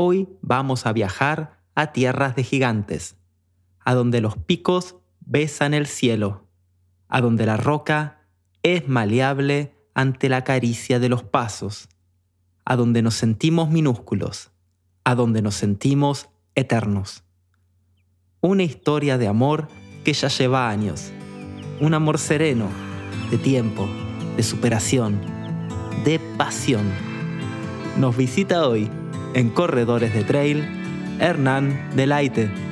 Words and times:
Hoy 0.00 0.28
vamos 0.42 0.86
a 0.86 0.92
viajar 0.92 1.58
a 1.74 1.90
tierras 1.90 2.36
de 2.36 2.44
gigantes, 2.44 3.16
a 3.80 3.94
donde 3.94 4.20
los 4.20 4.36
picos 4.36 4.94
besan 5.18 5.74
el 5.74 5.88
cielo, 5.88 6.46
a 7.08 7.20
donde 7.20 7.46
la 7.46 7.56
roca 7.56 8.20
es 8.62 8.86
maleable 8.86 9.74
ante 9.94 10.28
la 10.28 10.44
caricia 10.44 11.00
de 11.00 11.08
los 11.08 11.24
pasos, 11.24 11.88
a 12.64 12.76
donde 12.76 13.02
nos 13.02 13.14
sentimos 13.14 13.70
minúsculos, 13.70 14.52
a 15.02 15.16
donde 15.16 15.42
nos 15.42 15.56
sentimos 15.56 16.28
eternos. 16.54 17.24
Una 18.40 18.62
historia 18.62 19.18
de 19.18 19.26
amor 19.26 19.66
que 20.04 20.12
ya 20.12 20.28
lleva 20.28 20.70
años, 20.70 21.10
un 21.80 21.92
amor 21.92 22.18
sereno, 22.18 22.68
de 23.32 23.38
tiempo, 23.38 23.88
de 24.36 24.44
superación, 24.44 25.20
de 26.04 26.20
pasión. 26.36 26.88
Nos 27.96 28.16
visita 28.16 28.64
hoy 28.68 28.88
en 29.38 29.50
Corredores 29.50 30.12
de 30.12 30.24
Trail, 30.24 30.64
Hernán 31.20 31.90
Delaite. 31.94 32.67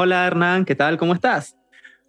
Hola 0.00 0.28
Hernán, 0.28 0.64
¿qué 0.64 0.76
tal? 0.76 0.96
¿Cómo 0.96 1.12
estás? 1.12 1.56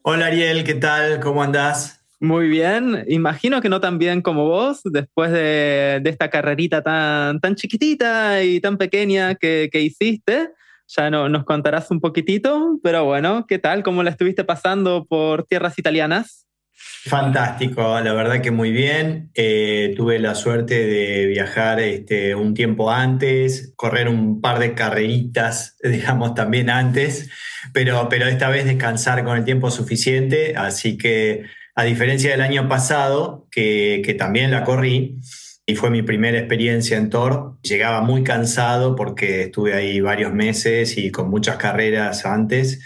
Hola 0.04 0.28
Ariel, 0.28 0.64
¿qué 0.64 0.76
tal? 0.76 1.20
¿Cómo 1.20 1.42
andás? 1.42 2.06
Muy 2.20 2.48
bien, 2.48 3.04
imagino 3.08 3.62
que 3.62 3.70
no 3.70 3.82
tan 3.82 3.98
bien 3.98 4.22
como 4.22 4.46
vos, 4.46 4.82
después 4.84 5.32
de, 5.32 6.00
esta 6.06 6.30
carrerita 6.30 6.84
tan, 6.84 7.40
tan 7.40 7.56
chiquitita 7.56 8.44
y 8.44 8.62
tan 8.62 8.78
pequeña 8.78 9.34
que, 9.34 9.70
que 9.72 9.82
hiciste. 9.82 10.52
Ya 10.86 11.10
no, 11.10 11.30
nos 11.30 11.46
contarás 11.46 11.90
un 11.90 12.00
poquitito, 12.00 12.78
pero 12.84 13.06
bueno, 13.06 13.48
¿qué 13.48 13.58
tal? 13.58 13.82
¿Cómo 13.82 14.04
la 14.04 14.12
estuviste 14.12 14.44
pasando 14.44 15.06
por 15.06 15.46
tierras 15.46 15.80
italianas? 15.80 16.46
Fantástico, 17.06 18.00
la 18.02 18.14
verdad 18.14 18.42
que 18.42 18.52
muy 18.52 18.72
bien. 18.72 19.32
Eh, 19.34 19.94
tuve 19.96 20.20
la 20.20 20.36
suerte 20.36 20.86
de 20.86 21.28
viajar 21.28 21.80
este, 21.80 22.36
un 22.36 22.54
tiempo 22.54 22.92
antes, 22.92 23.74
correr 23.78 24.10
un 24.10 24.42
par 24.42 24.60
de 24.60 24.74
carreritas, 24.74 25.78
digamos, 25.84 26.36
también 26.36 26.70
antes, 26.70 27.30
pero, 27.74 28.10
pero 28.10 28.28
esta 28.28 28.50
vez 28.50 28.66
descansar 28.66 29.24
con 29.24 29.38
el 29.38 29.46
tiempo 29.46 29.72
suficiente. 29.72 30.56
Así 30.58 30.98
que, 30.98 31.44
a 31.74 31.84
diferencia 31.84 32.32
del 32.32 32.42
año 32.42 32.68
pasado, 32.68 33.48
que, 33.50 34.02
que 34.04 34.14
también 34.14 34.52
la 34.52 34.66
corrí, 34.66 35.20
y 35.70 35.76
fue 35.76 35.92
mi 35.92 36.02
primera 36.02 36.40
experiencia 36.40 36.98
en 36.98 37.12
Thor. 37.12 37.54
Llegaba 37.62 38.02
muy 38.02 38.24
cansado 38.24 38.96
porque 38.96 39.44
estuve 39.44 39.76
ahí 39.76 40.02
varios 40.02 40.34
meses 40.34 40.98
y 40.98 41.12
con 41.12 41.30
muchas 41.30 41.58
carreras 41.58 42.26
antes. 42.26 42.80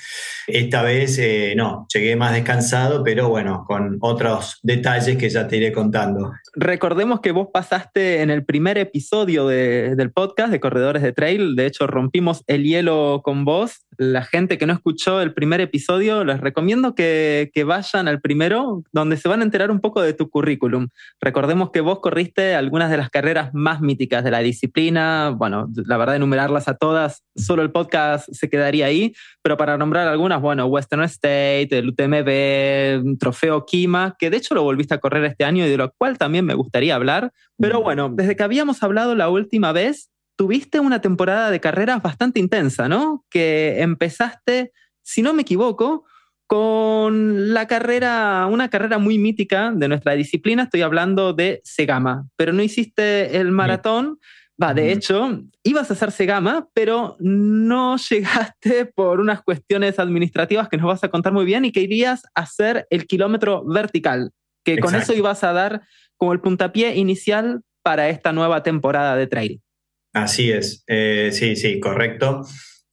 Esta 0.47 0.81
vez 0.81 1.17
eh, 1.19 1.53
no, 1.55 1.87
llegué 1.93 2.17
más 2.17 2.33
descansado, 2.33 3.01
pero 3.01 3.29
bueno, 3.29 3.63
con 3.65 3.97
otros 4.01 4.59
detalles 4.61 5.17
que 5.17 5.29
ya 5.29 5.47
te 5.47 5.55
iré 5.55 5.71
contando. 5.71 6.33
Recordemos 6.53 7.21
que 7.21 7.31
vos 7.31 7.47
pasaste 7.53 8.21
en 8.21 8.29
el 8.29 8.43
primer 8.43 8.77
episodio 8.77 9.47
del 9.47 10.11
podcast 10.11 10.51
de 10.51 10.59
Corredores 10.59 11.01
de 11.01 11.13
Trail, 11.13 11.55
de 11.55 11.65
hecho 11.65 11.87
rompimos 11.87 12.43
el 12.47 12.63
hielo 12.63 13.21
con 13.23 13.45
vos. 13.45 13.85
La 13.97 14.23
gente 14.23 14.57
que 14.57 14.65
no 14.65 14.73
escuchó 14.73 15.21
el 15.21 15.33
primer 15.33 15.61
episodio, 15.61 16.23
les 16.23 16.41
recomiendo 16.41 16.95
que, 16.95 17.51
que 17.53 17.63
vayan 17.63 18.07
al 18.07 18.19
primero, 18.19 18.83
donde 18.91 19.17
se 19.17 19.29
van 19.29 19.41
a 19.41 19.43
enterar 19.43 19.71
un 19.71 19.79
poco 19.79 20.01
de 20.01 20.13
tu 20.13 20.29
currículum. 20.29 20.89
Recordemos 21.21 21.71
que 21.71 21.81
vos 21.81 21.99
corriste 21.99 22.55
algunas 22.73 22.89
de 22.89 22.97
las 22.97 23.11
carreras 23.11 23.51
más 23.53 23.81
míticas 23.81 24.23
de 24.23 24.31
la 24.31 24.39
disciplina. 24.39 25.29
Bueno, 25.37 25.69
la 25.85 25.95
verdad, 25.95 26.15
enumerarlas 26.15 26.67
a 26.67 26.73
todas, 26.73 27.21
solo 27.35 27.61
el 27.61 27.71
podcast 27.71 28.27
se 28.31 28.49
quedaría 28.49 28.87
ahí, 28.87 29.13
pero 29.43 29.57
para 29.57 29.77
nombrar 29.77 30.07
algunas, 30.07 30.41
bueno, 30.41 30.65
Western 30.65 31.03
State, 31.03 31.67
el 31.69 31.89
UTMB, 31.89 33.19
Trofeo 33.19 33.63
Kima, 33.67 34.15
que 34.17 34.31
de 34.31 34.37
hecho 34.37 34.55
lo 34.55 34.63
volviste 34.63 34.95
a 34.95 34.97
correr 34.97 35.23
este 35.25 35.45
año 35.45 35.63
y 35.63 35.69
de 35.69 35.77
lo 35.77 35.91
cual 35.99 36.17
también 36.17 36.45
me 36.45 36.55
gustaría 36.55 36.95
hablar. 36.95 37.31
Pero 37.59 37.83
bueno, 37.83 38.09
desde 38.11 38.35
que 38.35 38.41
habíamos 38.41 38.81
hablado 38.81 39.13
la 39.13 39.29
última 39.29 39.71
vez, 39.71 40.09
tuviste 40.35 40.79
una 40.79 40.99
temporada 40.99 41.51
de 41.51 41.59
carreras 41.59 42.01
bastante 42.01 42.39
intensa, 42.39 42.89
¿no? 42.89 43.23
Que 43.29 43.83
empezaste, 43.83 44.71
si 45.03 45.21
no 45.21 45.33
me 45.33 45.43
equivoco, 45.43 46.05
con 46.47 47.53
la 47.53 47.67
carrera, 47.67 48.47
una 48.49 48.69
carrera 48.69 48.97
muy 48.97 49.17
mítica 49.17 49.71
de 49.75 49.87
nuestra 49.87 50.13
disciplina, 50.13 50.63
estoy 50.63 50.81
hablando 50.81 51.33
de 51.33 51.61
Segama, 51.63 52.27
pero 52.35 52.53
no 52.53 52.61
hiciste 52.61 53.37
el 53.37 53.51
maratón. 53.51 54.19
Va, 54.61 54.73
de 54.73 54.91
hecho, 54.91 55.41
ibas 55.63 55.89
a 55.89 55.93
hacerse 55.93 56.27
gama, 56.27 56.67
pero 56.73 57.17
no 57.19 57.97
llegaste 58.09 58.85
por 58.85 59.19
unas 59.19 59.41
cuestiones 59.41 59.97
administrativas 59.97 60.69
que 60.69 60.77
nos 60.77 60.85
vas 60.85 61.03
a 61.03 61.09
contar 61.09 61.33
muy 61.33 61.45
bien 61.45 61.65
y 61.65 61.71
que 61.71 61.81
irías 61.81 62.23
a 62.35 62.41
hacer 62.41 62.85
el 62.89 63.07
kilómetro 63.07 63.65
vertical, 63.65 64.31
que 64.63 64.77
con 64.77 64.93
eso 64.95 65.13
ibas 65.13 65.43
a 65.43 65.53
dar 65.53 65.81
como 66.17 66.33
el 66.33 66.39
puntapié 66.39 66.95
inicial 66.95 67.61
para 67.81 68.09
esta 68.09 68.31
nueva 68.31 68.63
temporada 68.63 69.15
de 69.15 69.27
trail. 69.27 69.61
Así 70.13 70.51
es, 70.51 70.83
eh, 70.87 71.31
sí, 71.33 71.55
sí, 71.55 71.79
correcto. 71.79 72.43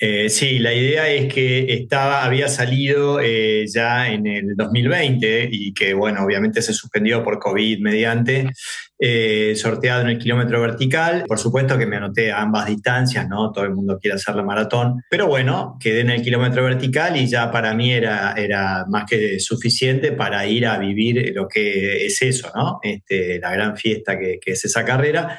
Eh, 0.03 0.31
sí, 0.31 0.59
la 0.59 0.73
idea 0.73 1.11
es 1.11 1.31
que 1.31 1.75
estaba, 1.75 2.25
había 2.25 2.49
salido 2.49 3.21
eh, 3.21 3.67
ya 3.69 4.09
en 4.09 4.27
el 4.27 4.57
2020 4.57 5.51
y 5.53 5.75
que, 5.75 5.93
bueno, 5.93 6.25
obviamente 6.25 6.63
se 6.63 6.73
suspendió 6.73 7.23
por 7.23 7.39
COVID 7.39 7.81
mediante, 7.81 8.51
eh, 8.99 9.53
sorteado 9.57 10.01
en 10.01 10.09
el 10.09 10.19
kilómetro 10.19 10.59
vertical. 10.63 11.25
Por 11.29 11.39
supuesto 11.39 11.77
que 11.77 11.85
me 11.85 11.97
anoté 11.97 12.33
a 12.33 12.41
ambas 12.41 12.67
distancias, 12.69 13.29
¿no? 13.29 13.53
Todo 13.53 13.67
el 13.67 13.75
mundo 13.75 13.99
quiere 14.01 14.15
hacer 14.15 14.37
la 14.37 14.43
maratón, 14.43 15.03
pero 15.11 15.27
bueno, 15.27 15.77
quedé 15.79 16.01
en 16.01 16.09
el 16.09 16.23
kilómetro 16.23 16.65
vertical 16.65 17.19
y 17.19 17.27
ya 17.27 17.51
para 17.51 17.75
mí 17.75 17.93
era, 17.93 18.33
era 18.39 18.87
más 18.89 19.05
que 19.05 19.39
suficiente 19.39 20.13
para 20.13 20.47
ir 20.47 20.67
a 20.67 20.79
vivir 20.79 21.31
lo 21.35 21.47
que 21.47 22.07
es 22.07 22.23
eso, 22.23 22.51
¿no? 22.55 22.81
Este, 22.83 23.39
la 23.39 23.53
gran 23.53 23.77
fiesta 23.77 24.19
que, 24.19 24.39
que 24.41 24.53
es 24.53 24.65
esa 24.65 24.83
carrera. 24.83 25.39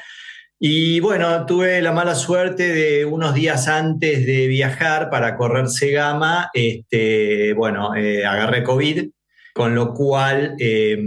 Y 0.64 1.00
bueno, 1.00 1.44
tuve 1.44 1.82
la 1.82 1.90
mala 1.90 2.14
suerte 2.14 2.72
de 2.72 3.04
unos 3.04 3.34
días 3.34 3.66
antes 3.66 4.24
de 4.24 4.46
viajar 4.46 5.10
para 5.10 5.36
correr 5.36 5.68
Segama, 5.68 6.50
este, 6.54 7.52
bueno, 7.54 7.96
eh, 7.96 8.24
agarré 8.24 8.62
COVID, 8.62 9.10
con 9.52 9.74
lo 9.74 9.92
cual, 9.92 10.54
eh, 10.60 11.02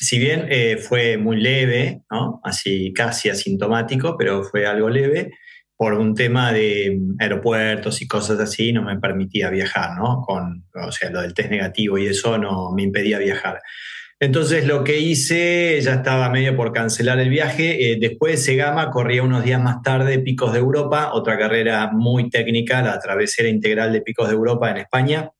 si 0.00 0.18
bien 0.18 0.46
eh, 0.50 0.78
fue 0.78 1.16
muy 1.16 1.36
leve, 1.36 2.02
así 2.42 2.92
casi 2.92 3.28
asintomático, 3.28 4.16
pero 4.18 4.42
fue 4.42 4.66
algo 4.66 4.90
leve, 4.90 5.30
por 5.76 5.94
un 5.94 6.16
tema 6.16 6.52
de 6.52 6.98
aeropuertos 7.20 8.02
y 8.02 8.08
cosas 8.08 8.40
así, 8.40 8.72
no 8.72 8.82
me 8.82 8.98
permitía 8.98 9.48
viajar, 9.48 9.96
¿no? 9.96 10.22
Con, 10.26 10.64
o 10.74 10.90
sea, 10.90 11.10
lo 11.10 11.20
del 11.22 11.34
test 11.34 11.50
negativo 11.50 11.98
y 11.98 12.06
eso 12.08 12.36
no 12.36 12.72
me 12.72 12.82
impedía 12.82 13.20
viajar. 13.20 13.60
Entonces 14.20 14.66
lo 14.66 14.82
que 14.82 14.98
hice, 14.98 15.80
ya 15.80 15.94
estaba 15.94 16.28
medio 16.30 16.56
por 16.56 16.72
cancelar 16.72 17.20
el 17.20 17.30
viaje. 17.30 17.92
Eh, 17.92 17.98
después 18.00 18.32
de 18.32 18.38
Segama 18.38 18.90
corría 18.90 19.22
unos 19.22 19.44
días 19.44 19.62
más 19.62 19.80
tarde 19.82 20.18
Picos 20.18 20.52
de 20.52 20.58
Europa, 20.58 21.12
otra 21.12 21.38
carrera 21.38 21.90
muy 21.92 22.28
técnica, 22.28 22.82
la 22.82 22.98
travesera 22.98 23.48
integral 23.48 23.92
de 23.92 24.00
Picos 24.00 24.28
de 24.28 24.34
Europa 24.34 24.70
en 24.70 24.78
España. 24.78 25.30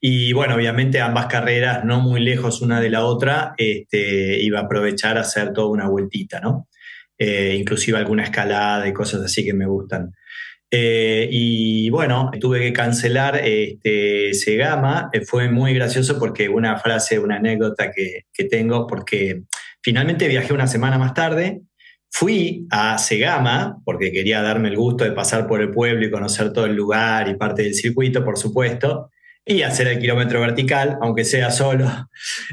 Y 0.00 0.32
bueno, 0.32 0.54
obviamente 0.54 1.00
ambas 1.00 1.26
carreras 1.26 1.84
no 1.84 2.00
muy 2.00 2.20
lejos 2.20 2.62
una 2.62 2.80
de 2.80 2.90
la 2.90 3.04
otra, 3.04 3.54
este, 3.56 4.42
iba 4.42 4.60
a 4.60 4.62
aprovechar 4.62 5.18
a 5.18 5.20
hacer 5.20 5.52
toda 5.52 5.68
una 5.68 5.88
vueltita, 5.88 6.40
¿no? 6.40 6.68
Eh, 7.18 7.54
inclusive 7.58 7.98
alguna 7.98 8.24
escalada 8.24 8.88
y 8.88 8.92
cosas 8.92 9.22
así 9.22 9.44
que 9.44 9.52
me 9.52 9.66
gustan. 9.66 10.12
Eh, 10.74 11.28
y 11.30 11.90
bueno, 11.90 12.30
tuve 12.40 12.60
que 12.60 12.72
cancelar 12.72 13.36
este, 13.44 14.32
Segama. 14.32 15.10
Eh, 15.12 15.20
fue 15.20 15.50
muy 15.50 15.74
gracioso 15.74 16.18
porque 16.18 16.48
una 16.48 16.78
frase, 16.78 17.18
una 17.18 17.36
anécdota 17.36 17.92
que, 17.92 18.24
que, 18.32 18.44
tengo, 18.44 18.86
porque 18.86 19.42
finalmente 19.82 20.28
viajé 20.28 20.54
una 20.54 20.66
semana 20.66 20.96
más 20.96 21.12
tarde. 21.12 21.60
Fui 22.10 22.66
a 22.70 22.96
Segama 22.96 23.82
porque 23.84 24.12
quería 24.12 24.40
darme 24.40 24.70
el 24.70 24.76
gusto 24.76 25.04
de 25.04 25.12
pasar 25.12 25.46
por 25.46 25.60
el 25.60 25.70
pueblo 25.70 26.06
y 26.06 26.10
conocer 26.10 26.54
todo 26.54 26.64
el 26.64 26.74
lugar 26.74 27.28
y 27.28 27.36
parte 27.36 27.62
del 27.62 27.74
circuito, 27.74 28.24
por 28.24 28.38
supuesto 28.38 29.10
y 29.44 29.62
hacer 29.62 29.88
el 29.88 29.98
kilómetro 29.98 30.40
vertical, 30.40 30.98
aunque 31.00 31.24
sea 31.24 31.50
solo. 31.50 31.90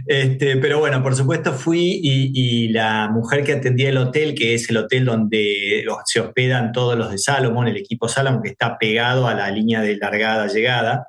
Este, 0.08 0.58
pero 0.58 0.80
bueno, 0.80 1.04
por 1.04 1.16
supuesto 1.16 1.54
fui 1.54 2.00
y, 2.02 2.70
la 2.70 3.10
mujer 3.10 3.44
que 3.44 3.54
atendía 3.54 3.90
el 3.90 3.98
hotel, 3.98 4.34
que 4.34 4.56
es 4.56 4.70
el 4.70 4.78
hotel 4.78 5.06
donde 5.06 5.86
se 6.06 6.20
hospedan 6.20 6.72
todos 6.72 6.98
los 6.98 7.12
de 7.12 7.18
Salomon, 7.18 7.68
el 7.68 7.78
equipo 7.78 8.08
Salomon, 8.08 8.42
que 8.42 8.50
está 8.50 8.78
pegado 8.78 9.28
a 9.28 9.36
la 9.36 9.52
línea 9.52 9.82
de 9.82 9.98
largada-llegada, 9.98 11.08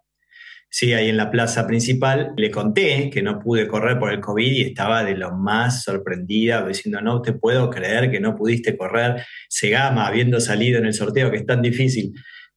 sí, 0.68 0.92
ahí 0.92 1.08
en 1.08 1.16
la 1.16 1.30
plaza 1.30 1.66
principal. 1.66 2.32
Le 2.36 2.50
conté 2.50 3.10
que 3.10 3.22
no 3.22 3.38
pude 3.38 3.66
correr 3.66 3.98
por 3.98 4.12
el 4.12 4.20
COVID 4.20 4.52
y 4.52 4.62
estaba 4.62 5.02
de 5.04 5.16
lo 5.16 5.32
más 5.32 5.82
sorprendida, 5.82 6.66
diciendo, 6.66 7.00
no 7.00 7.22
te 7.22 7.32
puedo 7.32 7.70
creer 7.70 8.10
que 8.10 8.20
no 8.20 8.36
pudiste 8.36 8.76
correr 8.76 9.24
Segama 9.48 10.06
habiendo 10.06 10.40
salido 10.40 10.78
en 10.78 10.86
el 10.86 10.94
sorteo, 10.94 11.30
que 11.30 11.38
es 11.38 11.46
tan 11.46 11.62
difícil. 11.62 12.12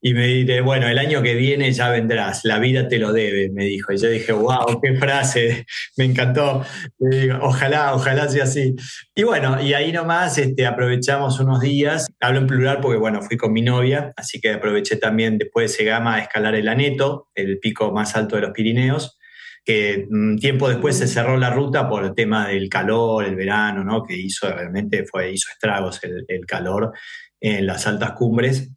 Y 0.06 0.14
me 0.14 0.28
dice, 0.28 0.60
bueno, 0.60 0.90
el 0.90 1.00
año 1.00 1.22
que 1.22 1.34
viene 1.34 1.72
ya 1.72 1.90
vendrás, 1.90 2.44
la 2.44 2.60
vida 2.60 2.90
te 2.90 3.00
lo 3.00 3.14
debe, 3.14 3.50
me 3.54 3.64
dijo. 3.64 3.94
Y 3.94 3.98
yo 3.98 4.10
dije, 4.10 4.34
wow, 4.34 4.82
qué 4.82 4.96
frase, 4.96 5.66
me 5.98 6.04
encantó. 6.04 6.66
digo, 7.00 7.40
ojalá, 7.42 7.96
ojalá 7.96 8.28
sea 8.28 8.44
así. 8.44 8.76
Y 9.16 9.24
bueno, 9.24 9.62
y 9.62 9.74
ahí 9.74 9.94
nomás 9.94 10.38
este, 10.38 10.66
aprovechamos 10.66 11.40
unos 11.40 11.62
días, 11.62 12.08
hablo 12.20 12.40
en 12.40 12.48
plural 12.48 12.80
porque, 12.82 13.00
bueno, 13.00 13.22
fui 13.22 13.38
con 13.38 13.54
mi 13.54 13.62
novia, 13.62 14.12
así 14.18 14.42
que 14.42 14.52
aproveché 14.52 14.98
también 14.98 15.38
después 15.38 15.72
de 15.72 15.78
Segama 15.78 16.16
a 16.16 16.20
escalar 16.20 16.54
el 16.56 16.68
Aneto, 16.68 17.30
el 17.34 17.60
pico 17.60 17.94
más 17.94 18.18
alto 18.18 18.36
de 18.36 18.42
los 18.42 18.52
Pirineos 18.52 19.18
que 19.66 20.08
un 20.10 20.38
tiempo 20.38 20.68
después 20.68 20.98
se 20.98 21.08
cerró 21.08 21.38
la 21.38 21.50
ruta 21.50 21.88
por 21.88 22.04
el 22.04 22.14
tema 22.14 22.50
del 22.50 22.68
calor, 22.68 23.24
el 23.24 23.38
verano, 23.38 23.86
¿no? 23.86 24.04
que 24.04 24.14
hizo 24.14 24.52
realmente 24.52 25.06
fue, 25.06 25.32
hizo 25.32 25.50
estragos 25.54 26.04
el, 26.04 26.26
el 26.28 26.46
calor 26.46 26.92
en 27.40 27.66
las 27.66 27.88
altas 27.88 28.12
cumbres. 28.12 28.70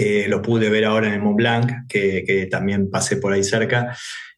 Eh, 0.00 0.26
lo 0.28 0.40
pude 0.40 0.70
ver 0.70 0.84
ahora 0.84 1.08
en 1.08 1.14
el 1.14 1.20
Mont 1.20 1.36
Blanc, 1.36 1.72
que, 1.88 2.46
también 2.48 2.88
pasé 2.88 3.16
por 3.16 3.32
ahí 3.32 3.42
cerca. 3.42 3.96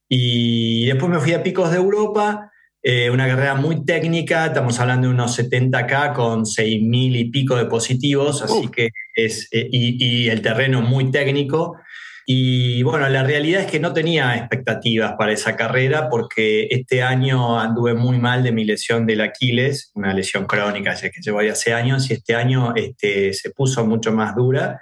Y 0.09 0.87
después 0.87 1.13
me 1.13 1.19
fui 1.19 1.35
a 1.35 1.43
Picos 1.43 1.71
de 1.71 1.77
Europa, 1.77 2.51
eh, 2.83 3.11
una 3.11 3.29
carrera 3.29 3.57
muy 3.57 3.85
técnica, 3.85 4.47
estamos 4.47 4.81
hablando 4.81 5.09
de 5.09 5.13
unos 5.13 5.39
70K 5.39 6.15
con 6.15 6.47
6.000 6.47 7.15
y 7.15 7.25
pico 7.31 7.57
de 7.57 7.67
positivos, 7.67 8.41
así 8.41 8.69
que 8.69 8.89
es, 9.15 9.49
eh, 9.53 9.69
y, 9.71 10.31
el 10.31 10.41
terreno 10.41 10.81
muy 10.81 11.11
técnico. 11.11 11.77
Y 12.25 12.83
bueno, 12.83 13.07
la 13.11 13.23
realidad 13.23 13.61
es 13.61 13.71
que 13.71 13.81
no 13.81 13.93
tenía 13.93 14.35
expectativas 14.37 15.13
para 15.19 15.33
esa 15.33 15.57
carrera 15.57 16.09
porque 16.09 16.69
este 16.71 17.03
año 17.03 17.61
anduve 17.61 17.93
muy 17.93 18.19
mal 18.19 18.43
de 18.43 18.53
mi 18.53 18.65
lesión 18.65 19.05
del 19.05 19.21
Aquiles, 19.21 19.91
una 19.95 20.15
lesión 20.15 20.47
crónica 20.47 20.95
que 20.95 21.21
llevo 21.21 21.41
ahí 21.41 21.49
hace 21.49 21.75
años, 21.75 22.09
y 22.09 22.15
este 22.15 22.35
año 22.35 22.73
este, 22.77 23.35
se 23.35 23.51
puso 23.51 23.85
mucho 23.85 24.11
más 24.11 24.35
dura 24.35 24.81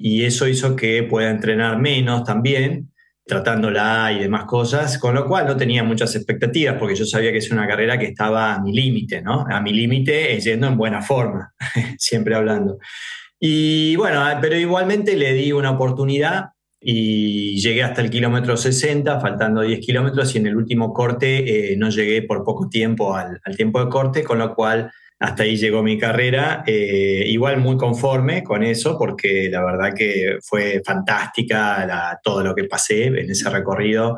y 0.00 0.24
eso 0.24 0.48
hizo 0.48 0.74
que 0.74 1.02
pueda 1.02 1.30
entrenar 1.30 1.78
menos 1.78 2.24
también, 2.24 2.90
tratándola 3.26 4.10
y 4.12 4.20
demás 4.20 4.44
cosas, 4.46 4.98
con 4.98 5.14
lo 5.14 5.26
cual 5.26 5.46
no 5.46 5.56
tenía 5.56 5.84
muchas 5.84 6.16
expectativas 6.16 6.76
porque 6.78 6.96
yo 6.96 7.04
sabía 7.04 7.30
que 7.30 7.38
es 7.38 7.50
una 7.50 7.68
carrera 7.68 7.98
que 7.98 8.06
estaba 8.06 8.54
a 8.54 8.60
mi 8.62 8.72
límite, 8.72 9.20
¿no? 9.20 9.44
A 9.48 9.60
mi 9.60 9.74
límite 9.74 10.40
yendo 10.40 10.66
en 10.68 10.76
buena 10.78 11.02
forma, 11.02 11.52
siempre 11.98 12.34
hablando. 12.34 12.78
Y 13.38 13.94
bueno, 13.96 14.24
pero 14.40 14.56
igualmente 14.56 15.16
le 15.16 15.34
di 15.34 15.52
una 15.52 15.70
oportunidad 15.70 16.46
y 16.80 17.60
llegué 17.60 17.82
hasta 17.82 18.00
el 18.00 18.08
kilómetro 18.08 18.56
60, 18.56 19.20
faltando 19.20 19.60
10 19.60 19.80
kilómetros, 19.80 20.34
y 20.34 20.38
en 20.38 20.46
el 20.46 20.56
último 20.56 20.94
corte 20.94 21.72
eh, 21.72 21.76
no 21.76 21.90
llegué 21.90 22.22
por 22.22 22.42
poco 22.42 22.70
tiempo 22.70 23.14
al, 23.14 23.38
tiempo 23.54 23.84
de 23.84 23.90
corte, 23.90 24.24
con 24.24 24.38
lo 24.38 24.54
cual 24.54 24.90
hasta 25.20 25.42
ahí 25.42 25.58
llegó 25.58 25.82
mi 25.82 25.98
carrera, 25.98 26.64
eh, 26.66 27.24
igual 27.26 27.58
muy 27.58 27.76
conforme 27.76 28.42
con 28.42 28.62
eso, 28.62 28.96
porque 28.98 29.50
la 29.50 29.62
verdad 29.62 29.92
que 29.94 30.38
fue 30.42 30.80
fantástica 30.84 32.18
todo 32.22 32.42
lo 32.42 32.54
que 32.54 32.64
pasé 32.64 33.04
en 33.04 33.30
ese 33.30 33.50
recorrido, 33.50 34.16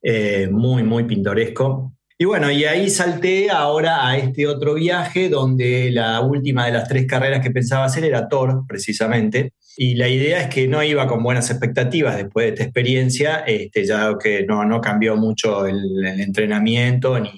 eh, 0.00 0.48
muy, 0.48 0.84
muy 0.84 1.04
pintoresco. 1.04 1.92
Y 2.16 2.24
bueno, 2.24 2.52
y 2.52 2.64
ahí 2.64 2.88
salté 2.88 3.50
ahora 3.50 4.06
a 4.06 4.16
este 4.16 4.46
otro 4.46 4.74
viaje, 4.74 5.28
donde 5.28 5.90
la 5.90 6.20
última 6.20 6.66
de 6.66 6.72
las 6.72 6.88
tres 6.88 7.04
carreras 7.08 7.42
que 7.42 7.50
pensaba 7.50 7.86
hacer 7.86 8.04
era 8.04 8.28
Thor, 8.28 8.62
precisamente. 8.68 9.54
Y 9.76 9.94
la 9.96 10.08
idea 10.08 10.40
es 10.40 10.48
que 10.48 10.68
no 10.68 10.82
iba 10.82 11.06
con 11.06 11.22
buenas 11.22 11.50
expectativas 11.50 12.16
después 12.16 12.46
de 12.46 12.50
esta 12.50 12.64
experiencia, 12.64 13.38
este, 13.46 13.84
ya 13.84 14.12
que 14.22 14.44
no, 14.46 14.64
no 14.64 14.80
cambió 14.80 15.16
mucho 15.16 15.66
el, 15.66 16.04
el 16.04 16.20
entrenamiento 16.20 17.18
ni, 17.18 17.30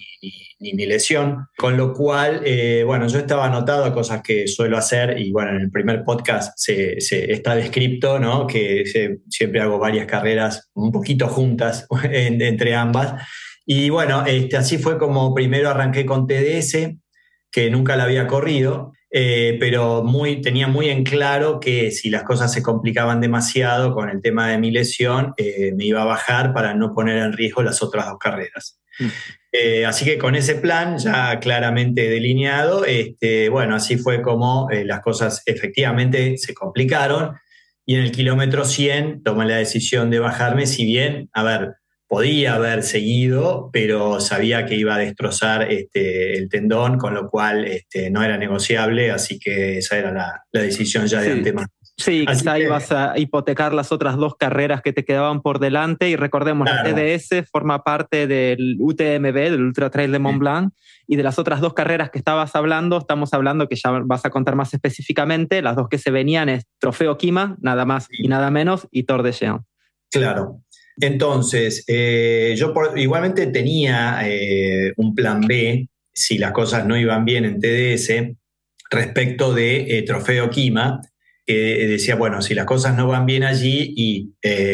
ni 0.59 0.73
mi 0.75 0.87
lesión. 0.87 1.49
Con 1.57 1.77
lo 1.77 1.93
cual, 1.93 2.43
eh, 2.45 2.83
bueno, 2.85 3.07
yo 3.09 3.19
estaba 3.19 3.47
anotado 3.47 3.93
cosas 3.93 4.23
que 4.23 4.47
suelo 4.49 4.77
hacer 4.77 5.19
y 5.19 5.31
bueno, 5.33 5.51
en 5.53 5.63
el 5.63 5.71
primer 5.71 6.05
podcast 6.05 6.53
se, 6.57 6.97
está 6.99 7.55
descrito, 7.55 8.19
¿no? 8.19 8.47
Que 8.47 8.85
siempre 9.29 9.61
hago 9.61 9.79
varias 9.79 10.07
carreras 10.07 10.71
un 10.75 10.93
poquito 10.93 11.29
juntas 11.29 11.87
entre 12.11 12.75
ambas. 12.75 13.23
Y 13.65 13.91
bueno, 13.91 14.25
este, 14.27 14.57
así 14.57 14.79
fue 14.79 14.99
como 14.99 15.35
primero 15.35 15.71
arranqué 15.71 16.07
con 16.07 16.27
TDS, 16.27 16.97
que 17.51 17.71
nunca 17.71 17.97
la 17.97 18.05
había 18.05 18.27
corrido, 18.27 18.93
eh, 19.19 19.57
pero 19.59 20.03
muy, 20.03 20.43
tenía 20.43 20.69
muy 20.69 20.91
en 20.91 21.03
claro 21.03 21.59
que 21.59 21.91
si 21.91 22.11
las 22.11 22.23
cosas 22.23 22.53
se 22.53 22.63
complicaban 22.63 23.23
demasiado 23.23 23.95
con 23.95 24.11
el 24.11 24.21
tema 24.21 24.51
de 24.51 24.59
mi 24.59 24.71
lesión, 24.71 25.33
eh, 25.39 25.73
me 25.75 25.87
iba 25.87 26.03
a 26.03 26.05
bajar 26.05 26.53
para 26.53 26.75
no 26.75 26.93
poner 26.93 27.17
en 27.17 27.33
riesgo 27.33 27.63
las 27.63 27.83
otras 27.83 28.05
dos 28.09 28.19
carreras. 28.19 28.79
Mm. 28.99 29.07
Eh, 29.53 29.87
así 29.87 30.05
que 30.05 30.19
con 30.19 30.35
ese 30.35 30.57
plan 30.57 30.99
ya 30.99 31.41
claramente 31.41 32.11
delineado, 32.11 32.85
este, 32.85 33.49
bueno, 33.49 33.77
así 33.77 33.97
fue 33.97 34.21
como 34.21 34.69
las 34.71 35.01
cosas 35.01 35.43
efectivamente 35.47 36.37
se 36.37 36.53
complicaron 36.53 37.37
y 37.87 37.95
en 37.95 38.03
el 38.03 38.13
kilómetro 38.13 38.67
100 38.67 39.23
tomé 39.23 39.47
la 39.47 39.57
decisión 39.57 40.11
de 40.11 40.19
bajarme, 40.19 40.67
si 40.67 40.85
bien, 40.85 41.31
a 41.33 41.43
ver, 41.43 41.77
podía 42.17 42.55
haber 42.55 42.83
seguido, 42.83 43.69
pero 43.71 44.21
sabía 44.21 44.65
que 44.65 44.75
iba 44.75 44.95
a 44.95 44.99
destrozar 44.99 45.71
este, 45.71 46.39
el 46.39 46.49
tendón, 46.49 46.97
con 46.97 47.13
lo 47.13 47.29
cual 47.29 47.67
este, 47.67 48.09
no 48.09 48.23
era 48.23 48.39
negociable, 48.39 49.11
así 49.11 49.39
que 49.39 49.77
esa 49.77 49.99
era 49.99 50.13
la, 50.13 50.43
decisión 50.51 51.07
ya 51.07 51.21
de 51.21 51.33
antemano. 51.33 51.69
Sí, 51.99 52.25
quizá 52.27 52.59
ibas 52.59 52.91
a 52.91 53.19
hipotecar 53.19 53.75
las 53.75 53.93
otras 53.93 54.17
dos 54.17 54.35
carreras 54.35 54.81
que 54.81 54.95
te 54.95 55.05
quedaban 55.05 55.43
por 55.43 55.59
delante 55.59 56.09
y 56.09 56.17
recordemos, 56.17 56.67
la 56.67 56.85
TDS 56.85 57.51
forma 57.53 57.85
parte 57.85 58.27
del 58.27 58.79
UTMB, 58.81 59.35
del 59.35 59.61
Ultra 59.61 59.91
Trail 59.91 60.11
de 60.11 60.19
Mont 60.19 60.39
Blanc, 60.39 60.73
y 61.07 61.17
de 61.17 61.23
las 61.23 61.39
otras 61.39 61.61
dos 61.61 61.75
carreras 61.75 62.09
que 62.09 62.17
estabas 62.17 62.57
hablando, 62.57 62.97
estamos 62.97 63.35
hablando 63.35 63.69
que 63.69 63.77
ya 63.77 63.91
vas 63.91 64.25
a 64.25 64.31
contar 64.31 64.57
más 64.57 64.73
específicamente, 64.73 65.61
las 65.61 65.77
dos 65.77 65.91
que 65.91 65.99
se 65.99 66.11
venían 66.11 66.49
es 66.49 66.65
Trofeo 66.79 67.19
Kima, 67.19 67.59
nada 67.61 67.85
más 67.85 68.09
y 68.11 68.29
nada 68.29 68.51
menos, 68.51 68.89
y 68.91 69.03
Tour 69.03 69.23
de 69.23 69.35
Géant. 69.35 69.63
Claro. 70.11 70.63
Entonces, 70.99 71.85
eh, 71.89 72.55
yo 72.57 72.73
igualmente 72.97 73.47
tenía 73.49 74.21
eh, 74.25 74.93
un 74.97 75.15
plan 75.15 75.43
B 75.43 75.89
si 76.13 76.39
las 76.39 76.53
cosas 76.53 76.87
no 76.87 76.97
iban 76.97 77.25
bien 77.27 77.45
en 77.45 77.61
TDS 77.61 78.35
respecto 78.91 79.53
de 79.53 79.99
eh, 79.99 80.03
Trofeo 80.03 80.49
Kima, 80.49 81.03
que 81.45 81.87
decía, 81.87 82.17
bueno, 82.17 82.41
si 82.41 82.55
las 82.55 82.65
cosas 82.65 82.97
no 82.97 83.07
van 83.07 83.27
bien 83.27 83.45
allí 83.45 83.93
y 83.97 84.33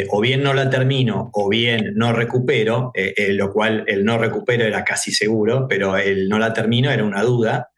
o 0.08 0.20
bien 0.22 0.42
no 0.42 0.54
la 0.54 0.70
termino 0.70 1.30
o 1.34 1.50
bien 1.50 1.92
no 1.96 2.14
recupero, 2.14 2.92
lo 3.28 3.52
cual 3.52 3.84
el 3.86 4.06
no 4.06 4.16
recupero 4.16 4.64
era 4.64 4.82
casi 4.82 5.12
seguro, 5.12 5.66
pero 5.68 5.98
el 5.98 6.30
no 6.30 6.38
la 6.38 6.54
termino 6.54 6.90
era 6.90 7.04
una 7.04 7.22
duda. 7.22 7.68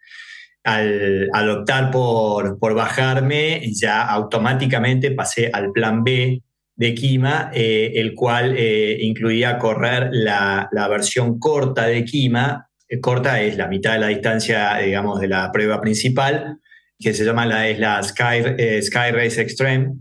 Al, 0.62 1.50
optar 1.50 1.90
por, 1.90 2.58
por, 2.60 2.74
bajarme, 2.74 3.62
ya 3.72 4.02
automáticamente 4.02 5.10
pasé 5.10 5.50
al 5.52 5.72
plan 5.72 6.04
B 6.04 6.40
de 6.76 6.94
Kima, 6.94 7.50
el 7.54 8.14
cual 8.14 8.56
incluía 8.58 9.58
correr 9.58 10.08
la, 10.10 10.68
la, 10.72 10.88
versión 10.88 11.38
corta 11.38 11.86
de 11.86 12.04
Kima. 12.04 12.68
corta 13.00 13.40
es 13.40 13.56
la 13.56 13.68
mitad 13.68 13.92
de 13.92 14.00
la 14.00 14.08
distancia, 14.08 14.76
digamos, 14.78 15.20
de 15.20 15.28
la 15.28 15.52
prueba 15.52 15.80
principal, 15.80 16.58
que 16.98 17.12
se 17.12 17.24
llama 17.24 17.46
la, 17.46 17.68
es 17.68 17.78
la 17.78 18.02
Sky, 18.02 18.42
eh, 18.58 18.82
Sky 18.82 19.10
Race 19.12 19.40
Extreme 19.40 19.94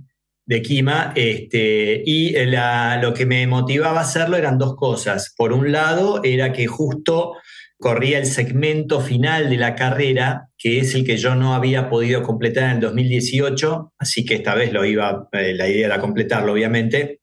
de 0.46 0.62
Kima, 0.62 1.14
este, 1.16 2.02
y 2.06 2.32
la, 2.46 3.00
lo 3.02 3.14
que 3.14 3.26
me 3.26 3.48
motivaba 3.48 4.00
a 4.00 4.04
hacerlo 4.04 4.38
eran 4.38 4.58
dos 4.58 4.76
cosas. 4.76 5.34
Por 5.38 5.54
un 5.54 5.72
lado, 5.72 6.22
era 6.24 6.52
que 6.52 6.68
justo 6.68 7.34
corría 7.84 8.18
el 8.18 8.28
segmento 8.28 9.02
final 9.02 9.50
de 9.50 9.58
la 9.58 9.76
carrera, 9.76 10.48
que 10.58 10.80
es 10.80 10.96
el 10.96 11.04
que 11.04 11.18
yo 11.18 11.36
no 11.36 11.54
había 11.54 11.90
podido 11.90 12.24
completar 12.24 12.64
en 12.64 12.70
el 12.78 12.80
2018, 12.80 13.92
así 14.00 14.24
que 14.24 14.36
esta 14.36 14.56
vez 14.56 14.72
lo 14.72 14.86
iba, 14.86 15.28
eh, 15.34 15.54
la 15.54 15.68
idea 15.68 15.88
era 15.88 16.00
completarlo, 16.00 16.54
obviamente, 16.54 17.20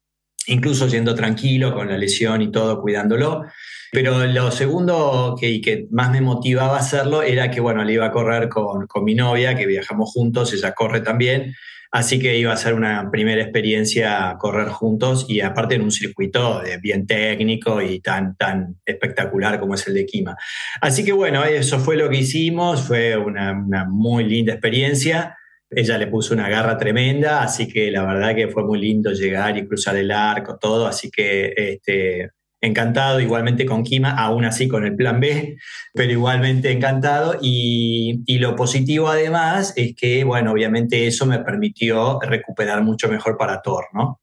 incluso 0.49 0.87
yendo 0.87 1.15
tranquilo 1.15 1.75
con 1.75 1.89
la 1.89 1.97
lesión 1.97 2.43
y 2.43 2.51
todo, 2.51 2.83
cuidándolo. 2.83 3.47
Pero 3.91 4.27
lo 4.27 4.51
segundo 4.51 5.35
que, 5.41 5.63
que 5.63 5.87
más 5.91 6.11
me 6.11 6.21
motivaba 6.21 6.77
a 6.77 6.81
hacerlo 6.81 7.23
era 7.23 7.51
que, 7.51 7.61
bueno, 7.61 7.83
le 7.83 7.95
iba 7.95 8.05
a 8.05 8.13
correr 8.13 8.51
con, 8.51 8.87
con 8.87 9.03
mi 9.03 9.15
novia, 9.15 9.57
que 9.57 9.65
viajamos 9.65 10.11
juntos, 10.13 10.53
ella 10.53 10.73
corre 10.73 11.01
también, 11.01 11.55
Así 11.93 12.21
que 12.21 12.39
iba 12.39 12.53
a 12.53 12.57
ser 12.57 12.75
una 12.75 13.11
primera 13.11 13.43
experiencia 13.43 14.37
correr 14.39 14.69
juntos 14.69 15.27
y 15.29 15.41
aparte 15.41 15.75
en 15.75 15.83
un 15.83 15.91
circuito 15.91 16.63
bien 16.81 17.05
técnico 17.05 17.83
y 17.83 18.01
tan, 18.01 18.37
tan 18.37 18.77
espectacular 18.87 19.59
como 19.59 19.75
es 19.75 19.87
el 19.89 19.95
de 19.95 20.07
Kima. 20.07 20.37
Así 20.81 21.05
que 21.05 21.13
bueno, 21.13 21.45
eso 21.45 21.81
fue 21.81 21.97
lo 21.97 22.09
que 22.09 22.19
hicimos, 22.19 22.83
fue 22.83 23.17
una, 23.17 23.53
una 23.53 23.85
muy 23.87 24.25
linda 24.25 24.53
experiencia. 24.53 25.37
Ella 25.69 25.99
le 25.99 26.07
puso 26.07 26.33
una 26.35 26.49
garra 26.49 26.79
tremenda, 26.79 27.43
así 27.43 27.67
que 27.67 27.91
la 27.91 28.05
verdad 28.05 28.37
que 28.37 28.49
fue 28.49 28.65
muy 28.65 28.81
lindo 28.81 29.13
llegar 29.13 29.57
y 29.57 29.67
cruzar 29.67 29.97
el 29.97 30.11
arco, 30.13 30.59
todo, 30.59 30.87
así 30.87 31.11
que 31.11 31.53
este, 31.57 32.31
encantado 32.61 33.21
igualmente 33.21 33.65
con 33.65 33.83
Kima, 33.83 34.11
aún 34.11 34.45
así 34.45 34.69
con 34.69 34.85
el 34.85 34.95
plan 34.97 35.21
B, 35.21 35.57
pero 35.95 36.13
igualmente 36.13 36.71
encantado. 36.71 37.39
Y, 37.41 38.39
lo 38.39 38.57
positivo 38.57 39.09
además 39.09 39.73
es 39.77 39.95
que, 39.95 40.25
bueno, 40.25 40.53
obviamente 40.53 41.07
eso 41.07 41.27
me 41.27 41.41
permitió 41.41 42.19
recuperar 42.21 42.83
mucho 42.83 43.09
mejor 43.09 43.37
para 43.37 43.61
Thor, 43.61 43.87
¿no? 43.93 44.21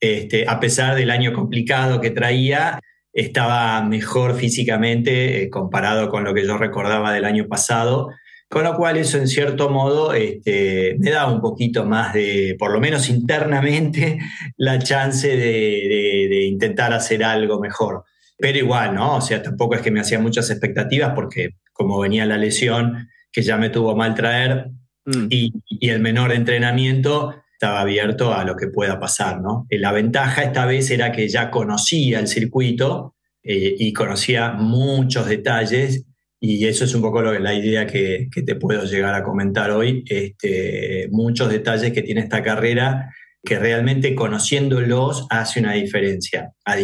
este, 0.00 0.44
a 0.46 0.60
pesar 0.60 0.96
del 0.96 1.10
año 1.10 1.32
complicado 1.32 2.00
que 2.00 2.10
traía, 2.10 2.80
estaba 3.12 3.80
mejor 3.82 4.36
físicamente 4.36 5.42
eh, 5.42 5.50
comparado 5.50 6.08
con 6.08 6.24
lo 6.24 6.34
que 6.34 6.46
yo 6.46 6.58
recordaba 6.58 7.12
del 7.12 7.24
año 7.24 7.46
pasado. 7.48 8.10
Con 8.54 8.62
lo 8.62 8.76
cual 8.76 8.96
eso 8.96 9.18
en 9.18 9.26
cierto 9.26 9.68
modo 9.68 10.14
este, 10.14 10.94
me 11.00 11.10
da 11.10 11.26
un 11.26 11.40
poquito 11.40 11.84
más 11.84 12.14
de, 12.14 12.54
por 12.56 12.70
lo 12.70 12.78
menos 12.78 13.08
internamente, 13.08 14.20
la 14.56 14.78
chance 14.78 15.26
de, 15.26 16.46
intentar 16.46 16.92
hacer 16.92 17.24
algo 17.24 17.58
mejor. 17.58 18.04
Pero 18.38 18.56
igual, 18.56 18.94
¿no? 18.94 19.16
O 19.16 19.20
sea, 19.20 19.42
tampoco 19.42 19.74
es 19.74 19.82
que 19.82 19.90
me 19.90 19.98
hacía 19.98 20.20
muchas 20.20 20.50
expectativas 20.50 21.14
porque 21.16 21.56
como 21.72 21.98
venía 21.98 22.26
la 22.26 22.38
lesión 22.38 23.08
que 23.32 23.42
ya 23.42 23.56
me 23.56 23.70
tuvo 23.70 23.96
mal 23.96 24.14
traer 24.14 24.70
mm. 25.04 25.26
y, 25.30 25.52
y, 25.66 25.88
el 25.88 25.98
menor 25.98 26.30
entrenamiento, 26.30 27.34
estaba 27.54 27.80
abierto 27.80 28.32
a 28.32 28.44
lo 28.44 28.54
que 28.54 28.68
pueda 28.68 29.00
pasar, 29.00 29.40
¿no? 29.40 29.66
La 29.68 29.90
ventaja 29.90 30.44
esta 30.44 30.64
vez 30.64 30.92
era 30.92 31.10
que 31.10 31.26
ya 31.26 31.50
conocía 31.50 32.20
el 32.20 32.28
circuito 32.28 33.16
eh, 33.42 33.74
y 33.76 33.92
conocía 33.92 34.52
muchos 34.52 35.26
detalles 35.26 36.04
y 36.46 36.66
eso 36.66 36.84
es 36.84 36.94
un 36.94 37.00
poco 37.00 37.22
la 37.22 37.54
idea 37.54 37.86
que, 37.86 38.28
te 38.30 38.54
puedo 38.56 38.84
llegar 38.84 39.14
a 39.14 39.22
comentar 39.22 39.70
hoy, 39.70 40.04
este, 40.06 41.08
muchos 41.10 41.48
detalles 41.48 41.90
que 41.90 42.02
tiene 42.02 42.20
esta 42.20 42.42
carrera 42.42 43.10
que 43.42 43.58
realmente 43.58 44.14
conociéndolos 44.14 45.26
hace 45.30 45.60
una 45.60 45.72
diferencia, 45.72 46.52
a 46.66 46.76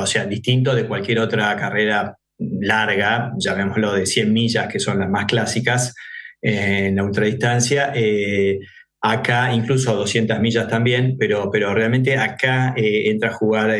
o 0.00 0.06
sea, 0.06 0.24
distinto 0.24 0.74
de 0.74 0.86
cualquier 0.86 1.18
otra 1.18 1.54
carrera 1.54 2.16
larga, 2.38 3.32
llamémoslo 3.38 3.92
de 3.92 4.06
100 4.06 4.32
millas, 4.32 4.68
que 4.68 4.80
son 4.80 4.98
las 4.98 5.10
más 5.10 5.26
clásicas 5.26 5.94
eh, 6.40 6.86
en 6.86 6.96
la 6.96 7.04
ultradistancia, 7.04 7.92
eh, 7.94 8.58
acá 9.02 9.52
incluso 9.52 9.94
200 9.94 10.40
millas 10.40 10.66
también, 10.66 11.16
pero, 11.18 11.50
pero 11.50 11.74
realmente 11.74 12.16
acá 12.16 12.72
eh, 12.74 13.10
entra 13.10 13.28
a 13.28 13.34
jugar 13.34 13.70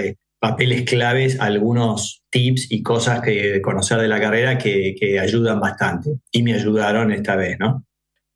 papeles 0.45 0.83
claves, 0.83 1.41
algunos 1.41 2.23
tips 2.29 2.71
y 2.71 2.83
cosas 2.83 3.23
que 3.23 3.63
conocer 3.63 3.99
de 3.99 4.09
la 4.09 4.21
carrera 4.21 4.59
que, 4.59 5.19
ayudan 5.19 5.59
bastante 5.59 6.19
y 6.31 6.43
me 6.43 6.53
ayudaron 6.53 7.13
esta 7.13 7.35
vez, 7.35 7.59
¿no? 7.59 7.87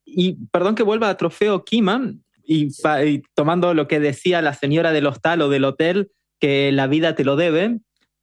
Y 0.07 0.39
perdón 0.51 0.75
que 0.75 0.83
vuelva 0.83 1.11
a 1.11 1.19
Trofeo 1.19 1.67
Kima 1.67 2.15
y, 2.43 2.73
tomando 3.35 3.75
lo 3.75 3.89
que 3.89 4.01
decía 4.01 4.41
la 4.41 4.55
señora 4.55 4.93
del 4.93 5.07
hostal 5.07 5.43
o 5.43 5.51
del 5.51 5.67
hotel, 5.67 6.11
que 6.41 6.73
la 6.73 6.87
vida 6.87 7.15
te 7.15 7.25
lo 7.25 7.37
debe, 7.37 7.81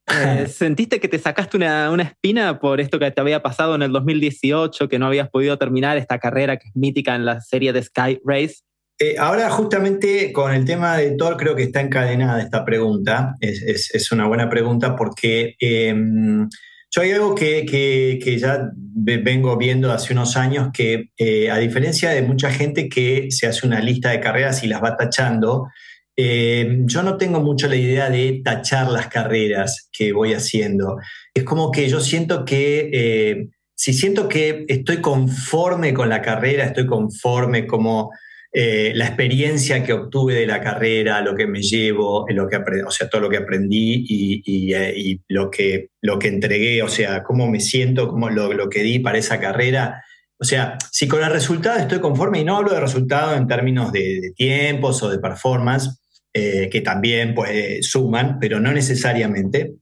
eh, 0.08 0.48
¿Sentiste 0.50 1.00
que 1.00 1.08
te 1.08 1.20
sacaste 1.20 1.56
una, 1.56 1.92
una, 1.92 2.04
espina 2.04 2.60
por 2.60 2.82
esto 2.82 2.98
que 2.98 3.12
te 3.12 3.22
había 3.22 3.44
pasado 3.44 3.76
en 3.76 3.84
el 3.84 3.92
2018, 3.92 4.90
que 4.90 4.98
no 4.98 5.06
habías 5.06 5.30
podido 5.30 5.60
terminar 5.60 5.98
esta 5.98 6.18
carrera 6.18 6.58
que 6.58 6.70
es 6.70 6.76
mítica 6.76 7.14
en 7.14 7.26
la 7.26 7.40
serie 7.40 7.72
de 7.72 7.84
Sky 7.84 8.20
Race? 8.26 8.64
Eh, 8.98 9.16
ahora 9.20 9.50
justamente 9.50 10.32
con 10.32 10.54
el 10.54 10.64
tema 10.64 10.98
de 10.98 11.12
Thor 11.12 11.36
creo 11.36 11.54
que 11.54 11.64
está 11.64 11.82
encadenada 11.82 12.42
esta 12.42 12.64
pregunta. 12.64 13.36
Es, 13.42 13.94
es, 13.94 14.12
una 14.12 14.28
buena 14.28 14.50
pregunta 14.50 14.96
porque 14.96 15.56
em, 15.60 16.48
yo 16.96 17.02
hay 17.02 17.12
algo 17.12 17.36
que, 17.36 17.66
que, 17.66 18.38
ya 18.40 18.72
vengo 18.74 19.58
viendo 19.58 19.92
hace 19.92 20.14
unos 20.14 20.38
años 20.38 20.70
que 20.74 21.10
eh, 21.18 21.52
a 21.52 21.58
diferencia 21.58 22.12
de 22.12 22.22
mucha 22.22 22.50
gente 22.50 22.88
que 22.88 23.28
se 23.32 23.48
hace 23.48 23.68
una 23.68 23.82
lista 23.82 24.12
de 24.12 24.22
carreras 24.22 24.64
y 24.64 24.68
las 24.68 24.82
va 24.82 24.96
tachando, 24.96 25.68
eh, 26.16 26.84
yo 26.86 27.04
no 27.04 27.18
tengo 27.18 27.42
mucho 27.42 27.68
la 27.68 27.76
idea 27.76 28.10
de 28.10 28.42
tachar 28.44 28.90
las 28.90 29.08
carreras 29.08 29.90
que 29.92 30.14
voy 30.14 30.34
haciendo. 30.34 30.98
Es 31.34 31.44
como 31.44 31.72
que 31.72 31.90
yo 31.90 32.00
siento 32.00 32.46
que, 32.46 32.90
eh, 32.94 33.50
si 33.76 33.92
siento 33.94 34.30
que 34.30 34.64
estoy 34.70 35.02
conforme 35.02 35.94
con 35.94 36.08
la 36.08 36.22
carrera, 36.22 36.64
estoy 36.64 36.86
conforme 36.86 37.68
como 37.68 38.12
eh, 38.58 38.94
la 38.96 39.08
experiencia 39.08 39.84
que 39.84 39.92
obtuve 39.92 40.34
de 40.34 40.48
la 40.48 40.62
carrera, 40.62 41.20
lo 41.20 41.36
que 41.36 41.46
me 41.46 41.62
llevo, 41.62 42.26
lo 42.30 42.48
que 42.48 42.56
o 42.88 42.90
sea, 42.90 43.10
todo 43.10 43.20
lo 43.20 43.30
que 43.30 43.36
aprendí 43.36 44.06
y, 44.08 45.20
lo, 45.28 45.52
que, 45.52 45.90
lo 46.02 46.18
que 46.18 46.30
entregué, 46.30 46.82
o 46.82 46.88
sea, 46.88 47.22
cómo 47.22 47.50
me 47.50 47.60
siento, 47.60 48.08
cómo 48.08 48.30
lo, 48.30 48.70
que 48.70 48.82
di 48.82 49.00
para 49.00 49.18
esa 49.18 49.42
carrera. 49.42 50.02
O 50.40 50.46
sea, 50.46 50.78
si 50.90 51.06
con 51.06 51.22
el 51.22 51.32
resultado 51.32 51.80
estoy 51.80 52.00
conforme, 52.00 52.40
y 52.40 52.46
no 52.46 52.56
hablo 52.56 52.74
de 52.74 52.80
resultado 52.80 53.36
en 53.36 53.46
términos 53.46 53.92
de, 53.92 54.32
tiempos 54.38 55.04
o 55.04 55.10
de 55.10 55.20
performance, 55.20 55.90
eh, 56.34 56.70
que 56.72 56.80
también 56.80 57.36
pues, 57.36 57.86
suman, 57.86 58.40
pero 58.40 58.62
no 58.62 58.72
necesariamente, 58.72 59.74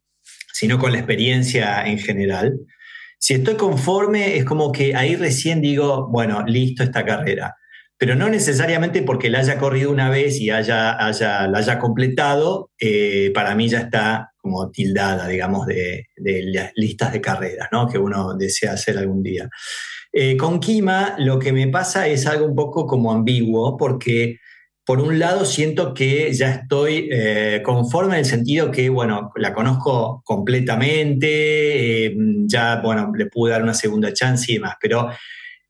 sino 0.52 0.80
con 0.80 0.94
la 0.94 0.98
experiencia 0.98 1.86
en 1.86 2.00
general. 2.00 2.58
Si 3.20 3.36
estoy 3.36 3.54
conforme, 3.54 4.36
es 4.36 4.46
como 4.46 4.72
que 4.72 4.96
ahí 4.96 5.16
recién 5.16 5.62
digo, 5.62 6.08
bueno, 6.10 6.44
listo 6.48 6.82
esta 6.82 7.06
carrera. 7.06 7.54
Pero 7.98 8.16
no 8.16 8.28
necesariamente 8.30 9.02
porque 9.04 9.30
la 9.30 9.40
haya 9.40 9.58
corrido 9.58 9.92
una 9.92 10.10
vez 10.10 10.40
y 10.40 10.50
haya, 10.50 11.06
haya, 11.06 11.48
la 11.48 11.60
haya 11.60 11.80
completado, 11.80 12.72
eh, 12.80 13.32
para 13.34 13.56
mí 13.56 13.70
ya 13.70 13.80
está 13.80 14.32
como 14.38 14.72
tildada, 14.72 15.28
digamos, 15.28 15.66
de, 15.68 16.08
las 16.18 16.72
listas 16.76 17.14
de 17.14 17.22
carreras 17.22 17.70
¿no? 17.72 17.88
que 17.88 17.98
uno 17.98 18.36
desea 18.36 18.74
hacer 18.74 18.98
algún 18.98 19.24
día. 19.24 19.50
Eh, 20.12 20.36
con 20.38 20.60
Kima 20.60 21.16
lo 21.18 21.40
que 21.40 21.54
me 21.54 21.68
pasa 21.68 22.08
es 22.08 22.28
algo 22.28 22.46
un 22.46 22.56
poco 22.56 22.86
como 22.86 23.12
ambiguo, 23.12 23.78
porque 23.78 24.38
por 24.86 25.00
un 25.00 25.18
lado 25.18 25.46
siento 25.46 25.94
que 25.94 26.34
ya 26.34 26.52
estoy 26.52 27.08
eh, 27.12 27.62
conforme 27.64 28.16
en 28.16 28.20
el 28.20 28.26
sentido 28.26 28.70
que, 28.70 28.90
bueno, 28.90 29.32
la 29.38 29.54
conozco 29.54 30.22
completamente, 30.26 32.14
ya, 32.46 32.82
bueno, 32.82 33.12
le 33.16 33.28
pude 33.28 33.54
dar 33.54 33.64
una 33.64 33.74
segunda 33.74 34.12
chance 34.12 34.52
y 34.52 34.56
demás, 34.56 34.76
pero 34.82 35.10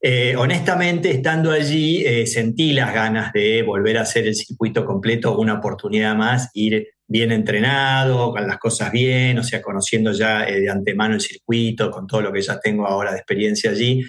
eh, 0.06 0.36
honestamente, 0.38 1.10
estando 1.10 1.50
allí, 1.52 2.04
sentí 2.28 2.74
las 2.74 2.94
ganas 2.94 3.32
de 3.32 3.64
volver 3.64 3.98
a 3.98 4.02
hacer 4.02 4.28
el 4.28 4.36
circuito 4.36 4.86
completo, 4.86 5.38
una 5.40 5.54
oportunidad 5.54 6.14
más, 6.14 6.50
ir 6.54 6.90
bien 7.08 7.32
entrenado, 7.32 8.32
con 8.32 8.46
las 8.46 8.58
cosas 8.58 8.92
bien, 8.92 9.38
o 9.40 9.44
sea, 9.44 9.62
conociendo 9.62 10.12
ya 10.12 10.46
de 10.46 10.70
antemano 10.70 11.16
el 11.16 11.22
circuito, 11.22 11.90
con 11.90 12.06
todo 12.06 12.22
lo 12.22 12.34
que 12.34 12.42
ya 12.42 12.60
tengo 12.60 12.86
ahora 12.86 13.12
de 13.12 13.18
experiencia 13.18 13.72
allí. 13.72 14.04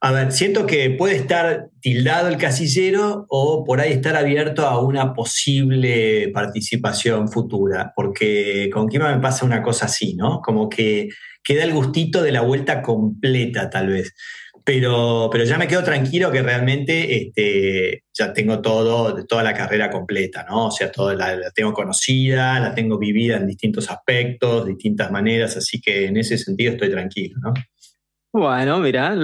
A 0.00 0.12
ver, 0.12 0.30
siento 0.30 0.64
que 0.64 0.90
puede 0.90 1.16
estar 1.16 1.70
tildado 1.80 2.28
el 2.28 2.36
casillero 2.36 3.26
o 3.28 3.64
por 3.64 3.80
ahí 3.80 3.92
estar 3.92 4.14
abierto 4.14 4.64
a 4.64 4.80
una 4.80 5.12
posible 5.12 6.30
participación 6.32 7.28
futura, 7.28 7.92
porque 7.96 8.70
con 8.72 8.88
Kima 8.88 9.12
me 9.12 9.20
pasa 9.20 9.44
una 9.44 9.60
cosa 9.60 9.86
así, 9.86 10.14
¿no? 10.14 10.40
Como 10.40 10.68
que 10.68 11.08
queda 11.42 11.64
el 11.64 11.72
gustito 11.72 12.22
de 12.22 12.30
la 12.30 12.42
vuelta 12.42 12.80
completa, 12.80 13.70
tal 13.70 13.88
vez. 13.88 14.14
Pero, 14.68 15.30
pero 15.32 15.44
ya 15.44 15.56
me 15.56 15.66
quedo 15.66 15.82
tranquilo 15.82 16.30
que 16.30 16.42
realmente 16.42 17.16
este, 17.16 18.04
ya 18.12 18.34
tengo 18.34 18.60
todo, 18.60 19.24
toda 19.24 19.42
la 19.42 19.54
carrera 19.54 19.88
completa, 19.90 20.44
¿no? 20.46 20.66
O 20.66 20.70
sea, 20.70 20.92
toda 20.92 21.14
la, 21.14 21.34
la 21.36 21.50
tengo 21.52 21.72
conocida, 21.72 22.60
la 22.60 22.74
tengo 22.74 22.98
vivida 22.98 23.38
en 23.38 23.46
distintos 23.46 23.90
aspectos, 23.90 24.66
distintas 24.66 25.10
maneras, 25.10 25.56
así 25.56 25.80
que 25.80 26.04
en 26.04 26.18
ese 26.18 26.36
sentido 26.36 26.72
estoy 26.72 26.90
tranquilo, 26.90 27.38
¿no? 27.40 27.54
Bueno, 28.30 28.78
mira, 28.80 29.14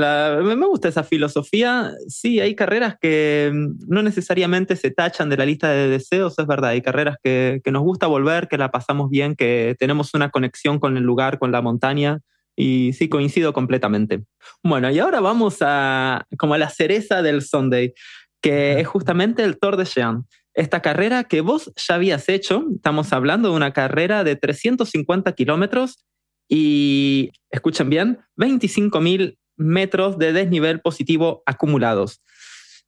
me 0.40 0.66
gusta 0.66 0.88
esa 0.88 1.04
filosofía. 1.04 1.92
Sí, 2.08 2.40
hay 2.40 2.54
carreras 2.54 2.96
que 2.98 3.50
mm, 3.52 3.84
no 3.86 4.02
necesariamente 4.02 4.76
se 4.76 4.92
tachan 4.92 5.28
de 5.28 5.36
la 5.36 5.44
lista 5.44 5.68
de 5.68 5.88
deseos, 5.88 6.38
es 6.38 6.46
verdad. 6.46 6.70
Hay 6.70 6.80
carreras 6.80 7.18
que, 7.22 7.60
nos 7.70 7.82
gusta 7.82 8.06
volver, 8.06 8.48
que 8.48 8.56
la 8.56 8.70
pasamos 8.70 9.10
bien, 9.10 9.36
que 9.36 9.76
tenemos 9.78 10.14
una 10.14 10.30
conexión 10.30 10.78
con 10.78 10.96
el 10.96 11.02
lugar, 11.02 11.38
con 11.38 11.52
la 11.52 11.60
montaña. 11.60 12.20
Y 12.56 12.92
sí, 12.92 13.08
coincido 13.08 13.52
completamente. 13.52 14.24
Bueno, 14.62 14.90
y 14.90 14.98
ahora 14.98 15.20
vamos 15.20 15.58
a 15.60 16.26
como 16.38 16.54
a 16.54 16.58
la 16.58 16.70
cereza 16.70 17.22
del 17.22 17.42
Sunday, 17.42 17.94
que 18.40 18.80
es 18.80 18.86
justamente 18.86 19.42
el 19.42 19.58
Tour 19.58 19.76
de 19.76 19.84
Jean. 19.84 20.24
Esta 20.54 20.80
carrera 20.80 21.24
que 21.24 21.40
vos 21.40 21.72
ya 21.76 21.96
habías 21.96 22.28
hecho, 22.28 22.64
estamos 22.76 23.12
hablando 23.12 23.50
de 23.50 23.56
una 23.56 23.72
carrera 23.72 24.22
de 24.22 24.36
350 24.36 25.32
kilómetros 25.32 26.04
y, 26.48 27.30
escuchen 27.50 27.90
bien, 27.90 28.20
25.000 28.36 29.36
metros 29.56 30.18
de 30.18 30.32
desnivel 30.32 30.80
positivo 30.80 31.42
acumulados. 31.46 32.22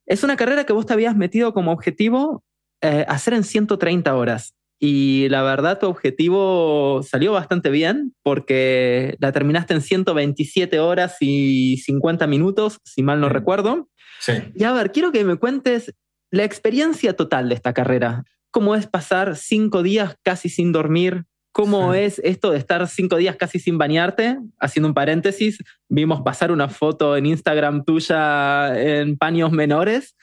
Es 0.07 0.23
una 0.23 0.37
carrera 0.37 0.65
que 0.65 0.73
vos 0.73 0.87
te 0.87 0.93
habías 0.93 1.17
metido 1.17 1.53
como 1.53 1.73
objetivo 1.73 2.45
eh, 2.83 3.05
hacer 3.09 3.35
en 3.35 3.43
130 3.43 4.15
horas. 4.15 4.55
Y 4.79 5.29
la 5.31 5.43
verdad, 5.43 5.79
tu 5.79 5.87
objetivo 5.87 7.03
salió 7.03 7.33
bastante 7.33 7.71
bien 7.71 8.15
porque 8.23 9.17
la 9.21 9.33
terminaste 9.33 9.75
en 9.75 9.81
127 9.81 10.79
horas 10.81 11.17
y 11.21 11.79
50 11.79 12.27
minutos, 12.27 12.79
si 12.85 13.03
mal 13.03 13.21
no 13.21 13.29
recuerdo. 13.29 13.89
Sí. 14.21 14.33
Y 14.55 14.65
a 14.65 14.73
ver, 14.73 14.93
quiero 14.93 15.13
que 15.13 15.25
me 15.25 15.37
cuentes 15.37 15.95
la 16.31 16.45
experiencia 16.45 17.15
total 17.15 17.49
de 17.49 17.55
esta 17.55 17.73
carrera. 17.73 18.25
¿Cómo 18.51 18.75
es 18.75 18.87
pasar 18.87 19.37
cinco 19.37 19.83
días 19.83 20.17
casi 20.23 20.49
sin 20.49 20.73
dormir, 20.73 21.25
¿Cómo 21.57 21.95
es 21.95 22.21
esto 22.23 22.51
de 22.51 22.59
estar 22.59 22.87
cinco 22.87 23.17
días 23.17 23.35
casi 23.37 23.59
sin 23.59 23.79
bañarte? 23.79 24.37
Haciendo 24.61 24.89
un 24.89 24.95
paréntesis, 24.95 25.57
vimos 25.89 26.21
pasar 26.21 26.53
una 26.53 26.69
foto 26.69 27.17
en 27.17 27.25
Instagram 27.25 27.83
tuya 27.83 28.79
en 28.79 29.17
paños 29.17 29.53
menores. 29.53 30.15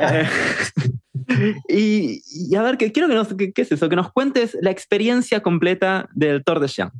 Eh, 0.00 0.26
y, 1.68 2.54
a 2.56 2.62
ver, 2.62 2.76
que, 2.76 2.92
quiero 2.92 3.08
que 3.08 3.14
nos, 3.14 3.28
¿qué 3.34 3.52
es 3.54 3.72
eso? 3.72 3.88
Que 3.88 3.96
nos 3.96 4.12
cuentes 4.12 4.56
la 4.60 4.70
experiencia 4.70 5.40
completa 5.40 6.08
del 6.12 6.44
Tour 6.44 6.60
de 6.60 6.68
Jean. 6.68 6.90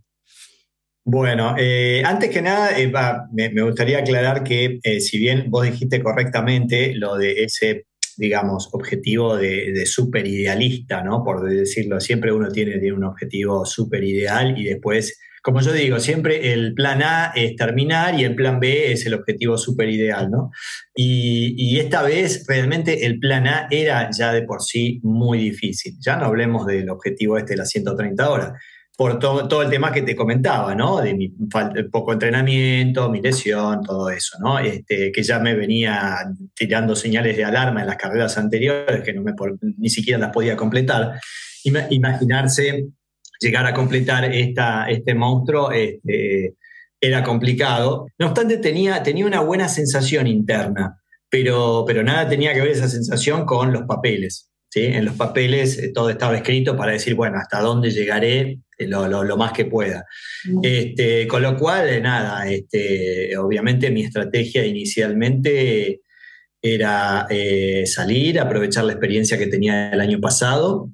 Bueno, 1.04 1.54
eh, 1.58 2.02
antes 2.04 2.30
que 2.30 2.42
nada, 2.42 2.78
eh, 2.78 2.92
me, 3.32 3.62
gustaría 3.62 3.98
aclarar 3.98 4.44
que 4.44 4.78
si 5.00 5.18
bien 5.18 5.46
vos 5.48 5.64
dijiste 5.64 6.02
correctamente 6.02 6.94
lo 6.94 7.16
de 7.16 7.44
ese 7.44 7.86
digamos, 8.16 8.68
objetivo 8.72 9.36
de, 9.36 9.72
de 9.72 9.86
súper 9.86 10.26
idealista, 10.26 11.02
¿no? 11.02 11.24
Por 11.24 11.48
decirlo, 11.48 11.98
siempre 12.00 12.30
uno 12.30 12.50
tiene, 12.50 12.78
tiene 12.78 12.94
un 12.94 13.04
objetivo 13.04 13.64
súper 13.64 14.04
ideal 14.04 14.58
y 14.58 14.64
después 14.64 15.18
como 15.42 15.60
yo 15.60 15.72
digo, 15.72 15.98
siempre 16.00 16.52
el 16.52 16.74
plan 16.74 17.02
A 17.02 17.32
es 17.34 17.56
terminar 17.56 18.18
y 18.18 18.24
el 18.24 18.34
plan 18.34 18.60
B 18.60 18.92
es 18.92 19.06
el 19.06 19.14
objetivo 19.14 19.56
super 19.56 19.88
ideal, 19.88 20.30
¿no? 20.30 20.50
Y, 20.94 21.78
esta 21.78 22.02
vez 22.02 22.44
realmente 22.46 23.06
el 23.06 23.18
plan 23.18 23.46
A 23.46 23.66
era 23.70 24.10
ya 24.10 24.32
de 24.32 24.42
por 24.42 24.62
sí 24.62 25.00
muy 25.02 25.38
difícil. 25.38 25.96
Ya 25.98 26.16
no 26.16 26.26
hablemos 26.26 26.66
del 26.66 26.90
objetivo 26.90 27.38
este 27.38 27.54
de 27.54 27.58
las 27.58 27.70
130 27.70 28.30
horas, 28.30 28.52
por 28.96 29.18
todo, 29.18 29.62
el 29.62 29.70
tema 29.70 29.92
que 29.92 30.02
te 30.02 30.14
comentaba, 30.14 30.74
¿no? 30.74 31.00
De 31.00 31.14
mi 31.14 31.32
poco 31.90 32.12
entrenamiento, 32.12 33.08
mi 33.08 33.22
lesión, 33.22 33.82
todo 33.82 34.10
eso, 34.10 34.36
¿no? 34.40 34.58
Este, 34.58 35.10
que 35.10 35.22
ya 35.22 35.38
me 35.38 35.54
venía 35.54 36.18
tirando 36.54 36.94
señales 36.94 37.34
de 37.34 37.44
alarma 37.44 37.80
en 37.80 37.86
las 37.86 37.96
carreras 37.96 38.36
anteriores 38.36 39.02
que 39.02 39.14
no 39.14 39.22
me, 39.22 39.32
ni 39.78 39.88
siquiera 39.88 40.18
las 40.18 40.32
podía 40.32 40.54
completar. 40.54 41.18
Imaginarse 41.64 42.88
llegar 43.40 43.66
a 43.66 43.74
completar 43.74 44.32
esta, 44.32 44.88
este 44.88 45.14
monstruo 45.14 45.72
este, 45.72 46.54
era 47.00 47.24
complicado. 47.24 48.06
No 48.18 48.26
obstante, 48.26 48.58
tenía, 48.58 49.02
tenía 49.02 49.26
una 49.26 49.40
buena 49.40 49.68
sensación 49.68 50.26
interna, 50.26 51.00
pero, 51.28 51.84
pero 51.86 52.02
nada 52.02 52.28
tenía 52.28 52.52
que 52.52 52.60
ver 52.60 52.70
esa 52.70 52.88
sensación 52.88 53.46
con 53.46 53.72
los 53.72 53.82
papeles. 53.84 54.50
¿sí? 54.68 54.84
En 54.84 55.06
los 55.06 55.14
papeles 55.16 55.78
eh, 55.78 55.90
todo 55.94 56.10
estaba 56.10 56.36
escrito 56.36 56.76
para 56.76 56.92
decir, 56.92 57.14
bueno, 57.14 57.38
hasta 57.38 57.60
dónde 57.60 57.90
llegaré 57.90 58.58
eh, 58.76 58.86
lo, 58.86 59.36
más 59.36 59.52
que 59.52 59.64
pueda. 59.64 60.04
Este, 60.62 61.26
con 61.26 61.42
lo 61.42 61.56
cual, 61.56 61.88
eh, 61.88 62.00
nada, 62.00 62.48
este, 62.48 63.36
obviamente 63.38 63.90
mi 63.90 64.02
estrategia 64.02 64.64
inicialmente 64.66 66.02
era 66.62 67.26
salir, 67.86 68.38
aprovechar 68.38 68.84
la 68.84 68.92
experiencia 68.92 69.38
que 69.38 69.46
tenía 69.46 69.92
el 69.92 70.00
año 70.02 70.20
pasado 70.20 70.90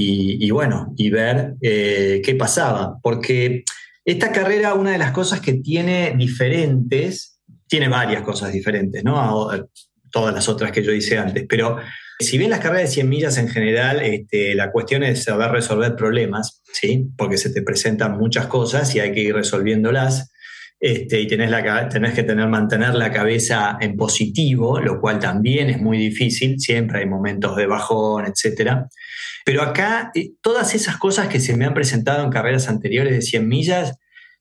y, 0.00 0.50
bueno, 0.50 0.94
y 0.96 1.10
ver 1.10 1.54
eh, 1.60 2.22
qué 2.24 2.34
pasaba. 2.36 2.98
Porque 3.02 3.64
esta 4.04 4.30
carrera, 4.30 4.74
una 4.74 4.92
de 4.92 4.98
las 4.98 5.10
cosas 5.10 5.40
que 5.40 5.54
tiene 5.54 6.14
diferentes, 6.16 7.40
tiene 7.66 7.88
varias 7.88 8.22
cosas 8.22 8.52
diferentes, 8.52 9.02
¿no? 9.02 9.18
A, 9.20 9.66
todas 10.10 10.32
las 10.32 10.48
otras 10.48 10.72
que 10.72 10.82
yo 10.82 10.92
hice 10.92 11.18
antes, 11.18 11.44
pero 11.46 11.76
si 12.18 12.38
bien 12.38 12.48
las 12.48 12.60
carreras 12.60 12.88
de 12.88 12.94
100 12.94 13.08
millas 13.10 13.36
en 13.36 13.48
general, 13.48 14.00
este, 14.00 14.54
la 14.54 14.72
cuestión 14.72 15.02
es 15.02 15.24
saber 15.24 15.50
resolver 15.50 15.94
problemas, 15.96 16.62
¿sí? 16.72 17.10
Porque 17.16 17.36
se 17.36 17.50
te 17.50 17.60
presentan 17.60 18.16
muchas 18.16 18.46
cosas 18.46 18.94
y 18.94 19.00
hay 19.00 19.12
que 19.12 19.20
ir 19.20 19.34
resolviéndolas. 19.34 20.32
Este, 20.80 21.20
y 21.20 21.26
tenés, 21.26 21.50
que 22.14 22.22
tener, 22.22 22.46
mantener 22.46 22.94
la 22.94 23.10
cabeza 23.10 23.78
en 23.80 23.96
positivo, 23.96 24.78
lo 24.78 25.00
cual 25.00 25.18
también 25.18 25.70
es 25.70 25.80
muy 25.80 25.98
difícil, 25.98 26.60
siempre 26.60 27.00
hay 27.00 27.06
momentos 27.06 27.56
de 27.56 27.66
bajón, 27.66 28.26
etc. 28.26 28.86
Pero 29.44 29.62
acá, 29.62 30.12
eh, 30.14 30.32
todas 30.40 30.76
esas 30.76 30.96
cosas 30.96 31.26
que 31.26 31.40
se 31.40 31.56
me 31.56 31.64
han 31.64 31.74
presentado 31.74 32.24
en 32.24 32.30
carreras 32.30 32.68
anteriores 32.68 33.12
de 33.12 33.22
100 33.22 33.48
millas, 33.48 33.96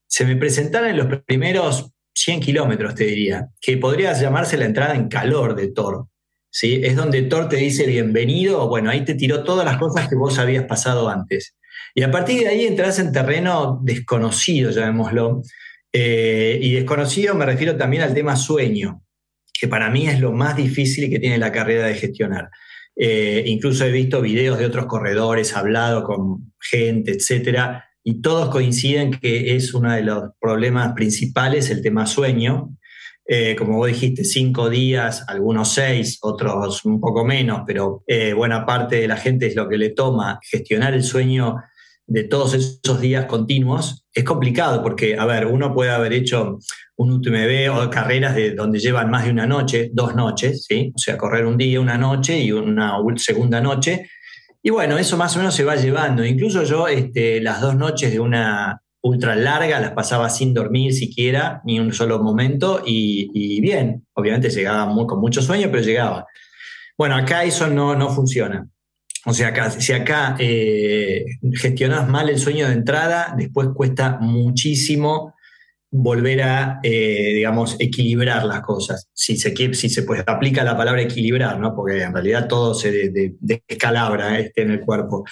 se 0.06 0.26
me 0.26 0.36
presentaron 0.36 0.90
en 0.90 0.98
los 0.98 1.08
primeros 1.26 1.92
100 2.14 2.40
kilómetros, 2.42 2.94
te 2.94 3.06
diría, 3.06 3.50
que 3.60 3.78
podría 3.78 4.14
llamarse 4.14 4.58
la 4.58 4.66
entrada 4.66 4.96
en 4.96 5.08
calor 5.10 5.56
de 5.56 5.70
Thor. 5.70 6.08
¿sí? 6.52 6.82
Es 6.84 6.96
donde 6.96 7.24
Thor 7.24 7.50
te 7.50 7.58
dice 7.58 7.88
bienvenido, 7.88 8.68
bueno, 8.68 8.92
ahí 8.92 9.04
te 9.04 9.16
tiró 9.16 9.44
todas 9.44 9.66
las 9.66 9.78
cosas 9.78 10.08
que 10.08 10.16
vos 10.16 10.38
habías 10.38 10.66
pasado 10.66 11.10
antes. 11.10 11.56
Y 11.96 12.04
a 12.04 12.12
partir 12.12 12.42
de 12.42 12.50
ahí 12.50 12.66
entras 12.66 13.00
en 13.00 13.12
terreno 13.12 13.80
desconocido, 13.84 14.70
llamémoslo, 14.72 15.42
eh, 15.92 16.60
y 16.62 16.74
desconocido 16.74 17.36
me 17.36 17.46
refiero 17.46 17.76
también 17.78 18.04
al 18.04 18.14
tema 18.14 18.36
sueño, 18.36 19.04
que 19.54 19.68
para 19.68 19.90
mí 19.90 20.08
es 20.08 20.20
lo 20.20 20.32
más 20.32 20.56
difícil 20.56 21.10
que 21.10 21.20
tiene 21.20 21.38
la 21.38 21.52
carrera 21.52 21.88
de 21.88 21.96
gestionar. 21.96 22.50
Eh, 22.96 23.44
incluso 23.46 23.86
he 23.86 23.92
visto 23.92 24.22
videos 24.22 24.58
de 24.58 24.66
otros 24.66 24.88
corredores, 24.88 25.56
hablado 25.56 26.04
con 26.04 26.54
gente, 26.60 27.12
etcétera, 27.12 27.86
y 28.04 28.22
todos 28.22 28.50
coinciden 28.50 29.12
que 29.12 29.56
es 29.56 29.74
uno 29.74 29.94
de 29.94 30.02
los 30.02 30.32
problemas 30.40 30.94
principales 30.94 31.70
el 31.70 31.82
tema 31.82 32.06
sueño. 32.06 32.76
Eh, 33.30 33.56
como 33.58 33.78
vos 33.78 33.88
dijiste, 33.88 34.24
cinco 34.24 34.70
días, 34.70 35.26
algunos 35.28 35.74
seis, 35.74 36.18
otros 36.22 36.86
un 36.86 37.02
poco 37.02 37.26
menos, 37.26 37.64
pero 37.68 38.04
buena 38.36 38.66
parte 38.66 39.02
de 39.02 39.08
la 39.08 39.18
gente 39.18 39.48
es 39.48 39.56
lo 39.56 39.68
que 39.68 39.78
le 39.78 39.90
toma 39.90 40.40
gestionar 40.50 40.94
el 40.94 41.04
sueño 41.04 41.58
de 42.08 42.24
todos 42.24 42.54
esos 42.54 43.02
días 43.02 43.26
continuos 43.26 44.06
es 44.14 44.24
complicado 44.24 44.82
porque, 44.82 45.18
a 45.18 45.26
ver, 45.26 45.46
uno 45.46 45.74
puede 45.74 45.92
haber 45.92 46.14
hecho 46.14 46.58
un 46.96 47.12
UTMB 47.12 47.70
o 47.72 47.90
carreras 47.90 48.34
de 48.34 48.56
donde 48.56 48.80
llevan 48.80 49.12
más 49.12 49.26
de 49.26 49.32
una 49.32 49.46
noche, 49.46 49.92
dos 49.94 50.16
noches, 50.16 50.66
¿sí? 50.68 50.92
O 50.96 50.98
sea, 50.98 51.18
correr 51.18 51.46
un 51.46 51.58
día, 51.58 51.80
una 51.80 51.98
noche 51.98 52.40
y 52.40 52.52
una 52.52 52.98
segunda 53.18 53.62
noche. 53.62 54.10
Y 54.64 54.70
bueno, 54.70 54.98
eso 54.98 55.18
más 55.18 55.36
o 55.36 55.40
menos 55.40 55.54
se 55.54 55.64
va 55.64 55.76
llevando. 55.76 56.26
Incluso 56.26 56.64
yo 56.64 56.88
este, 56.88 57.42
las 57.42 57.62
dos 57.62 57.76
noches 57.76 58.12
de 58.12 58.20
una 58.20 58.82
ultra 59.02 59.36
larga 59.36 59.80
las 59.80 59.92
pasaba 59.92 60.30
sin 60.30 60.54
dormir 60.54 60.94
siquiera, 60.94 61.62
ni 61.66 61.80
un 61.80 61.94
solo 61.94 62.22
momento, 62.24 62.82
y, 62.86 63.62
bien, 63.62 64.06
obviamente 64.14 64.50
llegaba 64.50 64.92
con 65.06 65.20
mucho 65.20 65.42
sueño, 65.42 65.68
pero 65.72 65.84
llegaba. 65.84 66.26
Bueno, 66.98 67.16
acá 67.16 67.44
eso 67.44 67.68
no, 67.68 67.96
no 67.96 68.10
funciona. 68.10 68.68
O 69.28 69.34
sea, 69.34 69.50
acá, 69.50 69.70
si 69.70 69.92
acá 69.92 70.38
eh, 70.40 71.26
gestionas 71.54 72.08
mal 72.08 72.30
el 72.30 72.40
sueño 72.40 72.68
de 72.68 72.74
entrada, 72.74 73.36
después 73.38 73.68
cuesta 73.76 74.18
muchísimo 74.22 75.36
volver 75.92 76.44
a, 76.44 76.80
eh, 76.82 77.34
digamos, 77.34 77.76
equilibrar 77.78 78.46
las 78.46 78.62
cosas. 78.62 79.10
Si 79.14 79.36
se, 79.36 79.54
si 79.74 79.90
se 79.90 80.04
pues, 80.04 80.24
aplica 80.26 80.64
la 80.64 80.78
palabra 80.78 81.02
equilibrar, 81.02 81.60
¿no? 81.60 81.76
Porque 81.76 82.02
en 82.02 82.14
realidad 82.14 82.48
todo 82.48 82.74
se 82.74 83.12
descalabra 83.42 84.40
este, 84.40 84.62
en 84.62 84.72
el 84.72 84.80
cuerpo. 84.80 85.26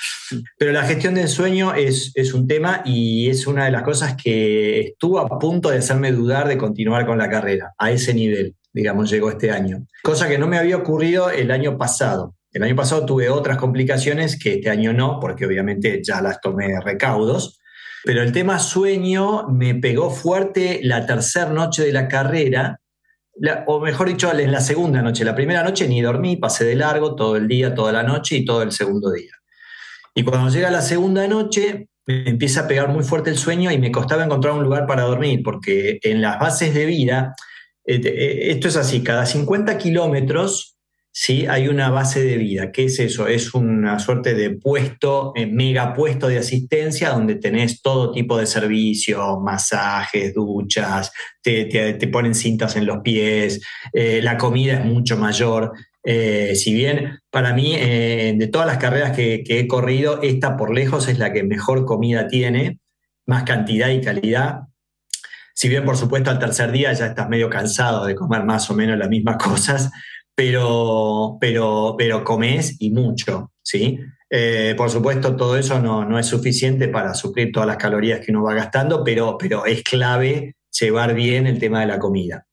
Pero 0.58 0.74
la 0.74 0.84
gestión 0.84 1.16
del 1.16 1.30
sueño 1.30 1.74
es, 1.74 2.12
es 2.16 2.34
un 2.34 2.50
tema 2.50 2.82
y 2.84 3.30
es 3.30 3.48
una 3.48 3.64
de 3.64 3.72
las 3.72 3.84
cosas 3.84 4.18
que 4.22 4.82
estuvo 4.82 5.20
a 5.20 5.40
punto 5.40 5.70
de 5.70 5.78
hacerme 5.78 6.12
dudar 6.12 6.50
de 6.50 6.58
continuar 6.58 7.06
con 7.06 7.18
la 7.18 7.30
carrera, 7.30 7.74
a 7.78 7.92
ese 7.92 8.14
nivel, 8.14 8.56
digamos, 8.74 9.10
llegó 9.10 9.30
este 9.30 9.52
año. 9.52 9.86
Cosa 10.04 10.28
que 10.28 10.38
no 10.38 10.48
me 10.48 10.58
había 10.58 10.76
ocurrido 10.76 11.30
el 11.30 11.52
año 11.52 11.78
pasado. 11.78 12.36
El 12.56 12.64
año 12.64 12.76
pasado 12.78 13.06
tuve 13.06 13.30
otras 13.30 13.58
complicaciones 13.58 14.40
que 14.40 14.54
este 14.54 14.70
año 14.70 14.94
no, 14.94 15.20
porque 15.20 15.46
obviamente 15.46 16.02
ya 16.02 16.22
las 16.22 16.40
tomé 16.40 16.80
recaudos. 16.80 17.60
Pero 18.06 18.24
el 18.24 18.32
tema 18.32 18.60
sueño 18.60 19.50
me 19.50 19.76
pegó 19.76 20.10
fuerte 20.10 20.80
la 20.82 21.06
tercera 21.06 21.50
noche 21.50 21.84
de 21.84 21.92
la 21.92 22.08
carrera, 22.08 22.80
o 23.68 23.82
mejor 23.82 24.08
dicho, 24.08 24.32
en 24.32 24.54
la 24.54 24.62
segunda 24.62 25.02
noche. 25.02 25.26
La 25.26 25.36
primera 25.36 25.64
noche 25.64 25.86
ni 25.90 26.02
dormí, 26.02 26.38
pasé 26.38 26.64
de 26.64 26.76
largo 26.76 27.14
todo 27.14 27.36
el 27.36 27.50
día, 27.50 27.76
toda 27.76 27.92
la 27.92 28.04
noche 28.04 28.38
y 28.38 28.46
todo 28.46 28.62
el 28.62 28.72
segundo 28.72 29.12
día. 29.12 29.34
Y 30.14 30.24
cuando 30.24 30.50
llega 30.50 30.72
la 30.72 30.82
segunda 30.82 31.28
noche, 31.28 31.90
me 32.06 32.30
empieza 32.30 32.62
a 32.62 32.68
pegar 32.70 32.88
muy 32.88 33.04
fuerte 33.04 33.32
el 33.32 33.38
sueño 33.38 33.70
y 33.70 33.78
me 33.80 33.92
costaba 33.92 34.24
encontrar 34.24 34.54
un 34.54 34.64
lugar 34.64 34.88
para 34.88 35.04
dormir, 35.04 35.42
porque 35.44 36.00
en 36.02 36.22
las 36.22 36.40
bases 36.40 36.74
de 36.74 36.86
vida, 36.86 37.36
eh, 37.84 38.00
eh, 38.02 38.52
esto 38.52 38.70
es 38.70 38.78
así, 38.78 39.04
cada 39.04 39.26
50 39.26 39.78
kilómetros 39.78 40.75
¿sí? 41.16 41.48
hay 41.48 41.70
una 41.70 41.90
base 41.90 42.22
de 42.24 42.38
vida. 42.38 42.72
¿Qué 42.72 42.86
es 42.86 43.00
eso? 43.00 43.28
Es 43.28 43.54
una 43.54 43.98
suerte 44.00 44.34
de 44.36 44.52
puesto, 44.52 45.32
eh, 45.36 45.48
mega 45.48 45.94
puesto 45.94 46.28
de 46.28 46.38
asistencia 46.38 47.12
donde 47.12 47.36
tenés 47.36 47.82
todo 47.82 48.12
tipo 48.12 48.38
de 48.38 48.46
servicios, 48.46 49.40
masajes, 49.42 50.34
duchas, 50.34 51.14
te, 51.42 52.08
ponen 52.12 52.36
cintas 52.36 52.76
en 52.76 52.86
los 52.86 53.00
pies, 53.00 53.62
eh, 53.94 54.20
la 54.22 54.38
comida 54.38 54.74
es 54.74 54.86
mucho 54.86 55.18
mayor. 55.18 55.72
Eh, 56.04 56.54
si 56.56 56.74
bien 56.74 57.20
para 57.32 57.54
mí, 57.54 57.76
de 57.76 58.50
todas 58.52 58.68
las 58.68 58.78
carreras 58.78 59.16
que, 59.16 59.44
que 59.44 59.60
he 59.60 59.68
corrido, 59.68 60.22
esta 60.22 60.56
por 60.58 60.74
lejos 60.74 61.08
es 61.08 61.18
la 61.18 61.34
que 61.34 61.44
mejor 61.44 61.86
comida 61.86 62.28
tiene, 62.28 62.80
más 63.26 63.44
cantidad 63.44 63.90
y 63.90 64.02
calidad, 64.02 64.66
si 65.58 65.70
bien, 65.70 65.86
por 65.86 65.96
supuesto, 65.96 66.30
al 66.30 66.38
tercer 66.38 66.70
día 66.74 66.92
ya 66.92 67.06
estás 67.06 67.30
medio 67.30 67.50
cansado 67.50 68.06
de 68.06 68.14
comer 68.14 68.44
más 68.44 68.70
o 68.70 68.76
menos 68.76 68.98
las 68.98 69.08
mismas 69.08 69.38
cosas, 69.44 69.90
pero, 70.36 71.38
pero, 71.40 71.96
pero 71.98 72.24
comes 72.24 72.76
y 72.80 72.92
mucho, 72.92 73.52
¿sí? 73.64 74.00
Eh, 74.30 74.74
por 74.76 74.90
supuesto, 74.90 75.36
todo 75.36 75.58
eso 75.58 75.80
no, 75.80 76.20
es 76.20 76.26
suficiente 76.26 76.90
para 76.90 77.14
suplir 77.14 77.52
todas 77.52 77.68
las 77.68 77.78
calorías 77.78 78.20
que 78.20 78.32
uno 78.32 78.44
va 78.44 78.54
gastando, 78.54 79.04
pero, 79.04 79.38
pero 79.38 79.66
es 79.66 79.82
clave 79.84 80.56
llevar 80.78 81.14
bien 81.14 81.48
el 81.48 81.58
tema 81.58 81.80
de 81.80 81.88
la 81.88 82.00
comida. 82.00 82.46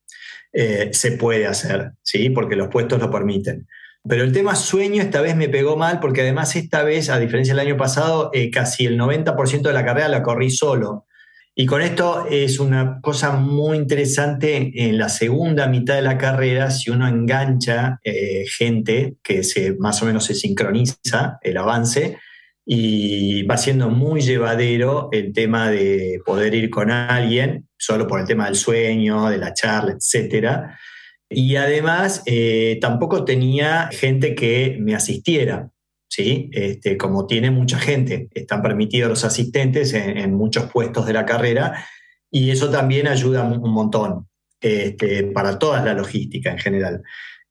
Eh, 0.52 0.90
se 0.92 1.12
puede 1.12 1.46
hacer, 1.46 1.92
¿sí? 2.02 2.30
Porque 2.30 2.56
los 2.56 2.68
puestos 2.68 3.00
lo 3.00 3.10
permiten. 3.10 3.66
Pero 4.08 4.24
el 4.24 4.32
tema 4.32 4.54
sueño 4.54 5.00
esta 5.00 5.20
vez 5.20 5.36
me 5.36 5.48
pegó 5.48 5.76
mal 5.76 6.00
porque 6.00 6.22
además 6.22 6.54
esta 6.56 6.82
vez, 6.82 7.08
a 7.08 7.18
diferencia 7.18 7.54
del 7.54 7.66
año 7.66 7.76
pasado, 7.76 8.30
eh, 8.32 8.50
casi 8.50 8.84
el 8.84 8.98
90% 8.98 9.62
de 9.62 9.72
la 9.72 9.84
carrera 9.84 10.08
la 10.08 10.22
corrí 10.22 10.50
solo. 10.50 11.06
Y 11.54 11.66
con 11.66 11.82
esto 11.82 12.26
es 12.30 12.58
una 12.60 13.00
cosa 13.02 13.32
muy 13.32 13.76
interesante 13.76 14.72
en 14.74 14.96
la 14.96 15.10
segunda 15.10 15.66
mitad 15.66 15.96
de 15.96 16.02
la 16.02 16.16
carrera, 16.16 16.70
si 16.70 16.90
uno 16.90 17.06
engancha 17.06 18.00
eh, 18.04 18.44
gente 18.46 19.16
que 19.22 19.42
se, 19.42 19.74
más 19.74 20.02
o 20.02 20.06
menos 20.06 20.24
se 20.24 20.34
sincroniza 20.34 21.38
el 21.42 21.58
avance 21.58 22.16
y 22.64 23.42
va 23.42 23.58
siendo 23.58 23.90
muy 23.90 24.22
llevadero 24.22 25.10
el 25.12 25.34
tema 25.34 25.70
de 25.70 26.20
poder 26.24 26.54
ir 26.54 26.70
con 26.70 26.90
alguien, 26.90 27.68
solo 27.76 28.06
por 28.06 28.20
el 28.20 28.26
tema 28.26 28.46
del 28.46 28.54
sueño, 28.54 29.28
de 29.28 29.36
la 29.36 29.52
charla, 29.52 29.92
etc. 29.92 30.58
Y 31.28 31.56
además 31.56 32.22
eh, 32.24 32.78
tampoco 32.80 33.26
tenía 33.26 33.90
gente 33.92 34.34
que 34.34 34.78
me 34.80 34.94
asistiera. 34.94 35.71
¿Sí? 36.12 36.50
Este, 36.52 36.98
como 36.98 37.26
tiene 37.26 37.50
mucha 37.50 37.78
gente, 37.78 38.28
están 38.34 38.60
permitidos 38.60 39.08
los 39.08 39.24
asistentes 39.24 39.94
en, 39.94 40.34
muchos 40.34 40.70
puestos 40.70 41.06
de 41.06 41.14
la 41.14 41.24
carrera 41.24 41.86
y 42.30 42.50
eso 42.50 42.68
también 42.68 43.08
ayuda 43.08 43.44
un 43.44 43.72
montón 43.72 44.28
este, 44.60 45.24
para 45.24 45.58
toda 45.58 45.82
la 45.82 45.94
logística 45.94 46.50
en 46.50 46.58
general. 46.58 47.02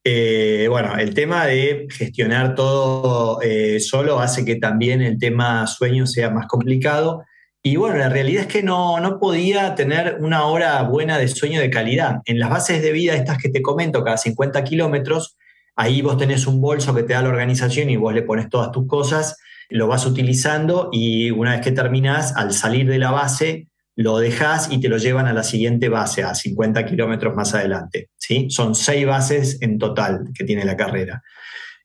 Eh, 0.04 0.68
bueno, 0.70 0.96
el 0.96 1.16
tema 1.16 1.48
de 1.48 1.88
gestionar 1.90 2.54
todo 2.54 3.42
eh, 3.42 3.80
solo 3.80 4.20
hace 4.20 4.46
que 4.46 4.58
también 4.58 5.02
el 5.02 5.18
tema 5.18 5.66
sueño 5.66 6.06
sea 6.06 6.30
más 6.30 6.46
complicado. 6.46 7.24
Y 7.64 7.78
bueno, 7.78 7.98
la 7.98 8.10
realidad 8.10 8.44
es 8.44 8.48
que 8.48 8.62
no, 8.62 9.00
no 9.00 9.20
podía 9.20 9.74
tener 9.74 10.18
una 10.20 10.46
hora 10.46 10.84
buena 10.84 11.18
de 11.18 11.28
sueño 11.28 11.60
de 11.62 11.72
calidad. 11.72 12.18
En 12.26 12.38
las 12.38 12.52
bases 12.52 12.84
de 12.84 12.92
vida, 12.92 13.16
estas 13.16 13.40
que 13.40 13.50
te 13.50 13.64
comento, 13.64 14.04
cada 14.04 14.18
50 14.18 14.64
kilómetros, 14.64 15.36
Ahí 15.76 16.02
vos 16.02 16.18
tenés 16.18 16.48
un 16.48 16.62
bolso 16.62 16.94
que 16.94 17.04
te 17.04 17.14
da 17.14 17.22
la 17.22 17.30
organización 17.30 17.90
y 17.90 17.98
vos 17.98 18.14
le 18.14 18.24
pones 18.24 18.50
todas 18.50 18.72
tus 18.72 18.88
cosas, 18.88 19.38
lo 19.70 19.88
vas 19.88 20.06
utilizando 20.06 20.90
y 20.92 21.32
una 21.32 21.52
vez 21.52 21.62
que 21.62 21.72
terminás, 21.72 22.36
al 22.36 22.54
salir 22.54 22.88
de 22.88 23.00
la 23.00 23.12
base, 23.12 23.68
lo 23.96 24.20
dejas 24.20 24.72
y 24.72 24.80
te 24.80 24.90
lo 24.90 24.98
llevan 24.98 25.28
a 25.28 25.34
la 25.34 25.44
siguiente 25.44 25.90
base, 25.90 26.24
a 26.24 26.36
50 26.36 26.86
kilómetros 26.86 27.36
más 27.36 27.54
adelante. 27.54 28.10
¿sí? 28.18 28.48
Son 28.50 28.76
seis 28.76 29.06
bases 29.06 29.62
en 29.62 29.78
total 29.78 30.30
que 30.34 30.44
tiene 30.44 30.66
la 30.66 30.78
carrera. 30.78 31.24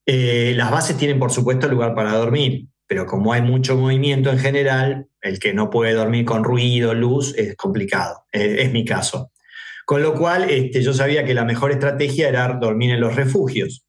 Eh, 0.04 0.52
las 0.56 0.70
bases 0.70 0.96
tienen, 0.96 1.18
por 1.18 1.32
supuesto, 1.32 1.68
lugar 1.68 1.94
para 1.94 2.12
dormir, 2.12 2.66
pero 2.86 3.06
como 3.06 3.32
hay 3.32 3.42
mucho 3.42 3.76
movimiento 3.76 4.30
en 4.30 4.38
general, 4.38 5.06
el 5.20 5.38
que 5.38 5.52
no 5.52 5.70
puede 5.70 5.94
dormir 5.94 6.24
con 6.24 6.44
ruido, 6.44 6.94
luz, 6.94 7.34
es 7.36 7.56
complicado. 7.56 8.24
Eh, 8.32 8.58
es 8.60 8.72
mi 8.72 8.84
caso. 8.84 9.32
Con 9.86 10.02
lo 10.02 10.14
cual, 10.14 10.50
este, 10.50 10.82
yo 10.82 10.92
sabía 10.92 11.24
que 11.24 11.32
la 11.32 11.44
mejor 11.44 11.70
estrategia 11.70 12.28
era 12.28 12.48
dormir 12.60 12.90
en 12.90 13.00
los 13.00 13.14
refugios. 13.14 13.86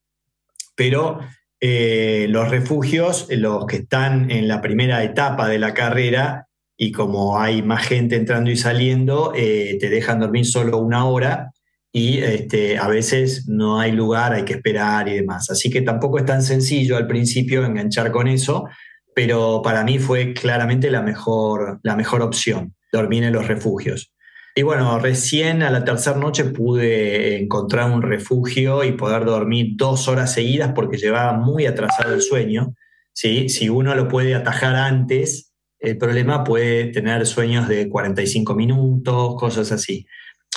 Pero 0.75 1.19
eh, 1.59 2.27
los 2.29 2.51
refugios, 2.51 3.27
los 3.31 3.65
que 3.65 3.77
están 3.77 4.29
en 4.29 4.47
la 4.47 4.61
primera 4.61 5.03
etapa 5.03 5.49
de 5.49 5.57
la 5.57 5.73
carrera, 5.73 6.47
y 6.77 6.91
como 6.91 7.39
hay 7.39 7.63
más 7.63 7.87
gente 7.87 8.15
entrando 8.15 8.51
y 8.51 8.57
saliendo, 8.57 9.33
eh, 9.35 9.77
te 9.79 9.89
dejan 9.89 10.19
dormir 10.19 10.45
solo 10.45 10.77
una 10.77 11.05
hora 11.05 11.51
y 11.91 12.19
este, 12.19 12.77
a 12.77 12.87
veces 12.87 13.47
no 13.47 13.79
hay 13.79 13.91
lugar, 13.91 14.33
hay 14.33 14.45
que 14.45 14.53
esperar 14.53 15.07
y 15.07 15.15
demás. 15.15 15.49
Así 15.49 15.71
que 15.71 15.81
tampoco 15.81 16.19
es 16.19 16.25
tan 16.25 16.43
sencillo 16.43 16.95
al 16.95 17.07
principio 17.07 17.65
enganchar 17.65 18.11
con 18.11 18.27
eso, 18.27 18.67
pero 19.15 19.63
para 19.63 19.83
mí 19.83 19.97
fue 19.97 20.35
claramente 20.35 20.91
la 20.91 21.01
mejor, 21.01 21.79
la 21.81 21.95
mejor 21.95 22.21
opción, 22.21 22.75
dormir 22.93 23.23
en 23.23 23.33
los 23.33 23.47
refugios. 23.47 24.13
Y 24.57 24.63
bueno, 24.63 24.97
recién 24.97 25.61
a 25.61 25.69
la 25.69 25.85
tercera 25.85 26.17
noche 26.17 26.43
pude 26.45 27.43
encontrar 27.43 27.91
un 27.91 28.01
refugio 28.01 28.83
y 28.83 28.93
poder 28.93 29.23
dormir 29.23 29.73
dos 29.75 30.07
horas 30.07 30.33
seguidas 30.33 30.71
porque 30.73 30.97
llevaba 30.97 31.33
muy 31.33 31.67
atrasado 31.67 32.15
el 32.15 32.23
sueño. 32.23 32.73
¿sí? 33.13 33.49
Si 33.49 33.69
uno 33.69 33.93
lo 33.93 34.07
puede 34.07 34.33
atajar 34.33 34.73
antes, 34.73 35.53
el 35.77 35.99
problema 35.99 36.43
puede 36.43 36.85
tener 36.85 37.27
sueños 37.27 37.67
de 37.67 37.87
45 37.87 38.55
minutos, 38.55 39.35
cosas 39.35 39.71
así. 39.71 40.07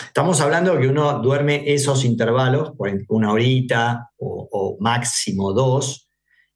Estamos 0.07 0.41
hablando 0.41 0.73
de 0.73 0.81
que 0.81 0.89
uno 0.89 1.19
duerme 1.19 1.65
esos 1.67 2.07
intervalos, 2.07 2.73
una 3.09 3.33
horita 3.33 4.09
o, 4.17 4.49
o 4.51 4.77
máximo 4.81 5.53
dos, 5.53 6.10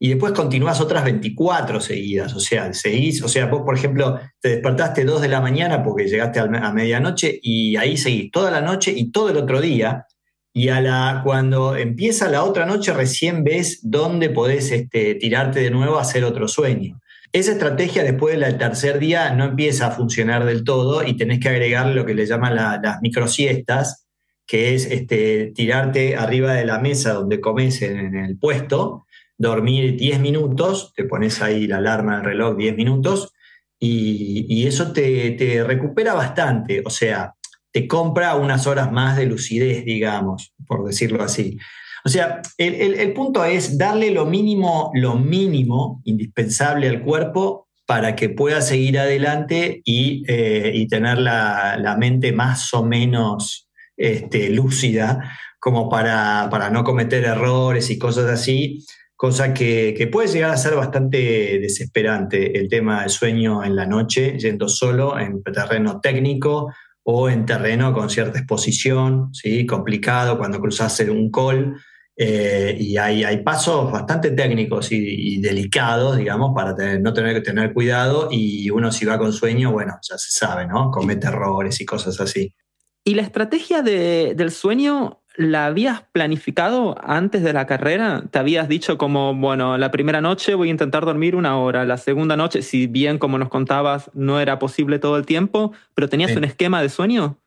y 0.05 0.09
después 0.09 0.35
continúas 0.35 0.83
otras 0.83 1.03
24 1.03 1.81
seguidas. 1.81 2.35
O 2.35 2.39
sea, 2.39 2.75
seguís, 2.75 3.23
o 3.23 3.29
sea, 3.29 3.47
vos, 3.47 3.63
por 3.63 3.75
ejemplo, 3.75 4.21
te 4.39 4.51
despertaste 4.51 5.03
2 5.03 5.23
de 5.23 5.29
la 5.29 5.41
mañana 5.41 5.83
porque 5.83 6.07
llegaste 6.07 6.41
a 6.41 6.73
medianoche 6.75 7.41
y 7.43 7.77
ahí 7.77 7.97
seguís 7.97 8.31
toda 8.31 8.51
la 8.51 8.61
noche 8.61 8.93
y 8.95 9.11
todo 9.11 9.31
el 9.31 9.39
otro 9.39 9.63
día. 9.63 10.05
Y 10.53 10.69
a 10.69 10.83
la, 10.83 11.23
cuando 11.25 11.75
empieza 11.75 12.29
la 12.29 12.45
otra 12.45 12.67
noche 12.67 12.93
recién 12.93 13.45
ves 13.45 13.81
dónde 13.83 14.29
podés 14.29 14.73
este, 14.73 15.15
tirarte 15.15 15.61
de 15.61 15.71
nuevo 15.71 15.97
a 15.97 16.03
hacer 16.03 16.23
otro 16.25 16.49
sueño. 16.49 17.01
Esa 17.33 17.53
estrategia 17.53 18.05
después 18.05 18.39
del 18.39 18.59
tercer 18.59 18.99
día 18.99 19.33
no 19.33 19.45
empieza 19.45 19.87
a 19.87 19.93
funcionar 19.93 20.45
del 20.45 20.65
todo 20.65 21.03
y 21.03 21.17
tenés 21.17 21.41
que 21.41 21.49
agregar 21.49 21.87
lo 21.87 22.05
que 22.05 22.13
le 22.13 22.27
llaman 22.27 22.57
las 22.57 23.01
microsiestas, 23.01 24.07
que 24.47 24.75
es 24.75 24.85
este, 24.85 25.51
tirarte 25.55 26.17
arriba 26.17 26.53
de 26.53 26.67
la 26.67 26.79
mesa 26.79 27.15
donde 27.15 27.41
comes 27.41 27.81
en 27.81 28.15
el 28.17 28.37
puesto 28.39 29.04
dormir 29.37 29.97
10 29.97 30.21
minutos, 30.21 30.93
te 30.95 31.05
pones 31.05 31.43
ahí 31.43 31.67
la 31.67 31.79
alarma 31.79 32.17
del 32.17 32.25
reloj 32.25 32.57
10 32.57 32.77
minutos 32.77 33.33
y, 33.79 34.67
eso 34.67 34.93
te, 34.93 35.63
recupera 35.67 36.15
bastante, 36.15 36.83
o 36.85 36.91
sea, 36.91 37.35
te 37.71 37.87
compra 37.87 38.37
unas 38.37 38.67
horas 38.67 38.91
más 38.91 39.17
de 39.17 39.27
lucidez, 39.27 39.85
digamos, 39.85 40.55
por 40.67 40.87
decirlo 40.87 41.23
así. 41.23 41.59
O 42.05 42.09
sea, 42.09 42.41
el, 42.57 43.13
punto 43.13 43.45
es 43.45 43.77
darle 43.77 44.11
lo 44.11 44.27
mínimo, 44.27 44.91
lo 44.95 45.17
mínimo 45.17 46.01
indispensable 46.05 46.89
al 46.89 47.03
cuerpo 47.03 47.69
para 47.87 48.15
que 48.17 48.31
pueda 48.31 48.63
seguir 48.63 48.99
adelante 48.99 49.83
y, 49.85 50.23
eh, 50.29 50.87
tener 50.89 51.19
la, 51.19 51.97
mente 51.99 52.33
más 52.33 52.73
o 52.73 52.85
menos 52.85 53.69
este, 53.97 54.51
lúcida 54.51 55.31
como 55.59 55.89
para, 55.89 56.49
para 56.51 56.71
no 56.71 56.85
cometer 56.85 57.25
errores 57.25 57.91
y 57.91 57.99
cosas 57.99 58.31
así 58.31 58.85
cosa 59.25 59.55
que, 59.55 60.07
puede 60.13 60.29
llegar 60.29 60.51
a 60.51 60.57
ser 60.59 60.75
bastante 60.75 61.59
desesperante 61.59 62.59
el 62.59 62.69
tema 62.69 63.01
del 63.01 63.09
sueño 63.09 63.65
en 63.65 63.75
la 63.75 63.87
noche, 63.87 64.39
yendo 64.39 64.69
solo 64.69 65.19
en 65.19 65.43
terreno 65.43 65.99
técnico 65.99 66.75
o 67.05 67.31
en 67.31 67.47
terreno 67.47 67.95
con 67.95 68.11
cierta 68.11 68.39
exposición, 68.39 69.33
¿sí? 69.33 69.65
complicado 69.65 70.37
cuando 70.37 70.61
cruzas 70.61 71.01
un 71.09 71.31
col. 71.31 71.75
Eh, 72.15 72.77
y 72.79 72.99
hay, 72.99 73.25
hay, 73.25 73.39
pasos 73.39 73.91
bastante 73.91 74.31
técnicos 74.33 74.93
y, 74.93 75.41
delicados, 75.41 76.19
digamos, 76.19 76.53
para 76.55 76.99
no 76.99 77.15
tener 77.15 77.33
que 77.33 77.41
tener 77.41 77.73
cuidado. 77.73 78.29
Y 78.31 78.69
uno, 78.69 78.93
si 78.93 79.07
va 79.07 79.19
con 79.19 79.33
sueño, 79.33 79.73
bueno, 79.73 79.95
ya 80.07 80.19
se 80.19 80.39
sabe, 80.39 80.67
¿no? 80.67 80.91
Comete 80.91 81.29
errores 81.29 81.81
y 81.81 81.87
cosas 81.87 82.21
así. 82.21 82.55
¿Y 83.03 83.15
la 83.15 83.23
estrategia 83.23 83.81
del 83.81 84.51
sueño 84.51 85.24
¿La 85.37 85.67
habías 85.67 86.03
planificado 86.13 86.97
antes 87.03 87.43
de 87.43 87.53
la 87.53 87.67
carrera? 87.67 88.23
¿Te 88.31 88.39
habías 88.39 88.69
dicho 88.69 88.97
como, 88.97 89.35
bueno, 89.35 89.77
la 89.79 89.91
primera 89.91 90.21
noche 90.21 90.55
voy 90.55 90.69
a 90.69 90.71
intentar 90.71 91.05
dormir 91.05 91.35
una 91.35 91.59
hora, 91.59 91.85
la 91.85 91.97
segunda 91.97 92.37
noche, 92.37 92.63
si 92.63 92.87
bien 92.87 93.19
como 93.19 93.37
nos 93.37 93.49
contabas 93.49 94.13
no 94.15 94.39
era 94.39 94.61
posible 94.61 95.01
todo 95.01 95.17
el 95.17 95.27
tiempo, 95.27 95.73
pero 95.95 96.09
tenías 96.09 96.37
un 96.37 96.45
esquema 96.45 96.81
de 96.81 96.89
sueño? 96.89 97.41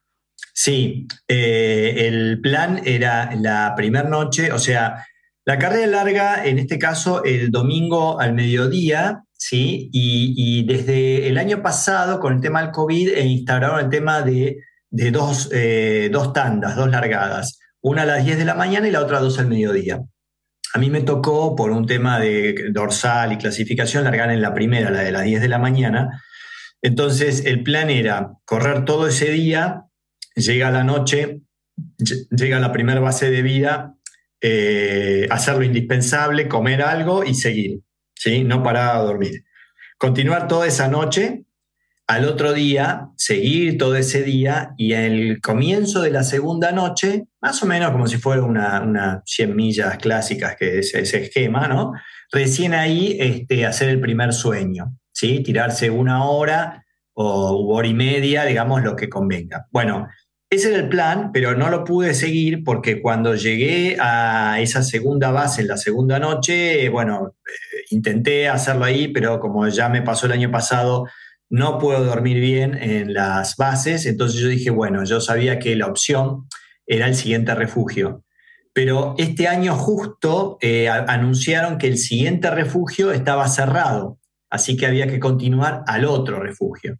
Sí, 0.53 1.07
eh, 1.29 2.07
el 2.07 2.41
plan 2.41 2.81
era 2.83 3.33
la 3.35 3.73
primera 3.77 4.09
noche, 4.09 4.51
o 4.51 4.59
sea, 4.59 5.05
la 5.45 5.57
carrera 5.57 5.87
larga, 5.87 6.45
en 6.45 6.59
este 6.59 6.77
caso, 6.77 7.23
el 7.23 7.51
domingo 7.51 8.19
al 8.19 8.33
mediodía, 8.33 9.23
¿sí? 9.31 9.89
Y, 9.93 10.65
desde 10.65 11.29
el 11.29 11.37
año 11.37 11.61
pasado, 11.61 12.19
con 12.19 12.33
el 12.33 12.41
tema 12.41 12.61
del 12.61 12.71
COVID, 12.71 13.15
instauraron 13.17 13.79
el 13.79 13.89
tema 13.89 14.23
de, 14.23 14.57
dos, 14.89 15.49
eh, 15.53 16.09
dos 16.11 16.33
tandas, 16.33 16.75
dos 16.75 16.89
largadas 16.89 17.59
una 17.87 18.03
a 18.03 18.05
las 18.05 18.25
10 18.25 18.37
de 18.37 18.45
la 18.45 18.55
mañana 18.55 18.87
y 18.87 18.91
la 18.91 19.01
otra 19.01 19.17
a 19.17 19.21
2 19.21 19.39
al 19.39 19.47
mediodía. 19.47 20.01
A 20.73 20.79
mí 20.79 20.89
me 20.89 21.01
tocó, 21.01 21.55
por 21.55 21.71
un 21.71 21.87
tema 21.87 22.19
de 22.19 22.69
dorsal 22.71 23.33
y 23.33 23.37
clasificación, 23.37 24.03
largar 24.03 24.31
en 24.31 24.41
la 24.41 24.53
primera, 24.53 24.91
la 24.91 25.01
de 25.01 25.11
las 25.11 25.23
10 25.23 25.41
de 25.41 25.47
la 25.47 25.57
mañana. 25.57 26.23
Entonces, 26.81 27.45
el 27.45 27.63
plan 27.63 27.89
era 27.89 28.33
correr 28.45 28.85
todo 28.85 29.07
ese 29.07 29.31
día, 29.31 29.85
llega 30.35 30.69
la 30.69 30.83
noche, 30.83 31.41
llega 32.29 32.59
la 32.59 32.71
primera 32.71 32.99
base 32.99 33.31
de 33.31 33.41
vida, 33.41 33.95
eh, 34.41 35.27
hacer 35.31 35.55
lo 35.55 35.63
indispensable, 35.63 36.47
comer 36.47 36.83
algo 36.83 37.23
y 37.23 37.33
seguir, 37.33 37.79
¿sí? 38.13 38.43
no 38.43 38.61
parar 38.61 38.97
a 38.97 38.99
dormir. 38.99 39.45
Continuar 39.97 40.47
toda 40.47 40.67
esa 40.67 40.87
noche 40.87 41.46
al 42.07 42.23
otro 42.23 42.53
día, 42.53 43.09
seguir 43.17 43.77
todo 43.77 43.97
ese 43.97 44.23
día 44.23 44.73
y 44.77 44.93
el 44.93 45.41
comienzo 45.41 46.01
de 46.01 46.09
la 46.09 46.23
segunda 46.23 46.71
noche, 46.71 47.25
más 47.41 47.61
o 47.61 47.65
menos 47.65 47.91
como 47.91 48.07
si 48.07 48.17
fuera 48.17 48.43
una, 48.43 49.21
100 49.25 49.55
millas 49.55 49.97
clásicas, 49.97 50.55
que 50.55 50.79
es 50.79 50.95
ese 50.95 51.23
esquema, 51.23 51.67
¿no? 51.67 51.91
Recién 52.31 52.73
ahí 52.73 53.17
este, 53.19 53.65
hacer 53.65 53.89
el 53.89 53.99
primer 53.99 54.31
sueño, 54.31 54.97
¿sí? 55.11 55.41
Tirarse 55.43 55.89
una 55.89 56.23
hora 56.23 56.85
o 57.13 57.75
hora 57.75 57.87
y 57.87 57.93
media, 57.93 58.45
digamos, 58.45 58.83
lo 58.83 58.95
que 58.95 59.09
convenga. 59.09 59.67
Bueno, 59.71 60.07
ese 60.49 60.69
era 60.69 60.77
el 60.77 60.87
plan, 60.87 61.31
pero 61.33 61.55
no 61.55 61.69
lo 61.69 61.83
pude 61.83 62.13
seguir 62.13 62.63
porque 62.63 63.01
cuando 63.01 63.35
llegué 63.35 63.97
a 63.99 64.61
esa 64.61 64.81
segunda 64.81 65.31
base 65.31 65.59
en 65.61 65.67
la 65.67 65.75
segunda 65.75 66.19
noche, 66.19 66.87
bueno, 66.87 67.35
eh, 67.45 67.83
intenté 67.89 68.47
hacerlo 68.47 68.85
ahí, 68.85 69.09
pero 69.09 69.41
como 69.41 69.67
ya 69.67 69.89
me 69.89 70.03
pasó 70.03 70.25
el 70.25 70.31
año 70.31 70.49
pasado, 70.49 71.05
no 71.49 71.79
puedo 71.79 72.03
dormir 72.03 72.39
bien 72.39 72.75
en 72.75 73.13
las 73.13 73.55
bases, 73.55 74.05
entonces 74.05 74.39
yo 74.39 74.47
dije, 74.47 74.69
bueno, 74.69 75.03
yo 75.03 75.21
sabía 75.21 75.59
que 75.59 75.75
la 75.75 75.87
opción 75.87 76.47
era 76.85 77.07
el 77.07 77.15
siguiente 77.15 77.55
refugio. 77.55 78.23
Pero 78.73 79.15
este 79.17 79.47
año 79.47 79.75
justo 79.75 80.57
eh, 80.61 80.87
anunciaron 80.87 81.77
que 81.77 81.87
el 81.87 81.97
siguiente 81.97 82.51
refugio 82.51 83.11
estaba 83.11 83.47
cerrado, 83.47 84.19
así 84.49 84.77
que 84.77 84.85
había 84.85 85.07
que 85.07 85.19
continuar 85.19 85.83
al 85.87 86.05
otro 86.05 86.39
refugio. 86.39 86.99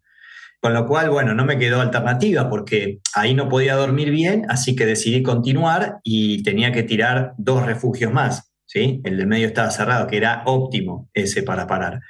Con 0.60 0.74
lo 0.74 0.88
cual, 0.88 1.12
bueno, 1.12 1.36
no 1.36 1.46
me 1.46 1.60
quedó 1.60 1.80
alternativa 1.80 2.50
porque 2.50 3.00
ahí 3.14 3.36
no 3.36 3.48
podía 3.48 3.76
dormir 3.76 4.10
bien, 4.10 4.48
así 4.50 4.76
que 4.76 4.88
decidí 4.88 5.22
continuar 5.22 6.00
y 6.04 6.42
tenía 6.42 6.72
que 6.72 6.82
tirar 6.82 7.34
dos 7.38 7.64
refugios 7.64 8.12
más. 8.12 8.52
¿sí? 8.66 9.00
El 9.04 9.18
del 9.18 9.28
medio 9.28 9.48
estaba 9.48 9.70
cerrado, 9.70 10.08
que 10.08 10.18
era 10.18 10.42
óptimo 10.46 11.10
ese 11.14 11.44
para 11.44 11.68
parar. 11.68 12.02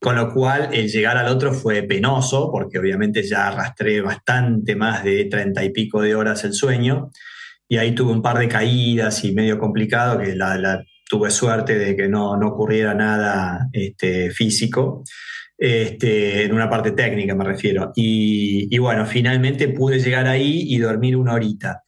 Con 0.00 0.16
lo 0.16 0.32
cual, 0.32 0.70
el 0.72 0.88
llegar 0.88 1.18
al 1.18 1.28
otro 1.28 1.52
fue 1.52 1.82
penoso, 1.82 2.50
porque 2.50 2.78
obviamente 2.78 3.22
ya 3.22 3.48
arrastré 3.48 4.00
bastante 4.00 4.74
más 4.74 5.04
de 5.04 5.26
treinta 5.26 5.62
y 5.62 5.70
pico 5.70 6.00
de 6.00 6.14
horas 6.14 6.42
el 6.44 6.54
sueño. 6.54 7.10
Y 7.68 7.76
ahí 7.76 7.94
tuve 7.94 8.12
un 8.12 8.22
par 8.22 8.38
de 8.38 8.48
caídas 8.48 9.22
y 9.24 9.32
medio 9.32 9.58
complicado, 9.58 10.18
que 10.18 10.34
tuve 11.06 11.30
suerte 11.30 11.78
de 11.78 11.94
que 11.96 12.08
no, 12.08 12.36
no 12.38 12.48
ocurriera 12.48 12.94
nada 12.94 13.68
este, 13.72 14.30
físico. 14.30 15.04
Este, 15.58 16.44
en 16.44 16.54
una 16.54 16.70
parte 16.70 16.92
técnica 16.92 17.34
me 17.34 17.44
refiero. 17.44 17.92
Y, 17.94 18.74
y, 18.74 18.78
bueno, 18.78 19.04
finalmente 19.04 19.68
pude 19.68 19.98
llegar 19.98 20.26
ahí 20.26 20.64
y 20.68 20.78
dormir 20.78 21.14
una 21.14 21.34
horita. 21.34 21.82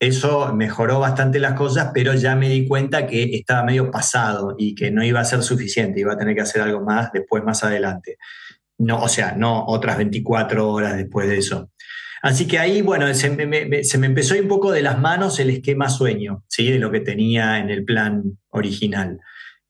Eso 0.00 0.54
mejoró 0.54 1.00
bastante 1.00 1.40
las 1.40 1.54
cosas, 1.54 1.90
pero 1.92 2.14
ya 2.14 2.36
me 2.36 2.48
di 2.48 2.68
cuenta 2.68 3.06
que 3.06 3.24
estaba 3.34 3.64
medio 3.64 3.90
pasado 3.90 4.54
y 4.56 4.74
que 4.74 4.92
no 4.92 5.04
iba 5.04 5.20
a 5.20 5.24
ser 5.24 5.42
suficiente, 5.42 6.00
iba 6.00 6.12
a 6.12 6.18
tener 6.18 6.36
que 6.36 6.42
hacer 6.42 6.62
algo 6.62 6.84
más 6.84 7.10
después, 7.12 7.42
más 7.42 7.64
adelante. 7.64 8.16
No, 8.78 9.02
o 9.02 9.08
sea, 9.08 9.32
no 9.32 9.66
otras 9.66 9.96
24 9.96 10.70
horas 10.70 10.96
después 10.96 11.28
de 11.28 11.38
eso. 11.38 11.70
Así 12.22 12.46
que 12.46 12.58
ahí, 12.58 12.82
bueno, 12.82 13.12
se 13.14 13.30
me, 13.30 14.06
empezó 14.06 14.34
un 14.36 14.48
poco 14.48 14.72
de 14.72 14.82
las 14.82 15.00
manos 15.00 15.38
el 15.40 15.50
esquema 15.50 15.88
sueño, 15.88 16.44
¿sí? 16.48 16.70
De 16.70 16.78
lo 16.78 16.90
que 16.90 17.00
tenía 17.00 17.58
en 17.58 17.70
el 17.70 17.84
plan 17.84 18.38
original. 18.50 19.20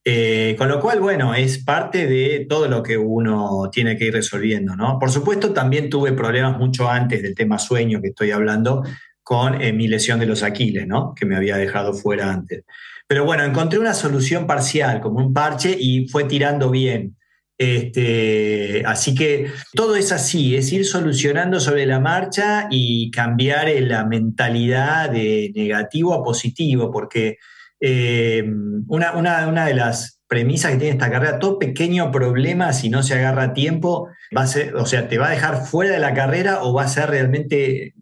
Eh, 0.04 0.54
con 0.56 0.68
lo 0.68 0.80
cual, 0.80 1.00
bueno, 1.00 1.34
es 1.34 1.62
parte 1.62 2.06
de 2.06 2.46
todo 2.48 2.68
lo 2.68 2.82
que 2.82 2.96
uno 2.96 3.68
tiene 3.70 3.96
que 3.98 4.06
ir 4.06 4.14
resolviendo, 4.14 4.74
¿no? 4.76 4.98
Por 4.98 5.10
supuesto, 5.10 5.52
también 5.52 5.90
tuve 5.90 6.12
problemas 6.12 6.56
mucho 6.58 6.88
antes 6.88 7.22
del 7.22 7.34
tema 7.34 7.58
sueño 7.58 8.00
que 8.00 8.08
estoy 8.08 8.30
hablando, 8.30 8.82
con 9.28 9.60
eh, 9.60 9.74
mi 9.74 9.88
lesión 9.88 10.18
de 10.18 10.24
los 10.24 10.42
Aquiles, 10.42 10.86
¿no? 10.86 11.12
que 11.14 11.26
me 11.26 11.36
había 11.36 11.58
dejado 11.58 11.92
fuera 11.92 12.32
antes. 12.32 12.64
Pero 13.06 13.26
bueno, 13.26 13.44
encontré 13.44 13.78
una 13.78 13.92
solución 13.92 14.46
parcial, 14.46 15.02
como 15.02 15.18
un 15.18 15.34
parche, 15.34 15.76
y 15.78 16.08
fue 16.08 16.24
tirando 16.24 16.70
bien. 16.70 17.14
Este, 17.58 18.82
así 18.86 19.14
que 19.14 19.50
todo 19.74 19.96
es 19.96 20.12
así, 20.12 20.56
es 20.56 20.72
ir 20.72 20.86
solucionando 20.86 21.60
sobre 21.60 21.84
la 21.84 22.00
marcha 22.00 22.68
y 22.70 23.10
cambiar 23.10 23.68
eh, 23.68 23.82
la 23.82 24.06
mentalidad 24.06 25.10
de 25.10 25.52
negativo 25.54 26.14
a 26.14 26.24
positivo, 26.24 26.90
porque 26.90 27.36
eh, 27.80 28.42
una, 28.86 29.14
una, 29.14 29.66
de 29.66 29.74
las 29.74 30.17
premisa 30.28 30.70
que 30.70 30.76
tiene 30.76 30.92
esta 30.92 31.10
carrera, 31.10 31.38
todo 31.38 31.58
pequeño 31.58 32.12
problema, 32.12 32.72
si 32.72 32.90
no 32.90 33.02
se 33.02 33.14
agarra 33.14 33.44
a 33.44 33.52
tiempo, 33.54 34.08
va 34.36 34.42
a 34.42 34.46
ser, 34.46 34.76
o 34.76 34.84
sea, 34.84 35.08
te 35.08 35.16
va 35.16 35.28
a 35.28 35.30
dejar 35.30 35.64
fuera 35.64 35.92
de 35.92 35.98
la 35.98 36.12
carrera 36.12 36.62
o 36.62 36.74
va 36.74 36.84
a 36.84 36.88
ser 36.88 37.08
realmente 37.08 37.94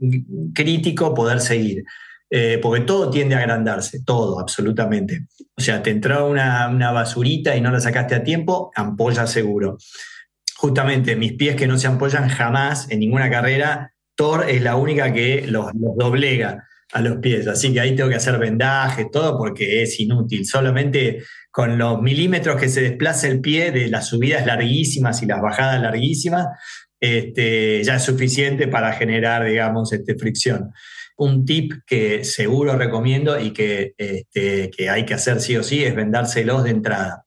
crítico 0.52 1.14
poder 1.14 1.40
seguir. 1.40 1.84
Eh, 2.28 2.58
porque 2.60 2.84
todo 2.84 3.08
tiende 3.08 3.36
a 3.36 3.38
agrandarse, 3.38 4.02
todo, 4.04 4.40
absolutamente. 4.40 5.26
O 5.56 5.60
sea, 5.60 5.80
te 5.80 5.90
entró 5.90 6.28
una, 6.28 6.68
basurita 6.90 7.56
y 7.56 7.60
no 7.60 7.70
la 7.70 7.78
sacaste 7.78 8.16
a 8.16 8.24
tiempo, 8.24 8.72
ampolla 8.74 9.28
seguro. 9.28 9.78
Justamente, 10.56 11.14
mis 11.14 11.34
pies 11.34 11.54
que 11.54 11.68
no 11.68 11.78
se 11.78 11.86
ampollan 11.86 12.28
jamás 12.28 12.90
en 12.90 12.98
ninguna 12.98 13.30
carrera, 13.30 13.92
Thor 14.16 14.50
es 14.50 14.60
la 14.62 14.74
única 14.74 15.12
que 15.12 15.46
los, 15.46 15.66
los 15.74 15.96
doblega 15.96 16.66
a 16.92 17.00
los 17.00 17.18
pies. 17.18 17.46
Así 17.46 17.72
que 17.72 17.80
ahí 17.80 17.94
tengo 17.94 18.08
que 18.08 18.16
hacer 18.16 18.38
vendaje, 18.38 19.06
todo 19.12 19.38
porque 19.38 19.82
es 19.82 20.00
inútil. 20.00 20.46
Solamente 20.46 21.22
con 21.56 21.78
los 21.78 22.02
milímetros 22.02 22.60
que 22.60 22.68
se 22.68 22.82
desplaza 22.82 23.28
el 23.28 23.40
pie 23.40 23.72
de 23.72 23.88
las 23.88 24.08
subidas 24.08 24.44
larguísimas 24.44 25.22
y 25.22 25.26
las 25.26 25.40
bajadas 25.40 25.80
larguísimas, 25.80 26.48
este, 27.00 27.82
ya 27.82 27.96
es 27.96 28.02
suficiente 28.02 28.68
para 28.68 28.92
generar, 28.92 29.42
digamos, 29.42 29.90
este, 29.94 30.16
fricción. 30.16 30.72
Un 31.16 31.46
tip 31.46 31.72
que 31.86 32.24
seguro 32.24 32.76
recomiendo 32.76 33.40
y 33.40 33.54
que, 33.54 33.94
este, 33.96 34.70
que 34.70 34.90
hay 34.90 35.06
que 35.06 35.14
hacer 35.14 35.40
sí 35.40 35.56
o 35.56 35.62
sí 35.62 35.82
es 35.82 35.94
vendárselos 35.94 36.62
de 36.62 36.72
entrada. 36.72 37.24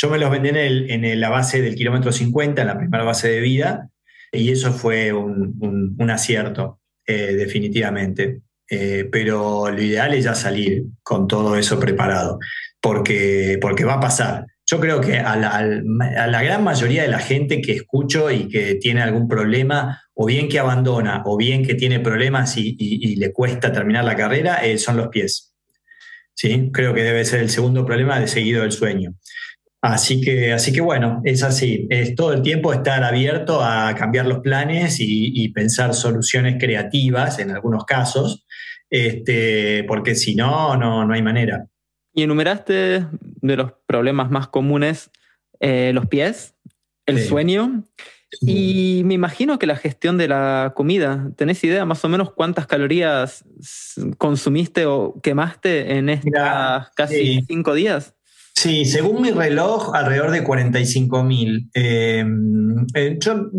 Yo 0.00 0.08
me 0.08 0.18
los 0.18 0.30
vendí 0.30 0.50
en, 0.50 1.20
la 1.20 1.30
base 1.30 1.60
del 1.60 1.74
kilómetro 1.74 2.12
50, 2.12 2.62
en 2.62 2.68
la 2.68 2.78
primera 2.78 3.02
base 3.02 3.30
de 3.30 3.40
vida, 3.40 3.88
y 4.30 4.52
eso 4.52 4.72
fue 4.72 5.12
un, 5.12 6.08
acierto, 6.08 6.78
eh, 7.04 7.34
definitivamente. 7.34 8.42
Eh, 8.70 9.08
pero 9.10 9.68
lo 9.70 9.82
ideal 9.82 10.14
es 10.14 10.22
ya 10.22 10.36
salir 10.36 10.84
con 11.02 11.26
todo 11.26 11.56
eso 11.56 11.80
preparado 11.80 12.38
porque, 12.82 13.58
porque 13.60 13.84
va 13.84 13.94
a 13.94 14.00
pasar. 14.00 14.46
Yo 14.66 14.80
creo 14.80 15.00
que 15.00 15.18
a 15.18 15.36
la, 15.36 16.42
gran 16.42 16.64
mayoría 16.64 17.02
de 17.02 17.08
la 17.08 17.18
gente 17.18 17.60
que 17.60 17.72
escucho 17.72 18.30
y 18.30 18.48
que 18.48 18.74
tiene 18.74 19.02
algún 19.02 19.28
problema, 19.28 20.02
o 20.14 20.26
bien 20.26 20.48
que 20.48 20.58
abandona, 20.58 21.22
o 21.24 21.36
bien 21.36 21.64
que 21.64 21.74
tiene 21.74 22.00
problemas 22.00 22.56
y, 22.56 23.16
le 23.16 23.32
cuesta 23.32 23.72
terminar 23.72 24.04
la 24.04 24.16
carrera, 24.16 24.64
eh, 24.64 24.78
son 24.78 24.96
los 24.96 25.08
pies. 25.08 25.54
¿Sí? 26.34 26.70
Creo 26.72 26.94
que 26.94 27.02
debe 27.02 27.24
ser 27.24 27.40
el 27.40 27.50
segundo 27.50 27.84
problema 27.84 28.18
de 28.18 28.26
seguido 28.26 28.62
del 28.62 28.72
sueño. 28.72 29.14
Así 29.80 30.20
que, 30.20 30.52
así 30.52 30.72
que 30.72 30.80
bueno, 30.80 31.20
es 31.24 31.42
así. 31.42 31.86
Es 31.90 32.14
todo 32.14 32.32
el 32.32 32.42
tiempo 32.42 32.72
estar 32.72 33.04
abierto 33.04 33.62
a 33.62 33.94
cambiar 33.94 34.26
los 34.26 34.40
planes 34.40 34.96
y, 34.98 35.48
pensar 35.50 35.94
soluciones 35.94 36.56
creativas 36.58 37.38
en 37.38 37.50
algunos 37.50 37.84
casos, 37.84 38.46
este, 38.88 39.84
porque 39.84 40.14
si 40.14 40.34
no, 40.34 40.76
no, 40.76 41.04
no 41.04 41.14
hay 41.14 41.22
manera. 41.22 41.66
Y 42.14 42.22
enumeraste 42.22 43.06
de 43.14 43.56
los 43.56 43.72
problemas 43.86 44.30
más 44.30 44.48
comunes 44.48 45.10
eh, 45.60 45.92
los 45.94 46.06
pies, 46.06 46.54
el 47.06 47.22
sueño. 47.22 47.84
Y 48.40 49.02
me 49.04 49.14
imagino 49.14 49.58
que 49.58 49.66
la 49.66 49.76
gestión 49.76 50.18
de 50.18 50.26
la 50.26 50.72
comida, 50.74 51.30
¿tenés 51.36 51.62
idea 51.62 51.84
más 51.84 52.04
o 52.04 52.08
menos 52.08 52.32
cuántas 52.32 52.66
calorías 52.66 53.44
consumiste 54.18 54.86
o 54.86 55.20
quemaste 55.22 55.98
en 55.98 56.08
estos 56.08 56.32
casi 56.96 57.42
cinco 57.46 57.74
días? 57.74 58.14
Sí, 58.54 58.84
según 58.84 59.22
mi 59.22 59.30
reloj, 59.30 59.94
alrededor 59.94 60.30
de 60.30 60.42
45 60.42 61.24
mil. 61.24 61.70
Eh, 61.74 62.24
eh, 62.94 63.16
yo 63.20 63.50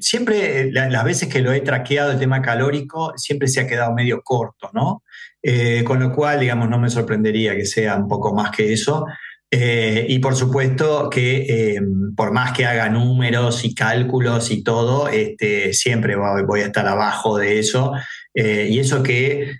siempre, 0.00 0.70
las 0.72 1.04
veces 1.04 1.28
que 1.28 1.40
lo 1.40 1.52
he 1.52 1.60
traqueado 1.60 2.12
el 2.12 2.18
tema 2.18 2.40
calórico, 2.40 3.12
siempre 3.16 3.48
se 3.48 3.60
ha 3.60 3.66
quedado 3.66 3.92
medio 3.94 4.22
corto, 4.22 4.70
¿no? 4.72 5.01
Eh, 5.42 5.82
con 5.84 5.98
lo 5.98 6.12
cual, 6.12 6.40
digamos, 6.40 6.68
no 6.68 6.78
me 6.78 6.88
sorprendería 6.88 7.56
que 7.56 7.66
sea 7.66 7.96
un 7.96 8.08
poco 8.08 8.34
más 8.34 8.50
que 8.50 8.72
eso. 8.72 9.06
Eh, 9.50 10.06
y 10.08 10.18
por 10.18 10.34
supuesto 10.34 11.10
que 11.10 11.74
eh, 11.76 11.80
por 12.16 12.32
más 12.32 12.52
que 12.52 12.64
haga 12.64 12.88
números 12.88 13.64
y 13.64 13.74
cálculos 13.74 14.50
y 14.50 14.62
todo, 14.62 15.08
este, 15.08 15.74
siempre 15.74 16.16
voy 16.16 16.60
a 16.60 16.66
estar 16.66 16.86
abajo 16.86 17.36
de 17.38 17.58
eso. 17.58 17.92
y 18.34 18.78
eso 18.78 19.02
que 19.02 19.56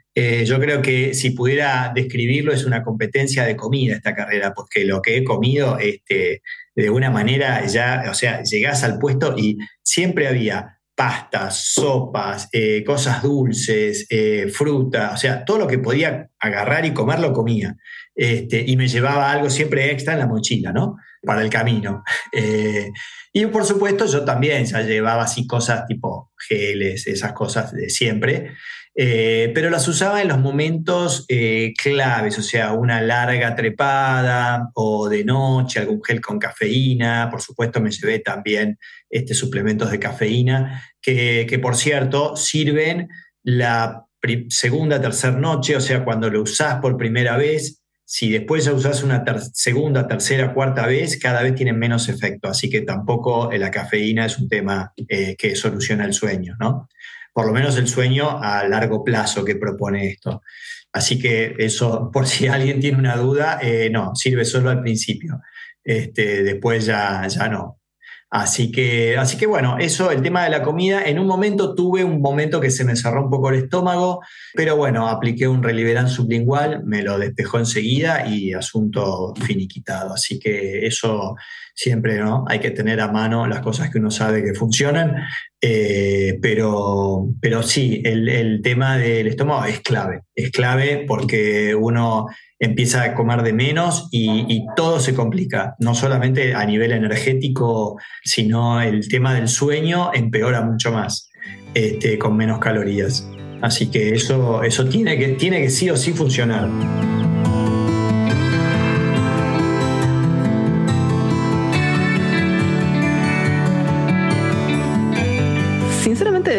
yo 0.47 0.59
creo 0.61 0.81
que 0.81 1.13
si 1.15 1.31
pudiera 1.31 1.93
describirlo 1.95 2.53
es 2.53 2.65
una 2.65 2.83
competencia 2.83 3.45
de 3.45 3.57
comida 3.57 3.97
esta 3.97 4.15
carrera, 4.15 4.55
porque 4.55 4.85
lo 4.85 5.03
que 5.03 5.19
he 5.19 5.25
comido, 5.25 5.79
este, 5.79 6.43
de 6.75 6.91
una 6.91 7.11
manera 7.11 7.67
ya, 7.67 8.05
o 8.11 8.15
sea, 8.15 8.43
llegás 8.43 8.83
al 8.85 8.99
puesto 8.99 9.35
y 9.37 9.59
siempre 9.83 10.27
había 10.27 10.79
pastas, 11.03 11.65
sopas, 11.65 12.49
eh, 12.53 12.85
cosas 12.85 13.25
dulces, 13.25 14.07
eh, 14.09 14.47
fruta, 14.49 15.11
o 15.13 15.17
sea, 15.17 15.45
todo 15.45 15.59
lo 15.59 15.67
que 15.67 15.81
podía 15.81 16.31
agarrar 16.39 16.87
y 16.87 16.95
comer 16.95 17.19
lo 17.19 17.33
comía. 17.33 17.75
Este, 18.15 18.63
y 18.65 18.77
me 18.77 18.87
llevaba 18.87 19.33
algo 19.33 19.51
siempre 19.51 19.91
extra 19.91 20.13
en 20.13 20.21
la 20.21 20.29
mochila, 20.29 20.71
¿no? 20.71 20.97
Para 21.23 21.43
el 21.43 21.51
camino. 21.51 22.05
Eh, 22.35 22.91
y 23.35 23.45
por 23.47 23.65
supuesto 23.65 24.07
yo 24.07 24.25
también 24.25 24.65
ya 24.65 24.81
llevaba 24.81 25.25
así 25.25 25.47
cosas 25.47 25.87
tipo 25.87 26.33
geles, 26.49 27.07
esas 27.07 27.33
cosas 27.33 27.73
de 27.73 27.91
siempre. 27.91 28.53
Eh, 28.95 29.51
pero 29.55 29.69
las 29.71 29.87
usaba 29.89 30.23
en 30.23 30.29
los 30.29 30.39
momentos 30.39 31.27
claves, 31.83 32.39
o 32.39 32.43
sea, 32.43 32.73
una 32.73 33.01
larga 33.03 33.55
trepada 33.55 34.71
o 34.75 35.09
de 35.09 35.25
noche, 35.25 35.81
algún 35.81 36.03
gel 36.03 36.21
con 36.21 36.39
cafeína. 36.39 37.29
Por 37.31 37.43
supuesto, 37.43 37.81
me 37.81 37.91
llevé 37.91 38.21
también 38.21 38.79
este, 39.13 39.35
suplementos 39.35 39.91
de 39.91 39.99
cafeína, 39.99 40.83
que, 41.03 41.59
por 41.61 41.77
cierto 41.77 42.37
sirven 42.37 43.09
la 43.43 44.07
segunda, 44.49 45.01
tercera 45.01 45.37
noche, 45.37 45.77
o 45.77 45.81
sea, 45.81 46.05
cuando 46.05 46.31
lo 46.31 46.43
usás 46.43 46.81
por 46.81 46.97
primera 46.97 47.37
vez. 47.37 47.81
Si 48.05 48.31
después 48.31 48.67
ya 48.67 48.73
usás 48.73 49.03
una 49.03 49.25
segunda, 49.55 50.07
tercera, 50.07 50.53
cuarta 50.53 50.87
vez, 50.87 51.19
cada 51.19 51.43
vez 51.43 51.55
tienen 51.55 51.79
menos 51.79 52.09
efecto. 52.09 52.49
Así 52.49 52.69
que 52.69 52.83
tampoco 52.83 53.51
la 53.53 53.71
cafeína 53.71 54.27
es 54.27 54.39
un 54.39 54.49
tema 54.49 54.93
eh, 55.09 55.35
que 55.37 55.57
soluciona 55.57 56.05
el 56.05 56.13
sueño, 56.13 56.57
¿no? 56.61 56.89
por 57.33 57.47
lo 57.47 57.53
menos 57.53 57.77
el 57.79 57.89
sueño 57.89 58.39
a 58.43 58.67
largo 58.69 59.03
plazo 59.03 59.45
que 59.45 59.57
propone 59.57 60.09
esto. 60.09 60.43
Así 60.93 61.19
que 61.19 61.55
eso, 61.59 62.11
por 62.13 62.27
si 62.27 62.47
alguien 62.47 62.81
tiene 62.81 62.99
una 62.99 63.17
duda, 63.17 63.59
eh, 63.63 63.89
no, 63.91 64.15
sirve 64.15 64.45
solo 64.45 64.71
al 64.71 64.83
principio. 64.83 65.41
Este, 65.83 66.43
después 66.43 66.85
ya, 66.85 67.27
ya 67.27 67.49
no. 67.49 67.81
Así 68.35 68.73
que, 68.73 69.19
así 69.19 69.37
que 69.37 69.45
bueno, 69.45 69.77
eso, 69.79 70.11
el 70.11 70.23
tema 70.23 70.43
de 70.45 70.49
la 70.49 70.63
comida. 70.63 71.03
En 71.05 71.19
un 71.19 71.27
momento 71.27 71.75
tuve 71.75 72.03
un 72.03 72.23
momento 72.23 72.63
que 72.63 72.71
se 72.71 72.83
me 72.83 72.97
cerró 72.97 73.25
un 73.25 73.31
poco 73.31 73.51
el 73.51 73.57
estómago, 73.57 74.23
pero 74.55 74.75
bueno, 74.75 75.07
apliqué 75.07 75.47
un 75.47 75.63
Reliberan 75.63 76.09
sublingual, 76.09 76.83
me 76.83 77.03
lo 77.03 77.19
despejó 77.19 77.59
enseguida 77.59 78.27
y 78.27 78.55
asunto 78.55 79.35
finiquitado. 79.37 80.15
Así 80.15 80.39
que 80.39 80.87
eso 80.87 81.37
siempre 81.75 82.19
¿no? 82.19 82.45
hay 82.49 82.61
que 82.61 82.71
tener 82.71 83.01
a 83.01 83.11
mano 83.11 83.47
las 83.47 83.61
cosas 83.61 83.91
que 83.91 83.99
uno 83.99 84.11
sabe 84.11 84.43
que 84.43 84.55
funcionan 84.55 85.17
Eh, 85.65 86.41
pero, 86.43 87.29
pero 87.41 87.63
sí, 87.63 88.03
el, 88.05 88.61
tema 88.65 88.97
del 88.97 89.29
estómago 89.29 89.65
es 89.65 89.79
clave. 89.81 90.23
Es 90.35 90.51
clave 90.51 91.05
porque 91.07 91.73
uno 91.77 92.27
empieza 92.59 93.05
a 93.05 93.15
comer 93.15 93.43
de 93.43 93.53
menos 93.53 94.09
y, 94.11 94.65
todo 94.75 94.99
se 94.99 95.15
complica. 95.15 95.77
No 95.79 95.95
solamente 95.95 96.55
a 96.55 96.65
nivel 96.65 96.91
energético, 96.91 97.97
sino 98.25 98.81
el 98.81 99.09
tema 99.09 99.35
del 99.35 99.47
sueño 99.47 100.11
empeora 100.13 100.63
mucho 100.63 100.91
más 100.91 101.31
este, 101.75 102.19
con 102.19 102.37
menos 102.37 102.59
calorías. 102.59 103.25
Así 103.63 103.87
que 103.87 104.11
eso, 104.11 104.65
eso 104.65 104.89
tiene, 104.89 105.17
que, 105.17 105.29
tiene 105.29 105.61
que 105.61 105.71
sí 105.71 105.89
o 105.91 105.97
sí 105.97 106.13
funcionar. 106.13 106.69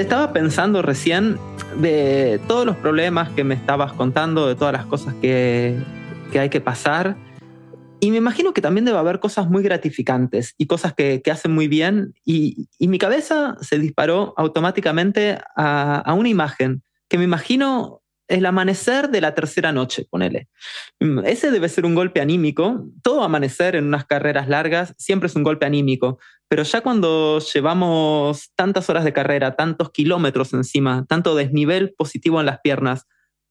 Estaba 0.04 0.34
pensando 0.34 0.82
recién 0.82 1.38
de 1.80 2.39
todos 2.48 2.66
los 2.66 2.76
problemas 2.78 3.30
que 3.30 3.44
me 3.44 3.56
estabas 3.56 3.94
contando, 3.94 4.48
de 4.48 4.56
todas 4.56 4.74
las 4.74 4.86
cosas 4.86 5.13
que, 5.16 5.78
hay 6.38 6.50
que 6.50 6.62
pasar. 6.62 7.16
Y 8.00 8.12
me 8.12 8.18
imagino 8.18 8.54
que 8.54 8.62
también 8.62 8.84
debe 8.86 8.98
haber 8.98 9.20
cosas 9.20 9.50
muy 9.50 9.63
gratificantes 9.63 10.56
y 10.58 10.68
cosas 10.68 10.94
que, 10.94 11.22
hacen 11.32 11.54
muy 11.54 11.68
bien. 11.68 12.13
Y, 12.26 12.68
mi 12.80 12.98
cabeza 12.98 13.56
se 13.62 13.80
disparó 13.80 14.34
automáticamente 14.36 15.39
a, 15.56 16.00
a, 16.00 16.13
una 16.13 16.30
imagen 16.30 16.84
que 17.08 17.18
me 17.18 17.24
imagino 17.24 18.03
el 18.34 18.48
amanecer 18.48 19.10
de 19.10 19.22
la 19.22 19.36
tercera 19.36 19.72
noche, 19.72 20.08
ponele. 20.10 20.48
Mm, 21.00 21.19
ese 21.26 21.52
debe 21.52 21.69
ser 21.69 21.86
un 21.86 21.93
golpe 21.93 22.19
anímico. 22.19 22.88
Todo 23.04 23.24
amanecer 23.24 23.76
en 23.76 23.86
unas 23.86 24.06
carreras 24.06 24.50
largas 24.50 24.96
siempre 24.98 25.28
es 25.28 25.36
un 25.36 25.43
golpe 25.43 25.67
anímico, 25.67 26.17
pero 26.48 26.63
ya 26.63 26.82
cuando 26.82 27.39
llevamos 27.39 28.52
tantas 28.56 28.89
horas 28.89 29.04
de 29.04 29.13
carrera, 29.13 29.56
tantos 29.56 29.91
kilómetros 29.91 30.52
encima, 30.54 31.06
tanto 31.08 31.36
desnivel 31.36 31.93
positivo 31.96 32.39
en 32.39 32.48
las 32.48 32.60
piernas, 32.62 33.06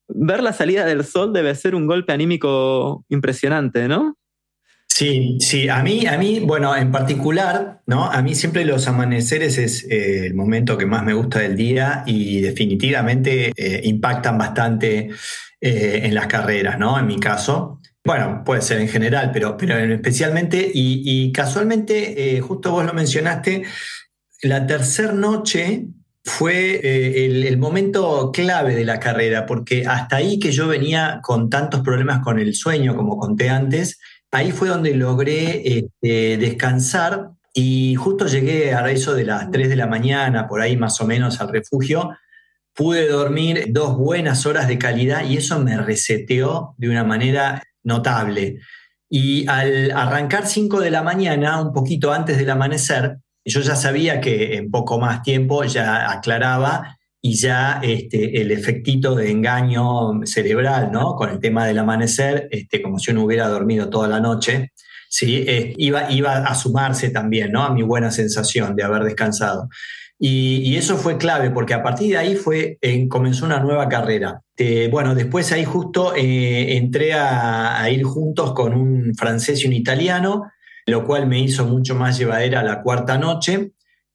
ver 0.09 0.42
la 0.42 0.53
salida 0.53 0.85
del 0.85 1.05
sol 1.05 1.33
debe 1.33 1.55
ser 1.55 1.77
un 1.77 1.87
golpe 1.87 2.12
anímico 2.12 3.05
impresionante, 3.09 3.87
¿no? 3.87 4.18
Sí, 4.94 5.38
sí, 5.40 5.70
a 5.70 5.83
mí, 5.83 6.07
a 6.07 6.18
mí, 6.18 6.40
bueno, 6.40 6.76
en 6.76 6.92
particular, 6.92 7.81
¿no? 7.87 8.05
A 8.05 8.20
mí 8.20 8.35
siempre 8.35 8.66
los 8.66 8.87
amaneceres 8.88 9.57
es 9.57 9.85
eh, 9.85 10.26
el 10.26 10.35
momento 10.35 10.76
que 10.76 10.85
más 10.85 11.02
me 11.02 11.14
gusta 11.14 11.38
del 11.38 11.57
día 11.57 12.02
y 12.05 12.42
definitivamente 12.42 13.52
eh, 13.57 13.81
impactan 13.85 14.37
bastante 14.37 15.09
eh, 15.62 16.00
en 16.05 16.14
las 16.14 16.26
carreras, 16.26 16.78
¿no? 16.78 16.98
En 16.98 17.07
mi 17.07 17.18
caso. 17.18 17.81
Bueno, 18.05 18.42
puede 18.44 18.61
ser 18.61 18.83
en 18.83 18.88
general, 18.88 19.31
pero, 19.33 19.57
pero 19.57 19.78
especialmente, 19.78 20.70
y, 20.74 21.33
casualmente, 21.33 22.38
justo 22.42 22.72
vos 22.72 22.85
lo 22.85 22.92
mencionaste, 22.92 23.62
la 24.42 24.66
tercera 24.66 25.12
noche 25.12 25.87
fue 26.22 27.24
el, 27.24 27.44
el, 27.44 27.57
momento 27.59 28.31
clave 28.31 28.74
de 28.74 28.85
la 28.85 29.00
carrera, 29.00 29.46
porque 29.46 29.87
hasta 29.87 30.16
ahí 30.16 30.38
que 30.38 30.52
yo 30.52 30.68
venía 30.68 31.20
con 31.22 31.48
tantos 31.48 31.81
problemas 31.81 32.20
con 32.22 32.38
el 32.38 32.55
sueño, 32.55 32.94
como 32.96 33.16
conté 33.16 33.48
antes, 33.48 33.98
ahí 34.33 34.51
fue 34.51 34.68
donde 34.68 34.95
logré 34.95 35.79
este, 35.79 36.38
descansar 36.38 37.31
y 37.55 37.95
justo 37.95 38.27
llegué 38.27 38.75
a 38.75 38.90
eso 38.90 39.14
de 39.14 39.25
las 39.25 39.51
3 39.51 39.68
de 39.68 39.77
la 39.77 39.87
mañana, 39.87 40.49
por 40.49 40.61
ahí 40.61 40.77
más 40.77 41.01
o 41.01 41.07
menos 41.07 41.40
al 41.40 41.53
refugio. 41.53 42.16
Pude 42.75 43.07
dormir 43.07 43.66
dos 43.68 43.97
buenas 43.97 44.47
horas 44.47 44.66
de 44.66 44.79
calidad 44.79 45.25
y 45.27 45.37
eso 45.37 45.61
me 45.61 45.77
reseteó 45.77 46.75
de 46.79 46.88
una 46.88 47.05
manera 47.05 47.62
notable. 47.85 48.59
Y 49.11 49.47
al 49.47 49.90
arrancar 49.90 50.47
5 50.47 50.81
de 50.81 50.90
la 50.90 51.03
mañana, 51.03 51.61
un 51.61 51.75
poquito 51.75 52.11
antes 52.11 52.38
del 52.38 52.49
amanecer, 52.49 53.18
yo 53.45 53.61
ya 53.61 53.77
sabía 53.77 54.23
que 54.23 54.57
en 54.57 54.71
poco 54.71 54.99
más 54.99 55.23
tiempo 55.23 55.64
ya 55.64 56.11
aclaraba 56.11 56.99
y 57.25 57.37
ya 57.37 57.79
este, 57.83 58.43
el 58.43 58.51
efectito 58.51 59.15
de 59.15 59.31
engaño 59.31 60.27
cerebral, 60.27 60.91
¿no? 60.91 61.15
Con 61.15 61.31
el 61.31 61.39
tema 61.39 61.65
del 61.65 61.79
amanecer, 61.79 62.49
este, 62.51 62.83
como 62.83 62.99
si 62.99 63.13
uno 63.13 63.25
hubiera 63.25 63.47
dormido 63.47 63.89
toda 63.89 64.09
la 64.09 64.19
noche, 64.19 64.73
¿sí? 65.09 65.45
Eh, 65.47 65.73
iba, 65.79 66.11
iba 66.11 66.39
a 66.39 66.55
sumarse 66.57 67.11
también, 67.11 67.53
¿no? 67.53 67.63
A 67.63 67.73
mi 67.73 67.83
buena 67.83 68.11
sensación 68.11 68.75
de 68.75 68.83
haber 68.83 69.05
descansado. 69.05 69.69
Y, 70.19 70.77
eso 70.77 70.97
fue 70.97 71.19
clave, 71.19 71.51
porque 71.51 71.75
a 71.75 71.83
partir 71.83 72.11
de 72.11 72.19
ahí 72.19 72.37
fue, 72.37 72.79
comenzó 73.09 73.45
una 73.45 73.59
nueva 73.59 73.89
carrera. 73.89 74.41
bueno, 74.91 75.17
después 75.17 75.51
ahí 75.51 75.65
justo 75.65 76.15
eh, 76.15 76.77
entré 76.77 77.13
a, 77.13 77.89
ir 77.91 78.05
juntos 78.05 78.53
con 78.53 78.73
un 78.75 79.15
francés 79.17 79.65
y 79.65 79.67
un 79.67 79.73
italiano, 79.73 80.45
lo 80.87 81.05
cual 81.05 81.27
me 81.27 81.41
hizo 81.41 81.67
mucho 81.67 81.97
más 81.97 82.19
llevadera 82.19 82.63
la 82.63 82.83
cuarta 82.83 83.19
noche. 83.19 83.73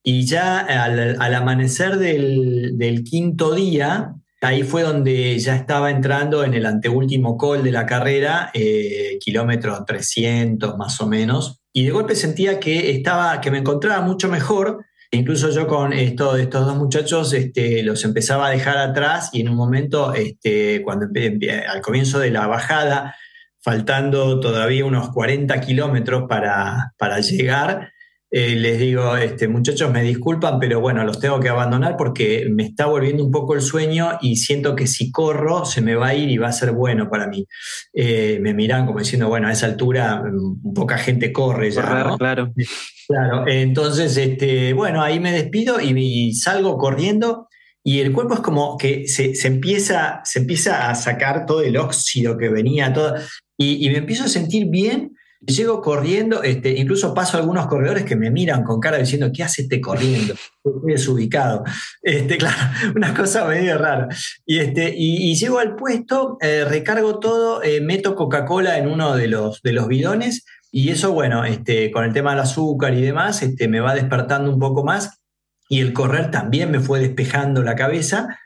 Y 0.09 0.25
ya 0.25 0.59
al, 0.59 1.33
amanecer 1.33 1.97
del, 1.97 3.03
quinto 3.03 3.53
día, 3.53 4.15
ahí 4.39 4.63
fue 4.63 4.83
donde 4.83 5.37
ya 5.37 5.57
estaba 5.57 5.91
entrando 5.91 6.45
en 6.45 6.53
el 6.53 6.65
anteúltimo 6.65 7.37
call 7.37 7.61
de 7.61 7.73
la 7.73 7.85
carrera, 7.85 8.49
eh, 8.53 9.17
kilómetro 9.19 9.83
300 9.85 10.77
más 10.77 11.01
o 11.01 11.07
menos, 11.07 11.59
y 11.73 11.83
de 11.83 11.91
golpe 11.91 12.15
sentía 12.15 12.57
que, 12.57 12.91
estaba, 12.91 13.41
que 13.41 13.51
me 13.51 13.57
encontraba 13.57 13.99
mucho 13.99 14.29
mejor. 14.29 14.85
Incluso 15.11 15.49
yo 15.49 15.67
con 15.67 15.91
esto, 15.91 16.37
estos 16.37 16.65
dos 16.65 16.77
muchachos 16.77 17.33
este, 17.33 17.83
los 17.83 18.05
empezaba 18.05 18.47
a 18.47 18.51
dejar 18.51 18.77
atrás 18.77 19.31
y 19.33 19.41
en 19.41 19.49
un 19.49 19.57
momento, 19.57 20.13
este, 20.13 20.83
cuando 20.83 21.07
al 21.69 21.81
comienzo 21.81 22.17
de 22.19 22.31
la 22.31 22.47
bajada, 22.47 23.13
faltando 23.59 24.39
todavía 24.39 24.85
unos 24.85 25.09
40 25.09 25.59
kilómetros 25.59 26.29
para, 26.29 26.93
para 26.97 27.19
llegar, 27.19 27.91
eh, 28.29 28.55
les 28.55 28.77
digo, 28.77 29.15
este, 29.15 29.47
muchachos, 29.47 29.89
me 29.89 30.03
disculpan, 30.03 30.59
pero 30.59 30.81
bueno, 30.81 31.03
los 31.05 31.19
tengo 31.19 31.39
que 31.39 31.47
abandonar 31.47 31.95
porque 31.95 32.47
me 32.51 32.63
está 32.63 32.85
volviendo 32.85 33.23
un 33.23 33.31
poco 33.31 33.53
el 33.53 33.61
sueño 33.61 34.17
y 34.21 34.35
siento 34.35 34.75
que 34.75 34.85
si 34.85 35.11
corro 35.11 35.63
se 35.63 35.79
me 35.79 35.95
va 35.95 36.07
a 36.07 36.13
ir 36.13 36.29
y 36.29 36.37
va 36.37 36.49
a 36.49 36.51
ser 36.51 36.73
bueno 36.73 37.09
para 37.09 37.27
mí. 37.27 37.47
Eh, 37.93 38.39
me 38.41 38.53
miran 38.53 38.85
como 38.85 38.99
diciendo, 38.99 39.29
bueno, 39.29 39.47
a 39.47 39.53
esa 39.53 39.67
altura 39.67 40.23
mm, 40.23 40.73
poca 40.73 40.97
gente 40.97 41.31
corre 41.31 41.71
ya. 41.71 41.83
Claro. 42.17 42.53
Claro, 43.07 43.47
entonces, 43.47 44.17
este, 44.17 44.73
bueno, 44.73 45.01
ahí 45.01 45.21
me 45.21 45.31
despido 45.31 45.79
y, 45.79 46.33
salgo 46.33 46.77
corriendo 46.77 47.47
y 47.81 48.01
el 48.01 48.11
cuerpo 48.11 48.33
es 48.33 48.41
como 48.41 48.77
que 48.77 49.07
se, 49.07 49.31
empieza, 49.47 50.19
se 50.25 50.39
empieza 50.39 50.89
a 50.89 50.95
sacar 50.95 51.45
todo 51.45 51.61
el 51.61 51.77
óxido 51.77 52.37
que 52.37 52.49
venía, 52.49 52.91
todo, 52.91 53.15
y, 53.57 53.87
y 53.87 53.89
me 53.91 53.99
empiezo 53.99 54.25
a 54.25 54.27
sentir 54.27 54.67
bien 54.67 55.16
Llego 55.45 55.81
corriendo, 55.81 56.41
este, 56.41 56.71
incluso 56.71 57.13
paso 57.13 57.37
a 57.37 57.41
algunos 57.41 57.67
corredores 57.67 58.05
que 58.05 58.15
me 58.15 58.31
miran 58.31 58.63
con 58.63 58.79
cara 58.79 58.97
diciendo, 58.97 59.29
¿qué 59.31 59.43
hace 59.43 59.63
este 59.63 59.79
corriendo? 59.79 60.33
Estoy 60.33 60.93
desubicado. 60.93 61.63
Este, 62.01 62.37
claro, 62.39 62.57
una 62.95 63.13
cosa 63.13 63.45
medio 63.45 63.77
rara. 63.77 64.07
Y, 64.45 64.57
este, 64.57 64.93
y, 64.97 65.35
llego 65.35 65.59
al 65.59 65.75
puesto, 65.75 66.37
eh, 66.41 66.65
recargo 66.65 67.19
todo, 67.19 67.61
eh, 67.61 67.81
meto 67.81 68.15
Coca-Cola 68.15 68.79
en 68.79 68.87
uno 68.87 69.15
de 69.15 69.27
los, 69.27 69.61
de 69.61 69.73
los 69.73 69.87
bidones 69.87 70.43
y 70.71 70.89
eso, 70.89 71.13
bueno, 71.13 71.45
este, 71.45 71.91
con 71.91 72.03
el 72.03 72.13
tema 72.13 72.31
del 72.31 72.41
azúcar 72.41 72.93
y 72.93 73.01
demás, 73.01 73.41
este, 73.43 73.67
me 73.67 73.79
va 73.79 73.93
despertando 73.93 74.51
un 74.51 74.59
poco 74.59 74.83
más 74.83 75.21
y 75.69 75.81
el 75.81 75.93
correr 75.93 76.31
también 76.31 76.71
me 76.71 76.79
fue 76.79 76.99
despejando 76.99 77.63
la 77.63 77.75
cabeza. 77.75 78.39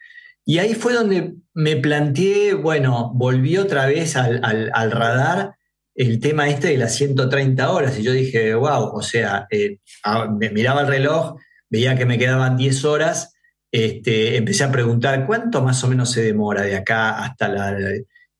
Y 0.45 0.57
ahí 0.57 0.73
fue 0.73 0.93
donde 0.93 1.35
me 1.53 1.77
planteé, 1.77 2.53
bueno, 2.53 3.11
volví 3.13 3.57
otra 3.57 3.85
vez 3.85 4.15
al, 4.15 4.41
al 4.73 4.91
radar 4.91 5.55
el 5.95 6.19
tema 6.19 6.49
este 6.49 6.69
de 6.69 6.77
las 6.77 6.95
130 6.95 7.71
horas. 7.71 7.97
Y 7.99 8.03
yo 8.03 8.11
dije, 8.11 8.53
wow, 8.53 8.91
o 8.93 9.01
sea, 9.01 9.47
eh, 9.49 9.77
me 10.37 10.49
miraba 10.49 10.81
el 10.81 10.87
reloj, 10.87 11.35
veía 11.69 11.95
que 11.95 12.05
me 12.05 12.17
quedaban 12.17 12.57
10 12.57 12.85
horas, 12.85 13.33
este, 13.71 14.37
empecé 14.37 14.63
a 14.63 14.71
preguntar 14.71 15.25
cuánto 15.25 15.61
más 15.61 15.83
o 15.83 15.87
menos 15.87 16.11
se 16.11 16.23
demora 16.23 16.63
de 16.63 16.75
acá 16.75 17.23
hasta 17.23 17.47
la... 17.47 17.77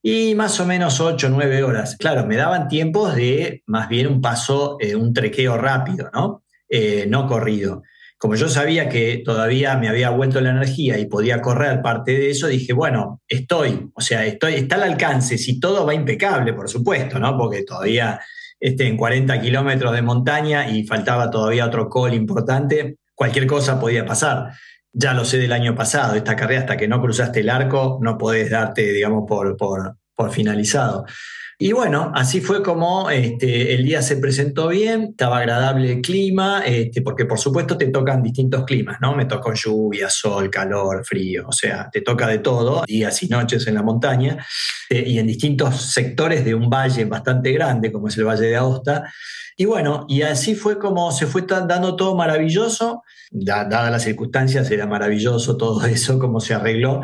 Y 0.04 0.34
más 0.34 0.60
o 0.60 0.66
menos 0.66 1.00
8 1.00 1.28
o 1.28 1.30
9 1.30 1.64
horas. 1.64 1.96
Claro, 1.98 2.26
me 2.26 2.36
daban 2.36 2.68
tiempos 2.68 3.16
de 3.16 3.62
más 3.68 3.88
bien 3.88 4.08
un 4.08 4.20
paso, 4.20 4.78
eh, 4.80 4.96
un 4.96 5.14
trequeo 5.14 5.58
rápido, 5.58 6.10
¿no? 6.12 6.44
Eh, 6.68 7.06
no 7.08 7.28
corrido 7.28 7.84
como 8.22 8.36
yo 8.36 8.48
sabía 8.50 8.88
que 8.88 9.24
todavía 9.26 9.76
me 9.78 9.90
había 9.90 10.12
vuelto 10.12 10.42
la 10.42 10.52
energía 10.52 11.00
y 11.00 11.08
podía 11.08 11.42
correr 11.42 11.82
parte 11.82 12.12
de 12.12 12.30
eso, 12.30 12.46
dije, 12.46 12.72
bueno, 12.72 13.20
estoy, 13.28 13.90
o 13.96 14.00
sea, 14.00 14.24
estoy, 14.28 14.54
está 14.54 14.76
al 14.76 14.84
alcance, 14.84 15.40
si 15.40 15.60
todo 15.60 15.88
va 15.88 15.96
impecable, 15.96 16.54
por 16.54 16.70
supuesto, 16.70 17.18
¿no? 17.18 17.36
Porque 17.36 17.64
todavía 17.64 18.20
este, 18.60 18.86
en 18.86 18.96
40 18.96 19.42
kilómetros 19.42 19.92
de 19.94 20.04
montaña 20.04 20.70
y 20.70 20.86
faltaba 20.86 21.32
todavía 21.32 21.66
otro 21.66 21.90
call 21.90 22.14
importante, 22.14 22.98
cualquier 23.16 23.48
cosa 23.48 23.80
podía 23.80 24.06
pasar. 24.06 24.52
Ya 24.94 25.16
lo 25.16 25.26
sé 25.26 25.40
del 25.40 25.52
año 25.52 25.74
pasado, 25.74 26.14
esta 26.14 26.36
carrera 26.36 26.62
hasta 26.62 26.78
que 26.78 26.88
no 26.88 27.02
cruzaste 27.02 27.40
el 27.40 27.50
arco 27.50 27.98
no 28.04 28.19
podés 28.19 28.52
darte, 28.52 28.94
digamos, 28.94 29.24
por, 29.28 29.58
por, 29.58 29.98
por 30.13 30.30
finalizado. 30.30 31.06
Y 31.64 31.74
bueno, 31.74 32.12
así 32.16 32.42
fue 32.42 32.64
como 32.64 33.12
este, 33.12 33.76
el 33.76 33.86
día 33.86 34.02
se 34.02 34.18
presentó 34.18 34.70
bien, 34.70 35.10
estaba 35.12 35.38
agradable 35.38 35.92
el 35.92 36.02
clima, 36.02 36.64
este, 36.66 37.04
porque 37.04 37.26
por 37.26 37.38
supuesto 37.38 37.78
te 37.78 37.86
tocan 37.90 38.24
distintos 38.24 38.66
climas, 38.66 38.98
¿no? 39.00 39.16
Me 39.16 39.26
tocó 39.26 39.54
lluvia, 39.54 40.10
sol, 40.10 40.50
calor, 40.50 41.06
frío, 41.06 41.46
o 41.48 41.52
sea, 41.52 41.88
te 41.92 42.02
toca 42.02 42.26
de 42.26 42.40
todo, 42.40 42.84
días 42.88 43.22
y 43.22 43.28
noches 43.28 43.68
en 43.68 43.76
la 43.76 43.84
montaña, 43.84 44.44
eh, 44.90 45.04
y 45.06 45.20
en 45.20 45.28
distintos 45.28 45.80
sectores 45.94 46.44
de 46.44 46.56
un 46.56 46.68
valle 46.68 47.06
bastante 47.06 47.52
grande, 47.52 47.92
como 47.92 48.08
es 48.08 48.18
el 48.18 48.26
Valle 48.26 48.48
de 48.48 48.56
Aosta. 48.56 49.14
Y 49.56 49.66
bueno, 49.66 50.08
y 50.10 50.24
así 50.24 50.56
fue 50.56 50.80
como 50.80 51.12
se 51.12 51.28
fue 51.28 51.44
dando 51.48 51.96
todo 51.96 52.16
maravilloso, 52.16 53.04
dadas 53.30 53.92
las 53.92 54.02
circunstancias, 54.02 54.72
era 54.72 54.88
maravilloso 54.88 55.58
todo 55.58 55.86
eso, 55.86 56.18
cómo 56.18 56.40
se 56.40 56.56
arregló. 56.56 57.02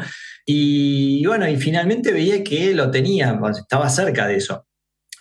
Y 0.50 1.26
bueno, 1.26 1.46
y 1.46 1.58
finalmente 1.58 2.14
veía 2.14 2.42
que 2.42 2.74
lo 2.74 2.90
tenía, 2.90 3.38
estaba 3.52 3.90
cerca 3.90 4.26
de 4.28 4.38
eso. 4.38 4.47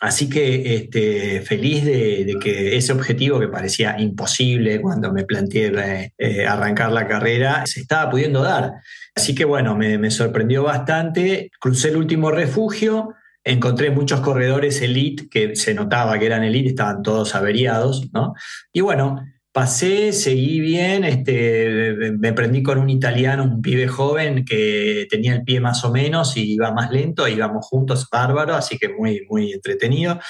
Así 0.01 0.29
que 0.29 0.75
este, 0.75 1.41
feliz 1.41 1.85
de, 1.85 2.37
que 2.41 2.77
ese 2.77 2.93
objetivo 2.93 3.41
que 3.41 3.49
parecía 3.49 3.99
imposible 3.99 4.81
cuando 4.81 5.13
me 5.13 5.25
planteé 5.25 6.13
eh, 6.19 6.47
arrancar 6.47 6.93
la 6.93 7.07
carrera, 7.07 7.65
se 7.67 7.81
estaba 7.81 8.11
pudiendo 8.11 8.43
dar. 8.43 8.75
Así 9.15 9.35
que 9.35 9.45
bueno, 9.45 9.75
me, 9.75 9.97
me 9.97 10.11
sorprendió 10.11 10.63
bastante. 10.63 11.51
Crucé 11.59 11.89
el 11.89 11.97
último 11.97 12.31
refugio, 12.31 13.15
encontré 13.43 13.91
muchos 13.91 14.21
corredores 14.21 14.83
elite 14.83 15.29
que 15.31 15.57
se 15.57 15.73
notaba 15.73 16.19
que 16.19 16.27
eran 16.27 16.45
elite, 16.45 16.71
estaban 16.71 17.03
todos 17.03 17.35
averiados, 17.35 18.11
¿no? 18.13 18.35
Y 18.73 18.83
bueno, 18.83 19.25
pasé, 19.57 20.13
seguí 20.13 20.61
bien, 20.61 21.03
este, 21.05 21.95
me 22.19 22.35
prendí 22.35 22.63
con 22.63 22.77
un 22.77 22.91
italiano, 22.91 23.43
un 23.43 23.63
pibe 23.63 23.89
joven 23.89 24.45
que 24.45 25.07
tenía 25.09 25.33
el 25.33 25.45
pie 25.45 25.61
más 25.61 25.83
o 25.83 25.91
menos 25.91 26.37
y 26.37 26.53
iba 26.53 26.73
más 26.73 26.91
lento, 26.91 27.27
íbamos 27.27 27.65
juntos, 27.67 28.07
bárbaro, 28.13 28.55
así 28.55 28.77
que 28.77 28.91
muy, 28.91 29.23
muy 29.31 29.55
entretenido. 29.55 30.21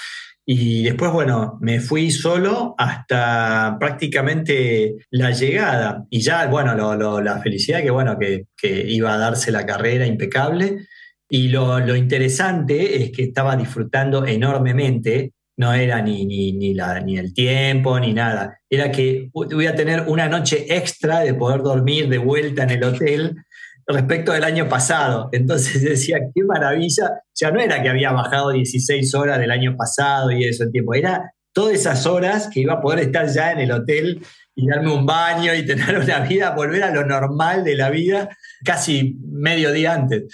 Y 0.44 0.84
después, 0.84 1.10
bueno, 1.10 1.58
me 1.60 1.80
fui 1.80 2.12
solo 2.12 2.76
hasta 2.78 3.76
prácticamente 3.80 4.94
la 5.10 5.32
llegada. 5.32 6.04
Y 6.08 6.20
ya, 6.20 6.46
bueno, 6.46 6.76
la 7.20 7.40
felicidad 7.40 7.82
que, 7.82 7.90
bueno, 7.90 8.16
que, 8.20 8.44
que, 8.56 8.84
iba 8.88 9.12
a 9.12 9.18
darse 9.18 9.50
la 9.50 9.66
carrera 9.66 10.06
impecable. 10.06 10.86
Y 11.28 11.48
lo, 11.48 11.80
lo 11.80 11.96
interesante 11.96 13.02
es 13.02 13.10
que 13.10 13.24
estaba 13.24 13.56
disfrutando 13.56 14.24
enormemente 14.24 15.32
no 15.56 15.72
era 15.72 16.02
ni, 16.02 16.26
ni, 16.26 16.52
ni, 16.52 16.74
la, 16.74 17.00
ni 17.00 17.16
el 17.16 17.32
tiempo 17.32 17.98
ni 17.98 18.12
nada. 18.12 18.58
Era 18.68 18.90
que 18.90 19.30
voy 19.32 19.66
a 19.66 19.74
tener 19.74 20.04
una 20.06 20.28
noche 20.28 20.66
extra 20.68 21.20
de 21.20 21.34
poder 21.34 21.62
dormir 21.62 22.08
de 22.08 22.18
vuelta 22.18 22.64
en 22.64 22.70
el 22.70 22.84
hotel 22.84 23.36
respecto 23.86 24.32
del 24.32 24.44
año 24.44 24.68
pasado. 24.68 25.28
Entonces 25.32 25.82
decía, 25.84 26.18
qué 26.34 26.44
maravilla. 26.44 27.22
Ya 27.34 27.50
no 27.50 27.60
era 27.60 27.82
que 27.82 27.88
había 27.88 28.12
bajado 28.12 28.50
16 28.50 29.14
horas 29.14 29.38
del 29.38 29.50
año 29.50 29.76
pasado 29.76 30.30
y 30.30 30.44
eso 30.44 30.64
el 30.64 30.72
tiempo, 30.72 30.94
era 30.94 31.32
todas 31.52 31.74
esas 31.74 32.04
horas 32.04 32.48
que 32.52 32.60
iba 32.60 32.74
a 32.74 32.80
poder 32.82 33.00
estar 33.00 33.26
ya 33.28 33.52
en 33.52 33.60
el 33.60 33.72
hotel 33.72 34.22
y 34.54 34.66
darme 34.66 34.92
un 34.92 35.06
baño 35.06 35.54
y 35.54 35.64
tener 35.66 35.98
una 35.98 36.20
vida, 36.20 36.50
volver 36.50 36.82
a 36.82 36.94
lo 36.94 37.06
normal 37.06 37.64
de 37.64 37.76
la 37.76 37.88
vida 37.88 38.28
casi 38.64 39.16
medio 39.22 39.72
día 39.72 39.94
antes. 39.94 40.24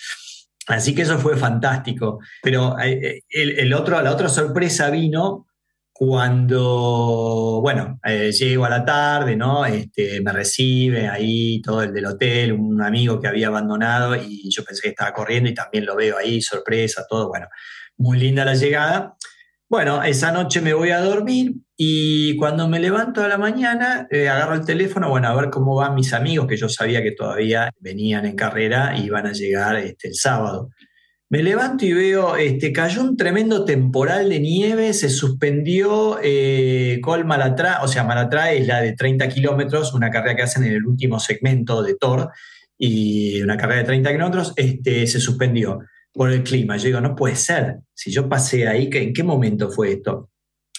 Así 0.73 0.95
que 0.95 1.03
eso 1.03 1.19
fue 1.19 1.37
fantástico. 1.37 2.21
Pero 2.43 2.79
eh, 2.79 3.19
eh, 3.19 3.55
el, 3.59 3.73
otro, 3.75 4.01
la 4.01 4.13
otra 4.13 4.29
sorpresa 4.29 4.91
vino 4.91 5.47
cuando, 5.93 7.61
bueno, 7.63 8.01
eh, 8.05 8.33
llego 8.33 8.65
a 8.65 8.71
la 8.71 8.85
tarde, 8.85 9.37
¿no? 9.37 9.65
Este, 9.67 10.21
me 10.23 10.33
recibe 10.33 11.09
ahí 11.09 11.61
todo 11.61 11.83
el 11.83 11.93
del 11.93 12.07
hotel, 12.07 12.53
un 12.55 12.81
amigo 12.83 13.21
que 13.21 13.29
había 13.29 13.49
abandonado 13.49 14.17
y 14.17 14.51
yo 14.51 14.65
pensé 14.65 14.83
que 14.83 14.89
estaba 14.89 15.13
corriendo 15.13 15.51
y 15.51 15.55
también 15.55 15.85
lo 15.85 15.95
veo 15.95 16.17
ahí, 16.17 16.41
sorpresa, 16.41 17.05
todo, 17.09 17.29
bueno, 17.29 17.47
muy 17.99 18.19
linda 18.19 18.45
la 18.45 18.55
llegada. 18.55 19.15
Bueno, 19.73 20.03
esa 20.03 20.33
noche 20.33 20.61
me 20.61 20.75
voy 20.75 20.91
a 20.91 21.01
dormir 21.01 21.55
y 21.79 22.37
cuando 22.37 22.69
me 22.69 22.79
levanto 22.79 23.23
a 23.23 23.29
la 23.29 23.39
mañana, 23.39 24.07
eh, 24.11 24.29
agarro 24.29 24.55
el 24.57 24.67
teléfono, 24.67 25.09
bueno, 25.09 25.29
a 25.29 25.35
ver 25.35 25.49
cómo 25.49 25.75
van 25.75 25.95
mis 25.95 26.13
amigos, 26.13 26.47
que 26.47 26.59
yo 26.59 26.69
sabía 26.69 27.03
que 27.03 27.13
todavía 27.13 27.71
venían 27.81 28.27
en 28.27 28.37
carrera 28.37 28.95
y 28.95 29.05
iban 29.07 29.27
a 29.27 29.33
llegar 29.33 29.77
este, 29.77 30.09
el 30.09 30.15
sábado. 30.15 30.69
Me 31.31 31.43
levanto 31.43 31.87
y 31.87 31.95
veo, 31.95 32.37
este, 32.37 32.71
cayó 32.71 33.01
un 33.01 33.17
tremendo 33.17 33.65
temporal 33.65 34.29
de 34.29 34.41
nieve, 34.41 34.93
se 34.93 35.09
suspendió 35.09 36.19
eh, 36.23 36.99
Col 37.03 37.25
Malatra, 37.25 37.83
o 37.83 37.89
sea, 37.89 38.05
Malatra 38.05 38.53
es 38.53 38.67
la 38.67 38.83
de 38.83 38.93
30 38.93 39.27
kilómetros, 39.31 39.95
una 39.95 40.11
carrera 40.11 40.37
que 40.37 40.43
hacen 40.43 40.65
en 40.65 40.73
el 40.73 40.85
último 40.85 41.19
segmento 41.19 41.83
de 41.83 41.95
Thor, 41.95 42.29
y 42.77 43.41
una 43.41 43.57
carrera 43.57 43.81
de 43.81 43.87
30 43.87 44.13
kilómetros, 44.13 44.53
este, 44.55 45.07
se 45.07 45.19
suspendió 45.19 45.79
por 46.13 46.31
el 46.31 46.43
clima. 46.43 46.77
Yo 46.77 46.87
digo, 46.87 47.01
no 47.01 47.17
puede 47.17 47.37
ser. 47.37 47.79
Si 47.95 48.11
yo 48.11 48.29
pasé 48.29 48.69
ahí, 48.69 48.91
¿en 48.93 49.13
qué 49.13 49.23
momento 49.23 49.71
fue 49.71 49.93
esto? 49.93 50.31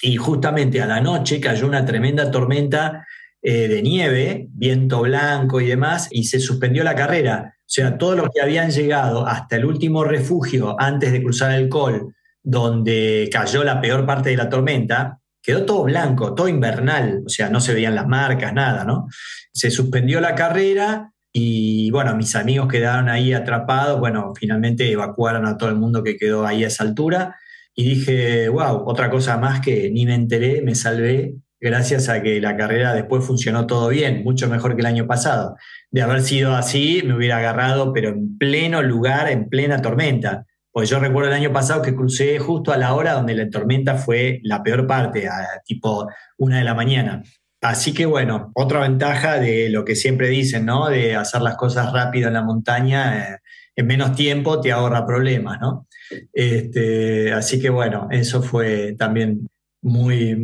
Y 0.02 0.18
justamente 0.18 0.82
a 0.82 0.86
la 0.86 1.02
noche 1.02 1.40
cayó 1.40 1.66
una 1.68 1.86
tremenda 1.86 2.30
tormenta 2.30 3.06
eh, 3.42 3.68
de 3.68 3.82
nieve, 3.82 4.48
viento 4.52 5.02
blanco 5.02 5.60
y 5.62 5.68
demás, 5.68 6.08
y 6.12 6.26
se 6.26 6.40
suspendió 6.40 6.84
la 6.84 6.96
carrera. 6.96 7.56
O 7.58 7.64
sea, 7.66 7.98
todos 7.98 8.16
los 8.16 8.30
que 8.30 8.42
habían 8.42 8.72
llegado 8.72 9.26
hasta 9.26 9.56
el 9.56 9.66
último 9.66 10.04
refugio 10.04 10.76
antes 10.80 11.12
de 11.12 11.24
cruzar 11.24 11.54
el 11.54 11.70
col, 11.70 12.14
donde 12.42 13.30
cayó 13.32 13.64
la 13.64 13.82
peor 13.82 14.06
parte 14.06 14.30
de 14.30 14.38
la 14.38 14.50
tormenta, 14.50 15.20
quedó 15.42 15.66
todo 15.66 15.84
blanco, 15.84 16.34
todo 16.34 16.48
invernal, 16.48 17.24
o 17.26 17.30
sea, 17.30 17.50
no 17.50 17.60
se 17.60 17.74
veían 17.74 17.96
las 17.96 18.08
marcas, 18.08 18.54
nada, 18.54 18.84
¿no? 18.84 19.08
Se 19.52 19.72
suspendió 19.72 20.22
la 20.22 20.36
carrera 20.36 21.13
y 21.34 21.90
bueno, 21.90 22.16
mis 22.16 22.36
amigos 22.36 22.68
quedaron 22.68 23.10
ahí 23.10 23.34
atrapados, 23.34 24.00
bueno, 24.00 24.34
finalmente 24.36 24.92
evacuaron 24.92 25.48
a 25.48 25.58
todo 25.58 25.70
el 25.70 25.76
mundo 25.76 26.04
que 26.04 26.16
quedó 26.16 26.46
ahí 26.46 26.64
a 26.64 26.68
esa 26.68 26.84
altura 26.84 27.36
y 27.74 27.84
dije, 27.84 28.50
wow, 28.50 28.84
otra 28.86 29.10
cosa 29.10 29.38
más 29.38 29.60
que 29.60 29.90
ni 29.90 30.06
me 30.06 30.14
enteré, 30.14 30.62
me 30.62 30.76
salvé 30.76 31.36
gracias 31.60 32.08
a 32.10 32.22
que 32.22 32.40
la 32.40 32.56
carrera 32.56 32.94
después 32.94 33.26
funcionó 33.26 33.66
todo 33.66 33.90
bien, 33.90 34.24
mucho 34.24 34.48
mejor 34.48 34.76
que 34.76 34.82
el 34.82 34.86
año 34.86 35.08
pasado. 35.08 35.56
De 35.90 36.04
haber 36.04 36.22
sido 36.22 36.54
así, 36.56 37.02
me 37.04 37.16
hubiera 37.16 37.38
agarrado, 37.38 37.94
pero 37.94 38.10
en 38.10 38.38
pleno 38.38 38.84
lugar, 38.84 39.30
en 39.30 39.50
plena 39.50 39.82
tormenta. 39.82 40.46
Pues 40.72 40.90
yo 40.90 41.00
recuerdo 41.00 41.30
el 41.30 41.36
año 41.36 41.54
pasado 41.54 41.82
que 41.82 41.96
crucé 41.96 42.38
justo 42.38 42.74
a 42.74 42.78
la 42.78 42.94
hora 42.94 43.14
donde 43.14 43.34
la 43.34 43.50
tormenta 43.50 43.96
fue 43.96 44.40
la 44.44 44.62
peor 44.62 44.86
parte, 44.86 45.28
a 45.28 45.62
tipo 45.66 46.08
una 46.38 46.58
de 46.58 46.64
la 46.64 46.76
mañana. 46.76 47.24
Así 47.64 47.94
que 47.94 48.06
bueno, 48.06 48.52
otra 48.56 48.82
ventaja 48.82 49.40
de 49.40 49.70
lo 49.70 49.86
que 49.86 49.96
siempre 49.96 50.28
dicen, 50.28 50.66
¿no? 50.66 50.90
De 50.90 51.16
hacer 51.16 51.42
las 51.42 51.56
cosas 51.56 51.94
rápido 51.94 52.28
en 52.28 52.34
la 52.34 52.44
montaña, 52.44 53.36
eh, 53.36 53.40
en 53.78 53.88
menos 53.88 54.16
tiempo 54.16 54.60
te 54.60 54.74
ahorra 54.74 55.06
problemas, 55.06 55.62
¿no? 55.62 55.88
Este, 56.34 57.32
así 57.32 57.62
que 57.62 57.70
bueno, 57.70 58.10
eso 58.12 58.44
fue 58.44 58.96
también 59.00 59.48
muy, 59.82 60.44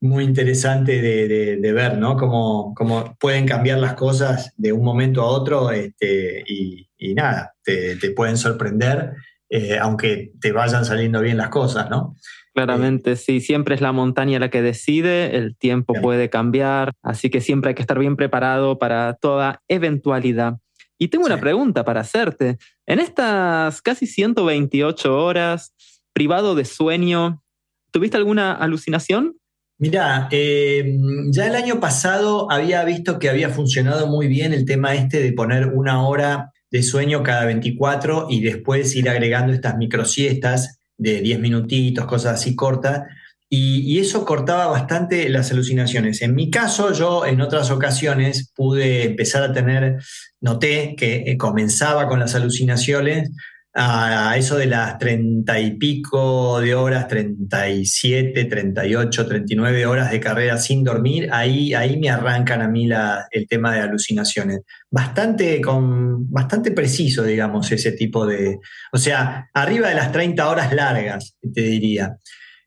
muy 0.00 0.24
interesante 0.24 1.02
de, 1.02 1.72
ver, 1.72 1.98
¿no? 1.98 2.16
Cómo, 2.16 2.72
cómo, 2.74 3.14
pueden 3.20 3.46
cambiar 3.46 3.78
las 3.78 3.92
cosas 3.92 4.52
de 4.56 4.72
un 4.72 4.82
momento 4.82 5.20
a 5.20 5.26
otro 5.26 5.70
este, 5.70 6.42
y, 6.46 6.88
nada, 7.14 7.54
te, 7.62 7.98
pueden 8.16 8.38
sorprender, 8.38 9.12
eh, 9.50 9.76
aunque 9.78 10.32
te 10.40 10.52
vayan 10.52 10.86
saliendo 10.86 11.20
bien 11.20 11.36
las 11.36 11.50
cosas, 11.50 11.90
¿no? 11.90 12.16
Claramente, 12.56 13.16
sí, 13.16 13.42
siempre 13.42 13.74
es 13.74 13.82
la 13.82 13.92
montaña 13.92 14.38
la 14.38 14.48
que 14.48 14.62
decide, 14.62 15.36
el 15.36 15.54
tiempo 15.58 15.92
puede 16.00 16.30
cambiar, 16.30 16.94
así 17.02 17.28
que 17.28 17.42
siempre 17.42 17.68
hay 17.68 17.74
que 17.74 17.82
estar 17.82 17.98
bien 17.98 18.16
preparado 18.16 18.78
para 18.78 19.12
toda 19.20 19.62
eventualidad. 19.68 20.56
Y 20.98 21.08
tengo 21.08 21.26
una 21.26 21.38
pregunta 21.38 21.84
para 21.84 22.00
hacerte. 22.00 22.56
En 22.86 22.98
estas 22.98 23.82
casi 23.82 24.06
128 24.06 25.22
horas, 25.22 25.74
privado 26.14 26.54
de 26.54 26.64
sueño, 26.64 27.42
¿tuviste 27.90 28.16
alguna 28.16 28.52
alucinación? 28.52 29.36
Mira, 29.76 30.26
eh, 30.30 30.96
ya 31.32 31.48
el 31.48 31.56
año 31.56 31.78
pasado 31.78 32.50
había 32.50 32.82
visto 32.84 33.18
que 33.18 33.28
había 33.28 33.50
funcionado 33.50 34.06
muy 34.06 34.28
bien 34.28 34.54
el 34.54 34.64
tema 34.64 34.94
este 34.94 35.22
de 35.22 35.34
poner 35.34 35.66
una 35.74 36.08
hora 36.08 36.52
de 36.70 36.82
sueño 36.82 37.22
cada 37.22 37.44
24 37.44 38.28
y 38.30 38.40
después 38.40 38.96
ir 38.96 39.10
agregando 39.10 39.52
estas 39.52 39.76
microsiestas 39.76 40.78
de 40.98 41.20
10 41.20 41.40
minutitos, 41.40 42.06
cosas 42.06 42.40
así 42.40 42.54
cortas, 42.54 43.02
y, 43.48 44.00
eso 44.00 44.24
cortaba 44.24 44.66
bastante 44.66 45.28
las 45.28 45.52
alucinaciones. 45.52 46.20
En 46.22 46.34
mi 46.34 46.50
caso, 46.50 46.92
yo 46.92 47.24
en 47.24 47.40
otras 47.40 47.70
ocasiones 47.70 48.52
pude 48.54 49.04
empezar 49.04 49.42
a 49.44 49.52
tener, 49.52 49.98
noté 50.40 50.96
que 50.96 51.22
eh, 51.26 51.36
comenzaba 51.38 52.08
con 52.08 52.18
las 52.18 52.34
alucinaciones 52.34 53.30
a, 53.78 54.36
eso 54.38 54.56
de 54.56 54.66
las 54.66 54.98
treinta 54.98 55.60
y 55.60 55.72
pico 55.72 56.60
de 56.60 56.74
horas, 56.74 57.06
37, 57.08 58.46
38, 58.46 59.26
39 59.26 59.86
horas 59.86 60.10
de 60.10 60.18
carrera 60.18 60.56
sin 60.56 60.82
dormir, 60.82 61.28
ahí, 61.30 61.74
ahí 61.74 61.98
me 61.98 62.08
arrancan 62.08 62.62
a 62.62 62.68
mí 62.68 62.86
la, 62.86 63.26
el 63.30 63.46
tema 63.46 63.74
de 63.74 63.80
alucinaciones. 63.80 64.60
Bastante, 64.90 65.60
con, 65.60 66.30
bastante 66.30 66.70
preciso, 66.70 67.22
digamos, 67.22 67.70
ese 67.70 67.92
tipo 67.92 68.26
de... 68.26 68.58
O 68.92 68.98
sea, 68.98 69.50
arriba 69.52 69.90
de 69.90 69.94
las 69.94 70.10
30 70.10 70.48
horas 70.48 70.72
largas, 70.72 71.36
te 71.52 71.60
diría. 71.60 72.16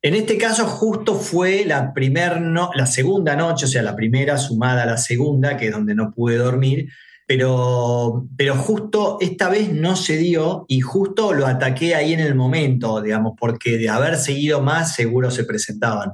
En 0.03 0.14
este 0.14 0.38
caso, 0.38 0.66
justo 0.68 1.16
fue 1.16 1.66
la, 1.66 1.91
primer 1.91 2.39
no, 2.39 2.70
la 2.76 2.86
segunda 2.86 3.36
noche, 3.36 3.66
o 3.66 3.70
sea, 3.70 3.82
la 3.82 3.95
primera 3.95 4.38
sumada 4.38 4.84
a 4.84 4.86
la 4.86 4.97
segunda, 4.97 5.57
que 5.57 5.68
es 5.68 5.72
donde 5.72 5.95
no 5.95 6.12
pude 6.12 6.38
dormir, 6.38 6.88
pero, 7.30 8.28
pero 8.36 8.56
justo 8.56 9.20
esta 9.22 9.50
vez 9.50 9.72
no 9.72 9.96
se 9.96 10.18
dio 10.18 10.66
y 10.68 10.82
justo 10.82 11.32
lo 11.32 11.46
ataqué 11.46 11.94
ahí 11.94 12.14
en 12.14 12.22
el 12.22 12.34
momento, 12.34 13.04
digamos, 13.04 13.34
porque 13.40 13.78
de 13.78 13.88
haber 13.88 14.16
seguido 14.16 14.62
más 14.62 14.96
seguro 14.96 15.30
se 15.30 15.44
presentaban. 15.44 16.10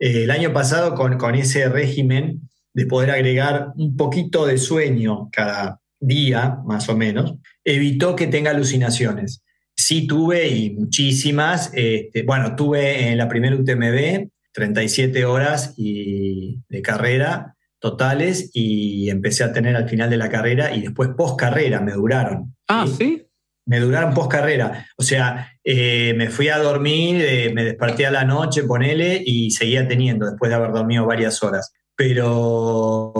Eh, 0.00 0.24
el 0.24 0.30
año 0.32 0.52
pasado 0.52 0.96
con, 0.96 1.18
con 1.18 1.36
ese 1.36 1.68
régimen 1.68 2.50
de 2.74 2.84
poder 2.84 3.12
agregar 3.12 3.74
un 3.76 3.96
poquito 3.96 4.44
de 4.44 4.58
sueño 4.58 5.28
cada 5.30 5.78
día, 6.00 6.58
más 6.66 6.88
o 6.88 6.96
menos, 6.96 7.34
evitó 7.62 8.16
que 8.16 8.26
tenga 8.26 8.50
alucinaciones. 8.50 9.44
Sí 9.76 10.08
tuve 10.08 10.48
y 10.48 10.70
muchísimas. 10.70 11.70
Este, 11.74 12.24
bueno, 12.24 12.56
tuve 12.56 13.12
en 13.12 13.18
la 13.18 13.28
primera 13.28 13.54
UTMB 13.54 14.30
37 14.50 15.24
horas 15.26 15.74
y 15.76 16.58
de 16.68 16.82
carrera 16.82 17.55
totales 17.86 18.50
y 18.52 19.08
empecé 19.10 19.44
a 19.44 19.52
tener 19.52 19.76
al 19.76 19.88
final 19.88 20.10
de 20.10 20.16
la 20.16 20.28
carrera 20.28 20.74
y 20.74 20.82
después 20.82 21.10
post 21.16 21.38
carrera 21.38 21.80
me 21.80 21.92
duraron. 21.92 22.56
Ah, 22.66 22.84
sí. 22.86 23.24
Me 23.64 23.78
duraron 23.78 24.12
post 24.12 24.28
carrera. 24.28 24.88
O 24.96 25.04
sea, 25.04 25.52
eh, 25.62 26.12
me 26.16 26.28
fui 26.28 26.48
a 26.48 26.58
dormir, 26.58 27.22
eh, 27.24 27.52
me 27.54 27.62
desperté 27.62 28.04
a 28.04 28.10
la 28.10 28.24
noche, 28.24 28.64
ponele, 28.64 29.22
y 29.24 29.52
seguía 29.52 29.86
teniendo 29.86 30.26
después 30.26 30.48
de 30.48 30.56
haber 30.56 30.72
dormido 30.72 31.06
varias 31.06 31.40
horas. 31.44 31.72
Pero, 31.94 33.12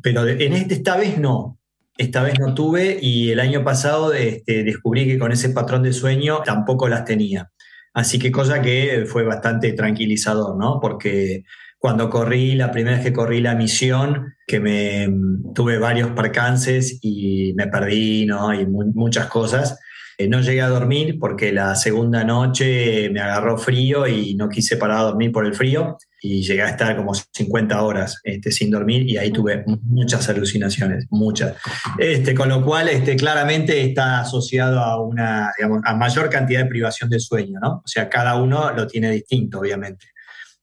pero 0.00 0.28
en 0.28 0.52
este, 0.52 0.74
esta 0.74 0.96
vez 0.96 1.18
no. 1.18 1.58
Esta 1.96 2.22
vez 2.22 2.38
no 2.38 2.54
tuve 2.54 2.98
y 3.00 3.30
el 3.30 3.40
año 3.40 3.64
pasado 3.64 4.12
este, 4.12 4.62
descubrí 4.62 5.06
que 5.06 5.18
con 5.18 5.32
ese 5.32 5.50
patrón 5.50 5.82
de 5.82 5.92
sueño 5.92 6.42
tampoco 6.44 6.88
las 6.88 7.04
tenía. 7.04 7.50
Así 7.92 8.18
que 8.18 8.30
cosa 8.30 8.62
que 8.62 9.06
fue 9.06 9.24
bastante 9.24 9.72
tranquilizador, 9.72 10.56
¿no? 10.56 10.78
Porque 10.80 11.44
cuando 11.84 12.08
corrí, 12.08 12.54
la 12.54 12.72
primera 12.72 12.96
vez 12.96 13.04
que 13.04 13.12
corrí 13.12 13.42
la 13.42 13.54
misión, 13.54 14.36
que 14.46 14.58
me 14.58 15.06
tuve 15.54 15.76
varios 15.76 16.12
percances 16.12 16.98
y 17.02 17.52
me 17.58 17.66
perdí, 17.66 18.24
¿no? 18.24 18.58
Y 18.58 18.64
muchas 18.64 19.26
cosas. 19.26 19.78
Eh, 20.16 20.26
no 20.26 20.40
llegué 20.40 20.62
a 20.62 20.70
dormir 20.70 21.18
porque 21.20 21.52
la 21.52 21.74
segunda 21.74 22.24
noche 22.24 23.10
me 23.10 23.20
agarró 23.20 23.58
frío 23.58 24.06
y 24.06 24.34
no 24.34 24.48
quise 24.48 24.78
parar 24.78 24.96
a 24.96 25.02
dormir 25.02 25.30
por 25.30 25.44
el 25.44 25.52
frío 25.52 25.98
y 26.22 26.40
llegué 26.40 26.62
a 26.62 26.70
estar 26.70 26.96
como 26.96 27.12
50 27.12 27.82
horas 27.82 28.18
este, 28.24 28.50
sin 28.50 28.70
dormir 28.70 29.06
y 29.06 29.18
ahí 29.18 29.30
tuve 29.30 29.62
muchas 29.82 30.26
alucinaciones, 30.30 31.04
muchas. 31.10 31.54
Este, 31.98 32.34
con 32.34 32.48
lo 32.48 32.64
cual, 32.64 32.88
este, 32.88 33.14
claramente 33.14 33.84
está 33.84 34.20
asociado 34.20 34.80
a 34.80 34.98
una, 35.04 35.52
a 35.84 35.94
mayor 35.94 36.30
cantidad 36.30 36.62
de 36.62 36.70
privación 36.70 37.10
de 37.10 37.20
sueño, 37.20 37.60
¿no? 37.60 37.82
O 37.84 37.88
sea, 37.88 38.08
cada 38.08 38.40
uno 38.40 38.72
lo 38.72 38.86
tiene 38.86 39.10
distinto, 39.10 39.58
obviamente. 39.58 40.06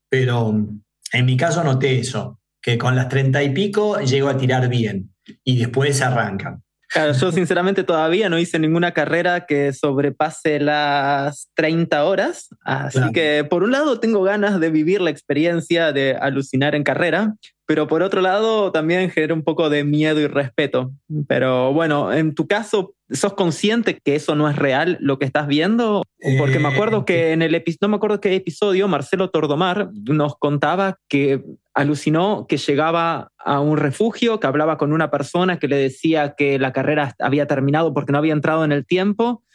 Pero 0.09 0.51
en 1.11 1.25
mi 1.25 1.37
caso 1.37 1.63
noté 1.63 1.99
eso, 1.99 2.39
que 2.61 2.77
con 2.77 2.95
las 2.95 3.09
30 3.09 3.43
y 3.43 3.49
pico 3.49 3.99
llego 3.99 4.29
a 4.29 4.37
tirar 4.37 4.67
bien 4.69 5.13
y 5.43 5.57
después 5.59 6.01
arrancan 6.01 6.63
yo 7.19 7.31
sinceramente 7.31 7.83
todavía 7.83 8.29
no 8.29 8.37
hice 8.37 8.59
ninguna 8.59 8.91
carrera 8.91 9.45
que 9.45 9.71
sobrepase 9.71 10.59
las 10.59 11.49
30 11.55 12.03
horas, 12.03 12.49
así 12.65 12.99
que 13.13 13.45
por 13.49 13.63
un 13.63 13.71
lado 13.71 13.99
tengo 13.99 14.23
ganas 14.23 14.59
de 14.59 14.69
vivir 14.69 15.01
la 15.01 15.09
experiencia 15.09 15.93
de 15.93 16.17
alucinar 16.19 16.75
en 16.75 16.83
carrera, 16.83 17.35
pero 17.71 17.87
por 17.87 18.03
otro 18.03 18.19
lado 18.19 18.73
también 18.73 19.09
genera 19.11 19.33
un 19.33 19.43
poco 19.43 19.69
de 19.69 19.85
miedo 19.85 20.19
y 20.19 20.27
respeto. 20.27 20.91
Pero 21.29 21.71
bueno, 21.71 22.11
en 22.11 22.35
tu 22.35 22.45
caso, 22.45 22.95
¿sos 23.09 23.33
consciente 23.33 23.97
que 24.03 24.15
eso 24.15 24.35
no 24.35 24.49
es 24.49 24.57
real 24.57 24.97
lo 24.99 25.17
que 25.17 25.23
estás 25.23 25.47
viendo? 25.47 26.03
Porque 26.37 26.59
me 26.59 26.67
acuerdo 26.67 26.99
eh, 26.99 27.03
que 27.05 27.31
en 27.31 27.41
el 27.41 27.55
episodio, 27.55 27.77
no 27.83 27.87
me 27.87 27.95
acuerdo 27.95 28.19
qué 28.19 28.35
episodio, 28.35 28.89
Marcelo 28.89 29.29
Tordomar 29.29 29.87
nos 29.93 30.35
contaba 30.35 30.97
que 31.07 31.45
alucinó 31.73 32.45
que 32.45 32.57
llegaba 32.57 33.31
a 33.37 33.61
un 33.61 33.77
refugio, 33.77 34.41
que 34.41 34.47
hablaba 34.47 34.77
con 34.77 34.91
una 34.91 35.09
persona 35.09 35.57
que 35.57 35.69
le 35.69 35.77
decía 35.77 36.35
que 36.37 36.59
la 36.59 36.73
carrera 36.73 37.15
había 37.19 37.47
terminado 37.47 37.93
porque 37.93 38.11
no 38.11 38.17
había 38.17 38.33
entrado 38.33 38.65
en 38.65 38.73
el 38.73 38.85
tiempo 38.85 39.45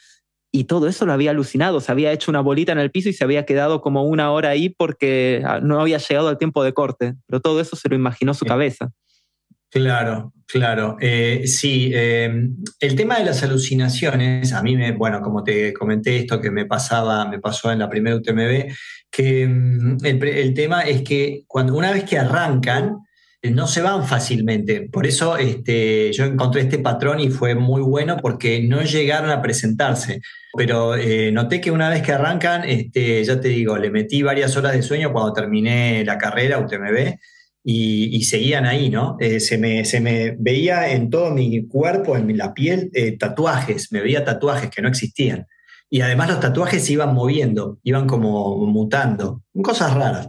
y 0.51 0.63
todo 0.63 0.87
eso 0.87 1.05
lo 1.05 1.13
había 1.13 1.31
alucinado, 1.31 1.81
se 1.81 1.91
había 1.91 2.11
hecho 2.11 2.31
una 2.31 2.41
bolita 2.41 2.71
en 2.71 2.79
el 2.79 2.91
piso 2.91 3.09
y 3.09 3.13
se 3.13 3.23
había 3.23 3.45
quedado 3.45 3.81
como 3.81 4.03
una 4.03 4.31
hora 4.31 4.49
ahí 4.49 4.69
porque 4.69 5.41
ah, 5.45 5.59
no 5.61 5.79
había 5.79 5.97
llegado 5.97 6.29
al 6.29 6.37
tiempo 6.37 6.63
de 6.63 6.73
corte, 6.73 7.15
pero 7.27 7.41
todo 7.41 7.59
eso 7.61 7.75
se 7.75 7.89
lo 7.89 7.95
imaginó 7.95 8.33
su 8.33 8.45
cabeza. 8.45 8.91
Claro, 9.69 10.33
claro. 10.47 10.97
Eh, 11.01 11.43
sí, 11.45 11.91
em, 11.93 12.55
el 12.79 12.95
tema 12.95 13.19
de 13.19 13.25
las 13.25 13.43
alucinaciones, 13.43 14.53
a 14.53 14.63
mí 14.63 14.77
me, 14.77 14.93
bueno, 14.93 15.21
como 15.21 15.43
te 15.43 15.73
comenté 15.73 16.17
esto 16.17 16.39
que 16.39 16.51
me 16.51 16.65
pasaba, 16.65 17.27
me 17.27 17.39
pasó 17.39 17.71
en 17.71 17.79
la 17.79 17.89
primera 17.89 18.15
UTMB, 18.15 18.71
que 19.11 19.43
em, 19.43 19.97
el, 20.03 20.23
el 20.23 20.53
tema 20.53 20.81
es 20.81 21.01
que 21.01 21.43
cuando 21.47 21.75
una 21.75 21.91
vez 21.91 22.05
que 22.05 22.17
arrancan, 22.17 22.99
no 23.43 23.67
se 23.67 23.81
van 23.81 24.05
fácilmente. 24.05 24.89
Por 24.91 25.05
eso 25.05 25.37
este, 25.37 26.11
yo 26.11 26.25
encontré 26.25 26.61
este 26.61 26.79
patrón 26.79 27.19
y 27.19 27.29
fue 27.29 27.55
muy 27.55 27.81
bueno 27.81 28.17
porque 28.21 28.61
no 28.63 28.81
llegaron 28.81 29.29
a 29.29 29.41
presentarse. 29.41 30.21
Pero 30.55 30.95
eh, 30.95 31.31
noté 31.31 31.61
que 31.61 31.71
una 31.71 31.89
vez 31.89 32.01
que 32.01 32.13
arrancan, 32.13 32.63
este, 32.67 33.23
ya 33.23 33.39
te 33.39 33.49
digo, 33.49 33.77
le 33.77 33.91
metí 33.91 34.21
varias 34.21 34.57
horas 34.57 34.73
de 34.73 34.81
sueño 34.81 35.13
cuando 35.13 35.33
terminé 35.33 36.03
la 36.03 36.17
carrera 36.17 36.59
UTMB 36.59 37.15
y, 37.63 38.15
y 38.15 38.23
seguían 38.23 38.65
ahí, 38.65 38.89
¿no? 38.89 39.17
Eh, 39.19 39.39
se, 39.39 39.57
me, 39.57 39.85
se, 39.85 39.99
me, 39.99 40.35
veía 40.39 40.91
en 40.91 41.09
todo 41.09 41.31
mi 41.31 41.67
cuerpo, 41.67 42.17
en 42.17 42.35
la 42.37 42.53
piel, 42.53 42.91
tatuajes, 43.19 43.91
me 43.91 44.01
veía 44.01 44.25
tatuajes 44.25 44.69
que 44.69 44.81
no 44.81 44.87
existían. 44.87 45.45
Y 45.89 46.01
además 46.01 46.29
los 46.29 46.39
tatuajes 46.39 46.83
se 46.83 46.93
iban 46.93 47.13
moviendo, 47.13 47.79
iban 47.83 48.07
como 48.07 48.57
mutando, 48.65 49.43
cosas 49.61 49.93
raras. 49.93 50.27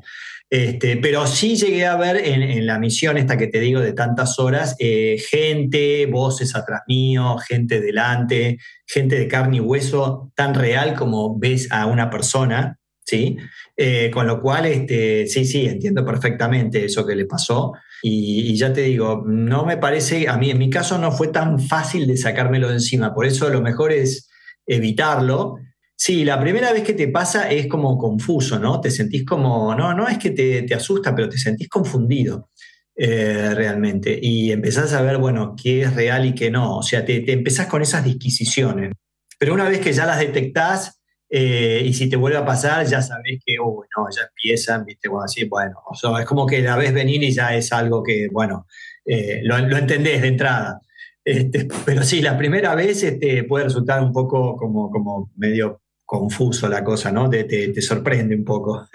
Este, 0.51 0.97
pero 0.97 1.27
sí 1.27 1.57
llegué 1.57 1.85
a 1.85 1.97
ver 1.97 2.17
en, 2.17 2.67
la 2.67 2.79
misión 2.79 3.19
esta 3.19 3.37
que 3.37 3.49
te 3.49 3.61
digo 3.61 3.81
de 3.81 3.93
tantas 3.93 4.39
horas, 4.39 4.77
eh, 4.79 5.23
gente, 5.31 6.07
voces 6.07 6.57
atrás 6.57 6.83
mío, 6.89 7.37
gente 7.37 7.81
delante, 7.81 8.59
gente 8.87 9.19
de 9.19 9.29
carne 9.29 9.59
y 9.59 9.61
hueso, 9.61 10.33
tan 10.35 10.55
real 10.55 10.95
como 10.95 11.39
ves 11.39 11.71
a 11.71 11.85
una 11.85 12.09
persona, 12.09 12.79
¿sí? 13.05 13.37
Eh, 13.77 14.11
con 14.11 14.27
lo 14.27 14.41
cual, 14.41 14.67
este, 14.67 15.27
sí, 15.27 15.45
sí, 15.45 15.67
entiendo 15.67 16.05
perfectamente 16.05 16.85
eso 16.85 17.07
que 17.07 17.15
le 17.15 17.27
pasó. 17.27 17.73
Y, 18.03 18.57
ya 18.57 18.73
te 18.73 18.83
digo, 18.83 19.25
no 19.27 19.67
me 19.67 19.77
parece, 19.77 20.29
a 20.29 20.37
mí 20.37 20.51
en 20.51 20.59
mi 20.59 20.71
caso 20.71 20.99
no 20.99 21.13
fue 21.13 21.29
tan 21.29 21.59
fácil 21.61 22.07
de 22.07 22.17
sacármelo 22.17 22.71
encima, 22.71 23.15
por 23.15 23.27
eso 23.27 23.49
lo 23.51 23.61
mejor 23.61 23.93
es 23.93 24.29
evitarlo 24.67 25.57
Sí, 26.01 26.25
la 26.25 26.41
primera 26.41 26.73
vez 26.73 26.85
que 26.85 26.95
te 26.95 27.09
pasa 27.09 27.51
es 27.51 27.67
como 27.67 27.99
confuso, 27.99 28.57
¿no? 28.61 28.81
Te 28.81 28.89
sentís 28.89 29.27
como, 29.27 29.75
no, 29.75 29.93
no 29.95 30.07
es 30.07 30.17
que 30.17 30.31
te, 30.31 30.73
asusta, 30.73 31.13
pero 31.13 31.29
te 31.29 31.39
sentís 31.39 31.69
confundido 31.69 32.51
eh, 32.95 33.53
realmente. 33.53 34.17
Y 34.23 34.53
empezás 34.53 34.93
a 34.93 35.03
ver, 35.03 35.19
bueno, 35.19 35.57
qué 35.61 35.83
es 35.83 35.97
real 35.97 36.25
y 36.25 36.37
qué 36.37 36.53
no. 36.53 36.77
O 36.79 36.83
sea, 36.85 37.05
te, 37.05 37.19
te 37.21 37.33
empezás 37.33 37.67
con 37.67 37.83
esas 37.83 38.05
disquisiciones. 38.05 38.93
Pero 39.41 39.55
una 39.55 39.69
vez 39.69 39.81
que 39.81 39.93
ya 39.93 40.07
las 40.07 40.21
detectás, 40.21 41.01
eh, 41.29 41.83
y 41.85 41.93
si 41.93 42.09
te 42.09 42.15
vuelve 42.15 42.39
a 42.39 42.45
pasar, 42.47 42.87
ya 42.87 43.03
sabés 43.03 43.41
que, 43.45 43.57
oh, 43.61 43.85
no, 43.97 44.07
ya 44.15 44.23
empiezan, 44.23 44.85
¿viste? 44.85 45.09
Bueno, 45.09 45.25
así, 45.25 45.47
bueno, 45.47 45.83
o 45.85 45.97
sea, 45.97 46.21
es 46.21 46.27
como 46.27 46.47
que 46.47 46.63
la 46.63 46.77
ves 46.77 46.95
venir 46.95 47.25
y 47.25 47.33
ya 47.33 47.57
es 47.57 47.73
algo 47.73 48.05
que, 48.05 48.29
bueno, 48.31 48.69
eh, 49.05 49.41
lo, 49.43 49.59
lo, 49.59 49.77
entendés 49.77 50.23
de 50.23 50.29
entrada. 50.29 50.81
Este, 51.25 51.67
pero 51.85 52.05
sí, 52.05 52.23
la 52.23 52.39
primera 52.39 52.77
vez 52.77 53.03
este, 53.03 53.43
puede 53.43 53.65
resultar 53.65 54.01
un 54.01 54.13
poco 54.13 54.55
como, 54.57 54.91
como 54.93 55.33
medio 55.37 55.83
confuso 56.09 56.71
la 56.71 56.83
cosa, 56.83 57.13
¿no? 57.13 57.29
Te, 57.29 57.83
sorprende 57.83 58.35
un 58.35 58.45
poco. 58.45 58.89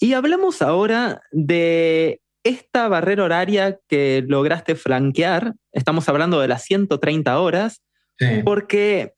Y 0.00 0.14
hablamos 0.14 0.62
ahora 0.62 1.20
de 1.32 2.22
esta 2.42 2.88
barrera 2.88 3.24
horaria 3.24 3.78
que 3.88 4.24
lograste 4.26 4.74
flanquear. 4.74 5.52
Estamos 5.70 6.08
hablando 6.08 6.40
de 6.40 6.48
las 6.48 6.64
130 6.64 7.38
horas, 7.38 7.82
porque 8.42 9.12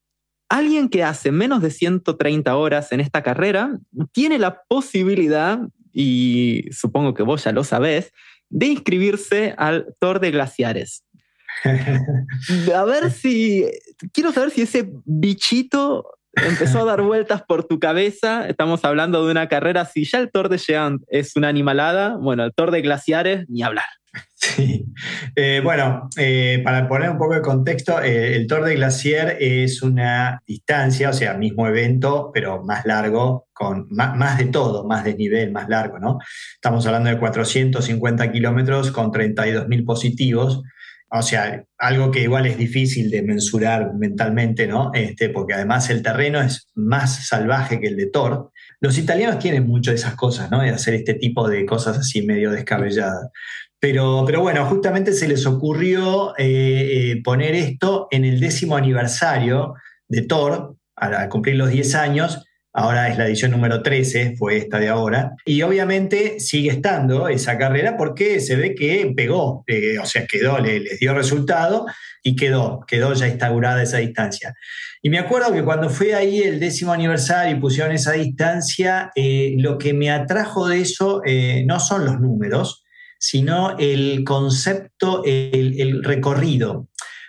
alguien 0.48 0.88
que 0.88 1.04
hace 1.04 1.30
menos 1.30 1.62
de 1.62 1.70
130 1.70 2.56
horas 2.56 2.90
en 2.90 2.98
esta 2.98 3.22
carrera 3.22 3.78
tiene 4.10 4.40
la 4.40 4.62
posibilidad, 4.68 5.60
y 5.92 6.64
supongo 6.72 7.14
que 7.14 7.22
vos 7.22 7.44
ya 7.44 7.52
lo 7.52 7.62
sabés, 7.62 8.12
de 8.48 8.66
inscribirse 8.66 9.54
al 9.56 9.94
Tour 10.00 10.18
de 10.18 10.32
Glaciares. 10.32 11.04
A 12.74 12.84
ver 12.84 13.12
si, 13.12 13.64
quiero 14.12 14.32
saber 14.32 14.50
si 14.50 14.62
ese 14.62 14.90
bichito 15.04 16.15
empezó 16.36 16.80
a 16.80 16.84
dar 16.96 17.02
vueltas 17.02 17.42
por 17.42 17.64
tu 17.64 17.78
cabeza. 17.78 18.46
Estamos 18.48 18.84
hablando 18.84 19.24
de 19.24 19.30
una 19.30 19.48
carrera. 19.48 19.84
Si 19.84 20.04
ya 20.04 20.18
el 20.18 20.30
Tour 20.30 20.48
de 20.48 20.58
Géant 20.58 21.02
es 21.08 21.36
una 21.36 21.48
animalada, 21.48 22.16
bueno, 22.16 22.44
el 22.44 22.52
Tour 22.52 22.70
de 22.70 22.82
Glaciares, 22.82 23.48
ni 23.48 23.62
hablar. 23.62 23.86
Sí. 24.38 24.84
Eh, 25.34 25.60
bueno, 25.64 26.08
eh, 26.16 26.60
para 26.62 26.86
poner 26.88 27.10
un 27.10 27.18
poco 27.18 27.34
de 27.34 27.40
contexto, 27.40 28.02
eh, 28.02 28.36
el 28.36 28.46
Tour 28.46 28.64
de 28.64 28.74
Glacier 28.74 29.36
es 29.40 29.82
una 29.82 30.42
distancia, 30.46 31.10
o 31.10 31.12
sea, 31.12 31.34
mismo 31.34 31.66
evento, 31.66 32.30
pero 32.32 32.62
más 32.62 32.84
largo, 32.84 33.48
con 33.52 33.86
más, 33.90 34.14
más 34.16 34.38
de 34.38 34.46
todo, 34.46 34.86
más 34.86 35.04
de 35.04 35.14
nivel, 35.14 35.52
más 35.52 35.68
largo, 35.68 35.98
¿no? 35.98 36.18
Estamos 36.54 36.86
hablando 36.86 37.10
de 37.10 37.18
450 37.18 38.30
kilómetros 38.30 38.90
con 38.90 39.10
32.000 39.10 39.84
positivos 39.84 40.62
o 41.10 41.22
sea, 41.22 41.64
algo 41.78 42.10
que 42.10 42.22
igual 42.22 42.46
es 42.46 42.58
difícil 42.58 43.10
de 43.10 43.22
mensurar 43.22 43.94
mentalmente, 43.94 44.66
¿no? 44.66 44.90
Este, 44.92 45.28
porque 45.28 45.54
además 45.54 45.88
el 45.90 46.02
terreno 46.02 46.40
es 46.40 46.68
más 46.74 47.28
salvaje 47.28 47.80
que 47.80 47.86
el 47.88 47.96
de 47.96 48.06
Thor. 48.06 48.50
Los 48.80 48.98
italianos 48.98 49.38
tienen 49.38 49.66
mucho 49.66 49.90
de 49.90 49.96
esas 49.96 50.16
cosas, 50.16 50.50
¿no? 50.50 50.60
De 50.60 50.70
hacer 50.70 50.94
este 50.94 51.14
tipo 51.14 51.48
de 51.48 51.64
cosas 51.64 51.98
así 51.98 52.22
medio 52.22 52.50
descabelladas. 52.50 53.30
Pero, 53.78 54.24
pero 54.26 54.40
bueno, 54.40 54.66
justamente 54.66 55.12
se 55.12 55.28
les 55.28 55.46
ocurrió 55.46 56.36
eh, 56.38 57.12
eh, 57.12 57.22
poner 57.22 57.54
esto 57.54 58.08
en 58.10 58.24
el 58.24 58.40
décimo 58.40 58.76
aniversario 58.76 59.74
de 60.08 60.22
Thor, 60.22 60.76
al 60.96 61.28
cumplir 61.28 61.56
los 61.56 61.70
10 61.70 61.94
años, 61.94 62.45
ahora 62.76 63.08
es 63.08 63.18
la 63.18 63.26
edición 63.26 63.50
número 63.50 63.82
13, 63.82 64.36
fue 64.36 64.58
esta 64.58 64.78
de 64.78 64.88
ahora, 64.88 65.32
y 65.44 65.62
obviamente 65.62 66.38
sigue 66.38 66.70
estando 66.70 67.26
esa 67.28 67.58
carrera 67.58 67.96
porque 67.96 68.38
se 68.40 68.54
ve 68.54 68.74
que 68.74 69.12
pegó, 69.16 69.64
eh, 69.66 69.98
o 69.98 70.06
sea, 70.06 70.26
quedó, 70.26 70.58
le, 70.58 70.80
les 70.80 71.00
dio 71.00 71.14
resultado 71.14 71.86
y 72.22 72.36
quedó, 72.36 72.84
quedó 72.86 73.14
ya 73.14 73.26
instaurada 73.26 73.82
esa 73.82 73.98
distancia. 73.98 74.54
Y 75.02 75.08
me 75.08 75.18
acuerdo 75.18 75.52
que 75.52 75.62
cuando 75.62 75.88
fue 75.88 76.14
ahí 76.14 76.40
el 76.40 76.60
décimo 76.60 76.92
aniversario 76.92 77.56
y 77.56 77.60
pusieron 77.60 77.92
esa 77.92 78.12
distancia, 78.12 79.10
lo 79.14 79.78
que 79.78 79.94
me 79.94 80.10
atrajo 80.10 80.66
de 80.66 80.80
eso 80.80 81.22
no 81.64 81.78
son 81.78 82.04
los 82.04 82.20
números, 82.20 82.84
sino 83.18 83.76
el 83.78 84.24
concepto, 84.24 85.22
el, 85.24 86.02
recorrido. 86.02 86.88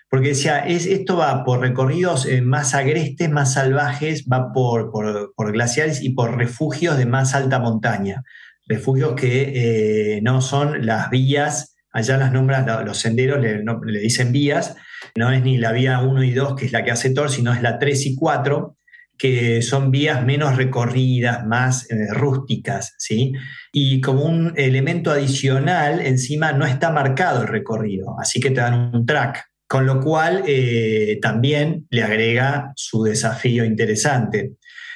Porque 0.09 0.29
decía, 0.29 0.59
es, 0.59 0.85
esto 0.85 1.17
va 1.17 1.43
por 1.43 1.59
recorridos 1.59 2.25
eh, 2.25 2.41
más 2.41 2.73
agrestes, 2.73 3.29
más 3.29 3.53
salvajes, 3.53 4.25
va 4.31 4.53
por, 4.53 4.91
por, 4.91 5.51
glaciares 5.51 6.01
y 6.01 6.11
por 6.11 6.37
refugios 6.37 6.97
de 6.97 7.05
más 7.05 7.35
alta 7.35 7.59
montaña. 7.59 8.23
Refugios 8.65 9.15
que 9.15 10.15
eh, 10.15 10.21
no 10.21 10.41
son 10.41 10.85
las 10.85 11.09
vías, 11.09 11.75
allá 11.91 12.17
las 12.17 12.31
nombran 12.31 12.85
los 12.85 12.97
senderos, 12.97 13.41
le, 13.41 13.63
le, 13.63 13.99
dicen 13.99 14.31
vías, 14.31 14.75
no 15.15 15.31
es 15.31 15.43
ni 15.43 15.57
la 15.57 15.71
vía 15.71 15.99
1 15.99 16.23
y 16.23 16.31
2, 16.31 16.55
que 16.55 16.65
es 16.65 16.71
la 16.71 16.83
que 16.83 16.91
hace 16.91 17.09
Thor, 17.09 17.29
sino 17.29 17.53
es 17.53 17.61
la 17.61 17.79
3 17.79 18.05
y 18.05 18.15
4, 18.15 18.77
que 19.17 19.61
son 19.61 19.89
vías 19.89 20.23
menos 20.23 20.55
recorridas, 20.55 21.45
más 21.45 21.89
eh, 21.89 22.13
rústicas, 22.13 22.93
¿sí? 22.97 23.33
Y 23.73 23.99
como 23.99 24.23
un 24.23 24.53
elemento 24.55 25.11
adicional, 25.11 26.01
encima 26.01 26.51
no 26.53 26.65
está 26.65 26.91
marcado 26.91 27.41
el 27.41 27.47
recorrido, 27.47 28.15
así 28.19 28.39
que 28.39 28.51
te 28.51 28.61
dan 28.61 28.95
un 28.95 29.05
track, 29.05 29.46
con 29.67 29.85
lo 29.85 29.99
cual 29.99 30.43
eh, 30.47 31.19
también 31.21 31.87
le 31.89 32.03
agrega 32.03 32.71
su 32.75 33.03
desafío 33.03 33.65
interesante. 33.65 34.53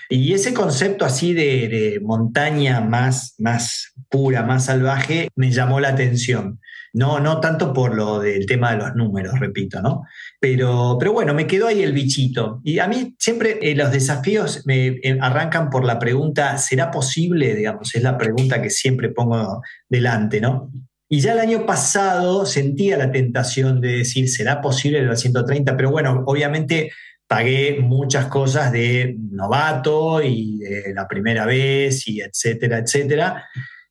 Y 0.09 0.34
ese 0.34 0.53
concepto 0.53 1.05
así 1.05 1.34
de, 1.34 1.99
montaña 2.03 2.82
más, 2.82 3.36
más 3.38 3.93
pura, 4.09 4.43
más 4.43 4.65
salvaje, 4.65 5.30
me 5.36 5.51
llamó 5.51 5.80
la 5.80 5.89
atención. 5.89 6.59
No, 6.93 7.22
no 7.22 7.39
tanto 7.39 7.72
por 7.72 7.95
lo 7.95 8.19
del 8.19 8.45
tema 8.45 8.72
de 8.72 8.80
los 8.80 8.95
números, 8.95 9.39
repito, 9.39 9.82
¿no? 9.82 10.03
Pero, 10.41 10.97
pero 10.99 11.13
bueno, 11.13 11.34
me 11.34 11.47
quedó 11.47 11.67
ahí 11.67 11.82
el 11.82 11.93
bichito. 11.93 12.59
Y 12.65 12.80
a 12.80 12.88
mí 12.88 13.15
siempre 13.17 13.59
eh, 13.61 13.74
los 13.74 13.93
desafíos 13.93 14.63
me 14.65 14.88
eh, 14.88 15.17
arrancan 15.22 15.69
por 15.69 15.86
la 15.86 15.97
pregunta, 15.97 16.57
¿será 16.57 16.91
posible? 16.91 17.55
Digamos, 17.55 17.95
es 17.95 18.03
la 18.03 18.17
pregunta 18.17 18.61
que 18.61 18.69
siempre 18.69 19.09
pongo 19.09 19.61
delante, 19.88 20.41
¿no? 20.41 20.69
Y 21.14 21.20
ya 21.20 21.34
el 21.34 21.39
año 21.39 21.66
pasado 21.66 22.45
sentía 22.45 22.95
la 22.95 23.12
tentación 23.12 23.82
de 23.82 23.97
decir, 23.97 24.30
¿será 24.30 24.62
posible 24.62 25.01
los 25.01 25.20
130? 25.20 25.76
Pero 25.76 25.91
bueno, 25.91 26.24
obviamente 26.26 26.89
pagué 27.28 27.80
muchas 27.82 28.28
cosas 28.28 28.72
de 28.72 29.18
novato 29.30 30.24
y 30.24 30.59
de 30.59 30.93
la 30.93 31.09
primera 31.09 31.45
vez 31.45 32.07
y 32.07 32.22
etcétera, 32.22 32.78
etcétera. 32.78 33.43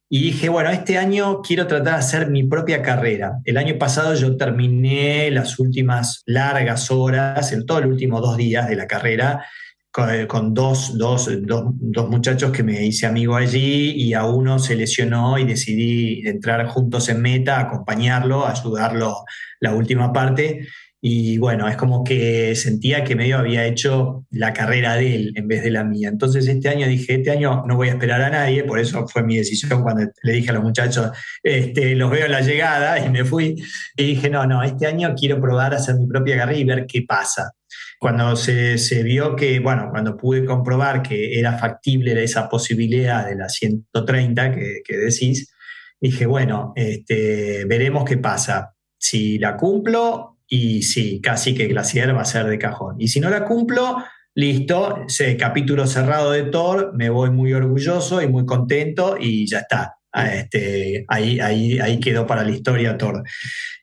Y 0.09 0.23
dije, 0.23 0.49
bueno, 0.49 0.71
este 0.71 0.97
año 0.97 1.43
quiero 1.43 1.67
tratar 1.67 1.93
de 1.93 1.99
hacer 1.99 2.31
mi 2.31 2.45
propia 2.45 2.81
carrera. 2.81 3.35
El 3.45 3.59
año 3.59 3.77
pasado 3.77 4.15
yo 4.15 4.39
terminé 4.39 5.31
las 5.31 5.59
últimas 5.59 6.23
largas 6.25 6.91
horas, 6.91 7.53
en 7.53 7.67
todos 7.67 7.83
los 7.83 7.91
últimos 7.91 8.23
dos 8.23 8.39
días 8.39 8.67
de 8.67 8.77
la 8.77 8.87
carrera, 8.87 9.45
con, 9.93 10.55
dos, 10.55 10.97
dos, 10.97 11.29
dos, 11.43 12.09
muchachos 12.09 12.53
que 12.53 12.63
me 12.63 12.85
hice 12.85 13.07
amigo 13.07 13.37
allí 13.37 13.91
y 13.91 14.15
a 14.15 14.25
uno 14.25 14.59
se 14.59 14.77
lesionó 14.77 15.39
y 15.39 15.45
decidí 15.45 16.27
entrar 16.27 16.67
juntos 16.69 17.09
en 17.09 17.21
meta, 17.21 17.59
acompañarlo, 17.59 18.47
ayudarlo 18.47 19.25
la 19.59 19.75
última 19.75 20.13
parte. 20.13 20.67
Y 21.03 21.39
bueno, 21.39 21.67
es 21.67 21.77
como 21.77 22.05
que 22.05 22.55
sentía 22.55 23.05
que 23.05 23.17
medio 23.17 23.39
había 23.39 23.65
hecho 23.65 24.27
la 24.31 24.53
carrera 24.53 24.97
de 24.97 25.17
él 25.17 25.33
en 25.35 25.49
vez 25.49 25.63
de 25.63 25.71
la 25.71 25.83
mía. 25.83 26.09
Entonces 26.09 26.47
este 26.47 26.69
año 26.69 26.87
dije, 26.87 27.15
este 27.15 27.31
año 27.31 27.65
no 27.67 27.77
voy 27.77 27.89
a 27.89 27.93
esperar 27.93 28.21
a 28.21 28.31
nadie, 28.31 28.65
por 28.65 28.79
eso 28.79 29.09
fue 29.09 29.23
mi 29.23 29.39
decisión 29.39 29.83
cuando 29.83 30.05
le 30.23 30.33
dije 30.33 30.51
a 30.51 30.53
los 30.53 30.63
muchachos, 30.63 31.11
este, 31.43 31.95
los 31.97 32.11
veo 32.11 32.27
en 32.27 32.33
la 32.33 32.43
llegada 32.43 33.05
y 33.05 33.09
me 33.09 33.25
fui. 33.25 33.57
Y 33.97 34.05
dije, 34.05 34.29
no, 34.29 34.47
no, 34.47 34.63
este 34.63 34.87
año 34.87 35.15
quiero 35.19 35.41
probar 35.41 35.73
a 35.73 35.79
hacer 35.79 35.97
mi 35.97 36.07
propia 36.07 36.37
carrera 36.37 36.59
y 36.59 36.65
ver 36.65 36.87
qué 36.87 37.03
pasa. 37.03 37.55
Cuando 38.01 38.35
se, 38.35 38.79
se 38.79 39.03
vio 39.03 39.37
que, 39.37 39.61
bueno, 39.61 39.89
cuando 39.91 40.17
pude 40.17 40.47
comprobar 40.47 41.03
que 41.03 41.39
era 41.39 41.59
factible 41.59 42.21
esa 42.25 42.49
posibilidad 42.49 43.27
de 43.27 43.37
la 43.37 43.49
130 43.51 44.53
que, 44.53 44.81
que 44.83 44.97
decís, 44.97 45.53
dije, 46.01 46.25
bueno, 46.25 46.73
este, 46.77 47.67
veremos 47.67 48.05
qué 48.05 48.17
pasa. 48.17 48.75
Si 48.99 49.39
la 49.39 49.57
cumplo, 49.57 50.39
y 50.49 50.83
sí, 50.83 51.21
casi 51.23 51.55
que 51.55 51.69
Glacier 51.69 52.17
va 52.17 52.23
a 52.23 52.25
ser 52.25 52.47
de 52.47 52.59
cajón. 52.59 52.97
Y 52.99 53.09
si 53.09 53.21
no 53.21 53.31
la 53.31 53.45
cumplo, 53.45 53.99
listo, 54.35 55.05
ese 55.07 55.37
capítulo 55.37 55.87
cerrado 55.87 56.33
de 56.33 56.45
Thor, 56.45 56.93
me 56.97 57.11
voy 57.11 57.31
muy 57.31 57.53
orgulloso 57.53 58.23
y 58.23 58.29
muy 58.29 58.47
contento 58.47 59.17
y 59.19 59.47
ya 59.47 59.61
está. 59.61 59.95
Ah, 60.13 60.35
este, 60.35 61.05
ahí, 61.07 61.39
ahí, 61.39 61.79
ahí 61.79 62.01
quedó 62.01 62.27
para 62.27 62.43
la 62.43 62.51
historia 62.51 62.99
Thor. 62.99 63.23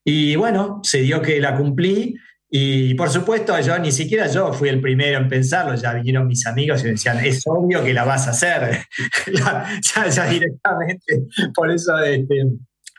Y 0.03 0.36
bueno, 0.36 0.82
se 0.84 1.01
dio 1.01 1.22
que 1.22 1.39
la 1.39 1.55
cumplí. 1.55 2.15
Y 2.50 2.93
por 2.93 3.10
supuesto, 3.10 3.60
yo 3.60 3.78
ni 3.78 3.91
siquiera 3.91 4.28
yo 4.28 4.54
fui 4.54 4.70
el 4.70 4.80
primero 4.80 5.18
en 5.18 5.28
pensarlo, 5.28 5.76
ya 5.76 5.93
vinieron 5.93 6.28
mis 6.28 6.45
amigos 6.48 6.82
y 6.82 6.86
me 6.86 6.91
decían, 6.91 7.24
es 7.26 7.43
obvio 7.45 7.84
que 7.84 7.93
la 7.93 8.06
vas 8.06 8.28
a 8.28 8.32
hacer, 8.32 8.80
ya, 9.34 10.10
ya, 10.10 10.30
directamente. 10.30 11.26
Por 11.54 11.72
eso 11.72 11.98
este, 12.00 12.45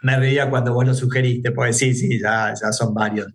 me 0.02 0.18
reía 0.18 0.50
cuando 0.50 0.74
vos 0.74 0.86
lo 0.86 0.94
sugeriste, 0.94 1.52
pues 1.52 1.78
sí, 1.78 1.94
sí, 1.94 2.20
ya, 2.20 2.52
ya 2.60 2.72
son 2.72 2.92
varios 2.92 3.32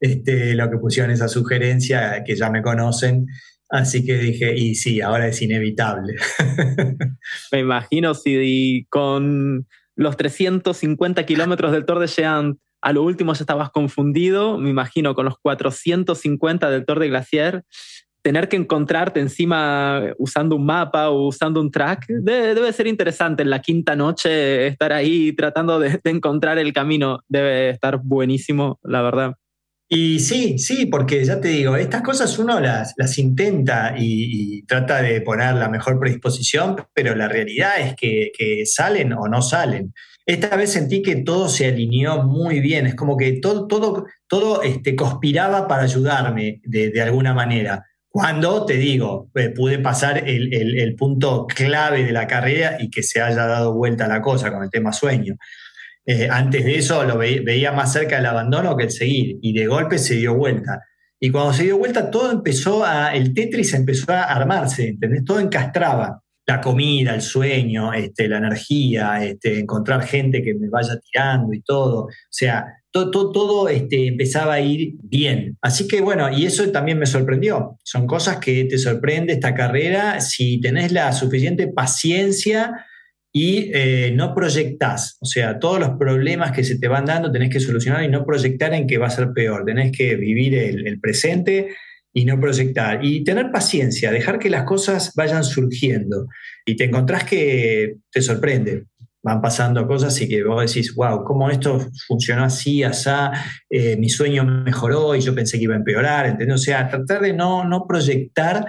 este, 0.00 0.54
lo 0.54 0.70
que 0.70 0.78
pusieron 0.78 1.10
esa 1.10 1.28
sugerencia, 1.28 2.24
que 2.24 2.34
ya 2.34 2.50
me 2.50 2.62
conocen. 2.62 3.26
Así 3.68 4.04
que 4.04 4.16
dije, 4.16 4.56
y 4.56 4.74
sí, 4.74 5.00
ahora 5.00 5.28
es 5.28 5.40
inevitable. 5.42 6.16
me 7.52 7.58
imagino 7.60 8.14
si 8.14 8.86
con 8.88 9.68
los 9.94 10.16
350 10.16 11.24
kilómetros 11.26 11.70
del 11.72 11.84
Tour 11.84 12.00
de 12.00 12.06
Jean 12.08 12.58
a 12.80 12.92
lo 12.92 13.02
último 13.02 13.32
ya 13.34 13.40
estabas 13.40 13.70
confundido, 13.70 14.58
me 14.58 14.70
imagino 14.70 15.14
con 15.14 15.24
los 15.24 15.38
450 15.40 16.70
del 16.70 16.84
Tour 16.84 16.98
de 16.98 17.08
Glacier, 17.08 17.64
tener 18.22 18.48
que 18.48 18.56
encontrarte 18.56 19.20
encima 19.20 20.02
usando 20.18 20.56
un 20.56 20.66
mapa 20.66 21.10
o 21.10 21.28
usando 21.28 21.60
un 21.60 21.70
track, 21.70 22.06
debe, 22.08 22.72
ser 22.72 22.86
interesante 22.86 23.42
en 23.42 23.50
la 23.50 23.60
quinta 23.60 23.96
noche 23.96 24.66
estar 24.66 24.92
ahí 24.92 25.32
tratando 25.32 25.78
de, 25.78 26.00
encontrar 26.04 26.58
el 26.58 26.72
camino, 26.72 27.20
debe 27.28 27.70
estar 27.70 28.00
buenísimo, 28.02 28.78
la 28.82 29.02
verdad. 29.02 29.34
Y 29.92 30.20
sí, 30.20 30.56
sí, 30.58 30.86
porque 30.86 31.24
ya 31.24 31.40
te 31.40 31.48
digo, 31.48 31.74
estas 31.74 32.02
cosas 32.02 32.38
uno 32.38 32.60
las, 32.60 32.94
las 32.96 33.18
intenta 33.18 33.94
y, 33.98 34.62
trata 34.62 35.02
de 35.02 35.20
poner 35.20 35.54
la 35.54 35.68
mejor 35.68 35.98
predisposición, 35.98 36.76
pero 36.94 37.16
la 37.16 37.26
realidad 37.26 37.80
es 37.80 37.96
que, 37.96 38.62
salen 38.66 39.12
o 39.12 39.26
no 39.26 39.42
salen. 39.42 39.92
Esta 40.30 40.54
vez 40.54 40.70
sentí 40.70 41.02
que 41.02 41.16
todo 41.16 41.48
se 41.48 41.66
alineó 41.66 42.22
muy 42.22 42.60
bien, 42.60 42.86
es 42.86 42.94
como 42.94 43.16
que 43.16 43.40
todo, 43.40 43.66
todo, 43.66 44.06
todo 44.28 44.62
este, 44.62 44.94
conspiraba 44.94 45.66
para 45.66 45.82
ayudarme 45.82 46.60
de, 46.62 47.02
alguna 47.02 47.34
manera. 47.34 47.84
Cuando, 48.08 48.64
te 48.64 48.74
digo, 48.74 49.28
eh, 49.34 49.48
pude 49.48 49.80
pasar 49.80 50.22
el, 50.28 50.94
punto 50.94 51.48
clave 51.48 52.04
de 52.04 52.12
la 52.12 52.28
carrera 52.28 52.76
y 52.78 52.90
que 52.90 53.02
se 53.02 53.20
haya 53.20 53.44
dado 53.44 53.74
vuelta 53.74 54.06
la 54.06 54.22
cosa 54.22 54.52
con 54.52 54.62
el 54.62 54.70
tema 54.70 54.92
sueño. 54.92 55.34
Eh, 56.06 56.28
antes 56.30 56.64
de 56.64 56.78
eso 56.78 57.02
lo 57.02 57.18
veía 57.18 57.72
más 57.72 57.92
cerca 57.92 58.14
del 58.14 58.26
abandono 58.26 58.76
que 58.76 58.84
el 58.84 58.92
seguir 58.92 59.36
y 59.42 59.52
de 59.52 59.66
golpe 59.66 59.98
se 59.98 60.14
dio 60.14 60.36
vuelta. 60.36 60.80
Y 61.18 61.30
cuando 61.32 61.54
se 61.54 61.64
dio 61.64 61.76
vuelta 61.76 62.08
todo 62.08 62.30
empezó 62.30 62.84
a, 62.84 63.16
el 63.16 63.34
Tetris 63.34 63.74
empezó 63.74 64.12
a 64.12 64.22
armarse, 64.22 64.90
¿entendés? 64.90 65.24
Todo 65.24 65.40
encastraba. 65.40 66.22
La 66.46 66.60
comida, 66.60 67.14
el 67.14 67.22
sueño, 67.22 67.92
este, 67.92 68.28
la 68.28 68.38
energía, 68.38 69.24
este, 69.24 69.60
encontrar 69.60 70.02
gente 70.02 70.42
que 70.42 70.54
me 70.54 70.68
vaya 70.68 70.98
tirando 70.98 71.52
y 71.52 71.60
todo. 71.60 72.04
O 72.04 72.10
sea, 72.28 72.66
todo, 72.90 73.30
todo, 73.30 73.68
este, 73.68 74.08
empezaba 74.08 74.54
a 74.54 74.60
ir 74.60 74.94
bien. 75.02 75.56
Así 75.62 75.86
que 75.86 76.00
bueno, 76.00 76.30
y 76.30 76.46
eso 76.46 76.68
también 76.70 76.98
me 76.98 77.06
sorprendió. 77.06 77.78
Son 77.84 78.06
cosas 78.06 78.38
que 78.38 78.64
te 78.64 78.78
sorprende 78.78 79.32
esta 79.32 79.54
carrera 79.54 80.20
si 80.20 80.60
tenés 80.60 80.92
la 80.92 81.12
suficiente 81.12 81.68
paciencia 81.68 82.84
y 83.32 83.70
eh, 83.72 84.12
no 84.14 84.34
proyectás. 84.34 85.18
O 85.20 85.26
sea, 85.26 85.58
todos 85.60 85.78
los 85.78 85.90
problemas 85.90 86.50
que 86.52 86.64
se 86.64 86.78
te 86.78 86.88
van 86.88 87.04
dando 87.04 87.30
tenés 87.30 87.50
que 87.50 87.60
solucionar 87.60 88.02
y 88.02 88.08
no 88.08 88.24
proyectar 88.24 88.74
en 88.74 88.86
que 88.86 88.98
va 88.98 89.06
a 89.06 89.10
ser 89.10 89.32
peor. 89.32 89.64
Tenés 89.64 89.92
que 89.92 90.16
vivir 90.16 90.56
el, 90.56 90.86
el 90.86 90.98
presente 90.98 91.68
y 92.12 92.24
no 92.24 92.40
proyectar. 92.40 93.04
Y 93.04 93.24
tener 93.24 93.50
paciencia, 93.50 94.10
dejar 94.10 94.38
que 94.38 94.50
las 94.50 94.64
cosas 94.64 95.12
vayan 95.14 95.44
surgiendo. 95.44 96.26
Y 96.64 96.76
te 96.76 96.84
encontrás 96.84 97.24
que 97.24 97.96
te 98.10 98.22
sorprende 98.22 98.84
van 99.22 99.40
pasando 99.40 99.86
cosas 99.86 100.20
y 100.20 100.28
que 100.28 100.42
vos 100.42 100.66
decís, 100.66 100.94
wow, 100.94 101.24
¿cómo 101.24 101.50
esto 101.50 101.86
funcionó 102.06 102.44
así, 102.44 102.82
así? 102.82 103.10
Eh, 103.68 103.96
mi 103.96 104.08
sueño 104.08 104.44
mejoró 104.44 105.14
y 105.14 105.20
yo 105.20 105.34
pensé 105.34 105.58
que 105.58 105.64
iba 105.64 105.74
a 105.74 105.78
empeorar, 105.78 106.26
¿entendés? 106.26 106.54
O 106.54 106.58
sea, 106.58 106.88
tratar 106.88 107.20
de 107.20 107.32
no, 107.32 107.64
no 107.64 107.86
proyectar 107.86 108.64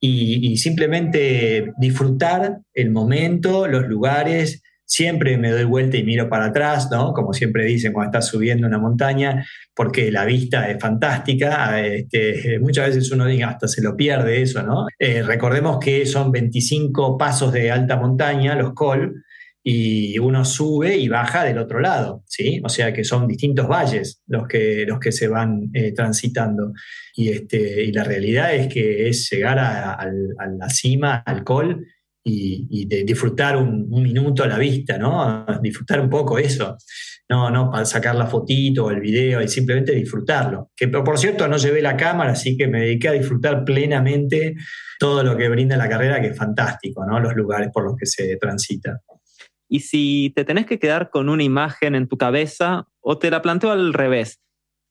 y, 0.00 0.58
simplemente 0.58 1.72
disfrutar 1.78 2.58
el 2.74 2.90
momento, 2.90 3.66
los 3.66 3.86
lugares, 3.88 4.62
siempre 4.84 5.36
me 5.38 5.50
doy 5.50 5.64
vuelta 5.64 5.96
y 5.96 6.04
miro 6.04 6.28
para 6.28 6.46
atrás, 6.46 6.88
¿no? 6.90 7.12
Como 7.12 7.32
siempre 7.32 7.64
dicen 7.64 7.92
cuando 7.92 8.10
estás 8.10 8.28
subiendo 8.28 8.66
una 8.66 8.78
montaña, 8.78 9.46
porque 9.74 10.10
la 10.10 10.24
vista 10.24 10.70
es 10.70 10.78
fantástica. 10.80 11.80
Este, 11.80 12.58
muchas 12.60 12.88
veces 12.88 13.10
uno 13.10 13.26
diga, 13.26 13.48
hasta 13.48 13.68
se 13.68 13.82
lo 13.82 13.96
pierde 13.96 14.42
eso, 14.42 14.62
¿no? 14.62 14.86
Eh, 14.98 15.22
recordemos 15.22 15.78
que 15.78 16.06
son 16.06 16.30
25 16.30 17.18
pasos 17.18 17.52
de 17.52 17.70
alta 17.70 17.96
montaña, 17.96 18.54
los 18.54 18.74
col, 18.74 19.24
y 19.66 20.18
uno 20.18 20.44
sube 20.44 20.94
y 20.94 21.08
baja 21.08 21.42
del 21.42 21.56
otro 21.56 21.80
lado, 21.80 22.22
¿sí? 22.26 22.60
O 22.62 22.68
sea 22.68 22.92
que 22.92 23.02
son 23.02 23.26
distintos 23.26 23.66
valles 23.66 24.22
los 24.26 24.46
que, 24.46 24.84
los 24.86 25.00
que 25.00 25.10
se 25.10 25.26
van 25.26 25.70
eh, 25.72 25.92
transitando. 25.92 26.74
Y, 27.14 27.30
este, 27.30 27.82
y 27.82 27.90
la 27.90 28.04
realidad 28.04 28.54
es 28.54 28.68
que 28.68 29.08
es 29.08 29.26
llegar 29.30 29.58
a, 29.58 30.06
la 30.06 30.68
cima, 30.68 31.22
al 31.24 31.44
col, 31.44 31.86
y, 32.24 32.86
disfrutar 33.04 33.56
un, 33.56 33.88
minuto 33.90 34.42
a 34.42 34.46
la 34.46 34.58
vista, 34.58 34.96
¿no? 34.96 35.44
Disfrutar 35.62 36.00
un 36.00 36.08
poco 36.08 36.38
eso. 36.38 36.76
No, 37.28 37.50
no 37.50 37.70
para 37.70 37.84
sacar 37.84 38.14
la 38.14 38.26
fotito 38.26 38.86
o 38.86 38.90
el 38.90 39.00
video 39.00 39.40
y 39.40 39.48
simplemente 39.48 39.92
disfrutarlo. 39.92 40.70
Que 40.76 40.88
por 40.88 41.18
cierto 41.18 41.48
no 41.48 41.56
llevé 41.56 41.80
la 41.80 41.96
cámara, 41.96 42.32
así 42.32 42.56
que 42.56 42.66
me 42.66 42.80
dediqué 42.80 43.08
a 43.08 43.12
disfrutar 43.12 43.64
plenamente 43.64 44.56
todo 44.98 45.22
lo 45.22 45.36
que 45.36 45.48
brinda 45.48 45.76
la 45.76 45.88
carrera, 45.88 46.20
que 46.20 46.28
es 46.28 46.36
fantástico, 46.36 47.04
¿no? 47.06 47.20
Los 47.20 47.34
lugares 47.34 47.70
por 47.72 47.84
los 47.84 47.96
que 47.96 48.06
se 48.06 48.36
transita. 48.36 49.00
Y 49.68 49.80
si 49.80 50.32
te 50.36 50.44
tenés 50.44 50.66
que 50.66 50.78
quedar 50.78 51.10
con 51.10 51.28
una 51.28 51.42
imagen 51.42 51.94
en 51.94 52.08
tu 52.08 52.18
cabeza, 52.18 52.86
o 53.00 53.18
te 53.18 53.30
la 53.30 53.42
planteo 53.42 53.70
al 53.70 53.94
revés, 53.94 54.40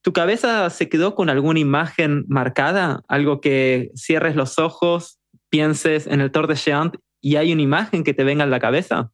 ¿tu 0.02 0.12
cabeza 0.12 0.68
se 0.70 0.88
quedó 0.88 1.14
con 1.14 1.30
alguna 1.30 1.60
imagen 1.60 2.24
marcada? 2.28 3.02
Algo 3.08 3.40
que 3.40 3.90
cierres 3.94 4.34
los 4.34 4.58
ojos, 4.58 5.18
pienses 5.50 6.08
en 6.08 6.20
el 6.20 6.32
Tour 6.32 6.48
de 6.48 6.56
Géant 6.56 6.96
y 7.24 7.36
hay 7.36 7.54
una 7.54 7.62
imagen 7.62 8.04
que 8.04 8.12
te 8.12 8.22
venga 8.22 8.44
en 8.44 8.50
la 8.50 8.60
cabeza? 8.60 9.10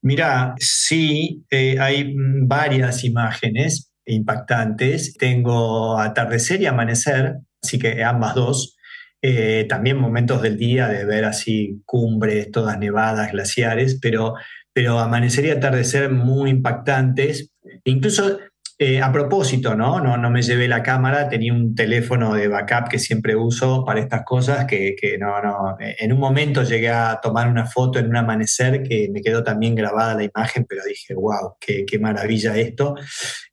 Mira, 0.00 0.54
sí, 0.58 1.44
eh, 1.50 1.76
hay 1.80 2.14
varias 2.46 3.02
imágenes 3.02 3.92
impactantes. 4.06 5.14
Tengo 5.14 5.98
atardecer 5.98 6.62
y 6.62 6.66
amanecer, 6.66 7.34
así 7.60 7.80
que 7.80 8.04
ambas 8.04 8.36
dos. 8.36 8.76
Eh, 9.20 9.66
también 9.68 9.96
momentos 9.96 10.40
del 10.40 10.56
día 10.56 10.86
de 10.86 11.04
ver 11.04 11.24
así 11.24 11.82
cumbres, 11.84 12.52
todas 12.52 12.78
nevadas, 12.78 13.32
glaciares, 13.32 13.98
pero 14.00 14.34
pero 14.72 15.00
amanecer 15.00 15.44
y 15.46 15.50
atardecer 15.50 16.08
muy 16.08 16.50
impactantes. 16.50 17.50
Incluso 17.82 18.38
eh, 18.80 19.00
a 19.00 19.10
propósito, 19.10 19.74
¿no? 19.74 20.00
¿no? 20.00 20.16
No 20.16 20.30
me 20.30 20.40
llevé 20.40 20.68
la 20.68 20.84
cámara, 20.84 21.28
tenía 21.28 21.52
un 21.52 21.74
teléfono 21.74 22.34
de 22.34 22.46
backup 22.46 22.88
que 22.88 23.00
siempre 23.00 23.34
uso 23.34 23.84
para 23.84 23.98
estas 23.98 24.22
cosas, 24.24 24.66
que, 24.66 24.94
que, 24.94 25.18
no, 25.18 25.42
no. 25.42 25.76
En 25.80 26.12
un 26.12 26.20
momento 26.20 26.62
llegué 26.62 26.88
a 26.88 27.18
tomar 27.20 27.48
una 27.48 27.66
foto 27.66 27.98
en 27.98 28.06
un 28.06 28.16
amanecer 28.16 28.84
que 28.84 29.08
me 29.12 29.20
quedó 29.20 29.42
también 29.42 29.74
grabada 29.74 30.14
la 30.14 30.22
imagen, 30.22 30.64
pero 30.68 30.82
dije, 30.86 31.14
wow, 31.14 31.56
qué, 31.58 31.84
qué 31.84 31.98
maravilla 31.98 32.56
esto. 32.56 32.94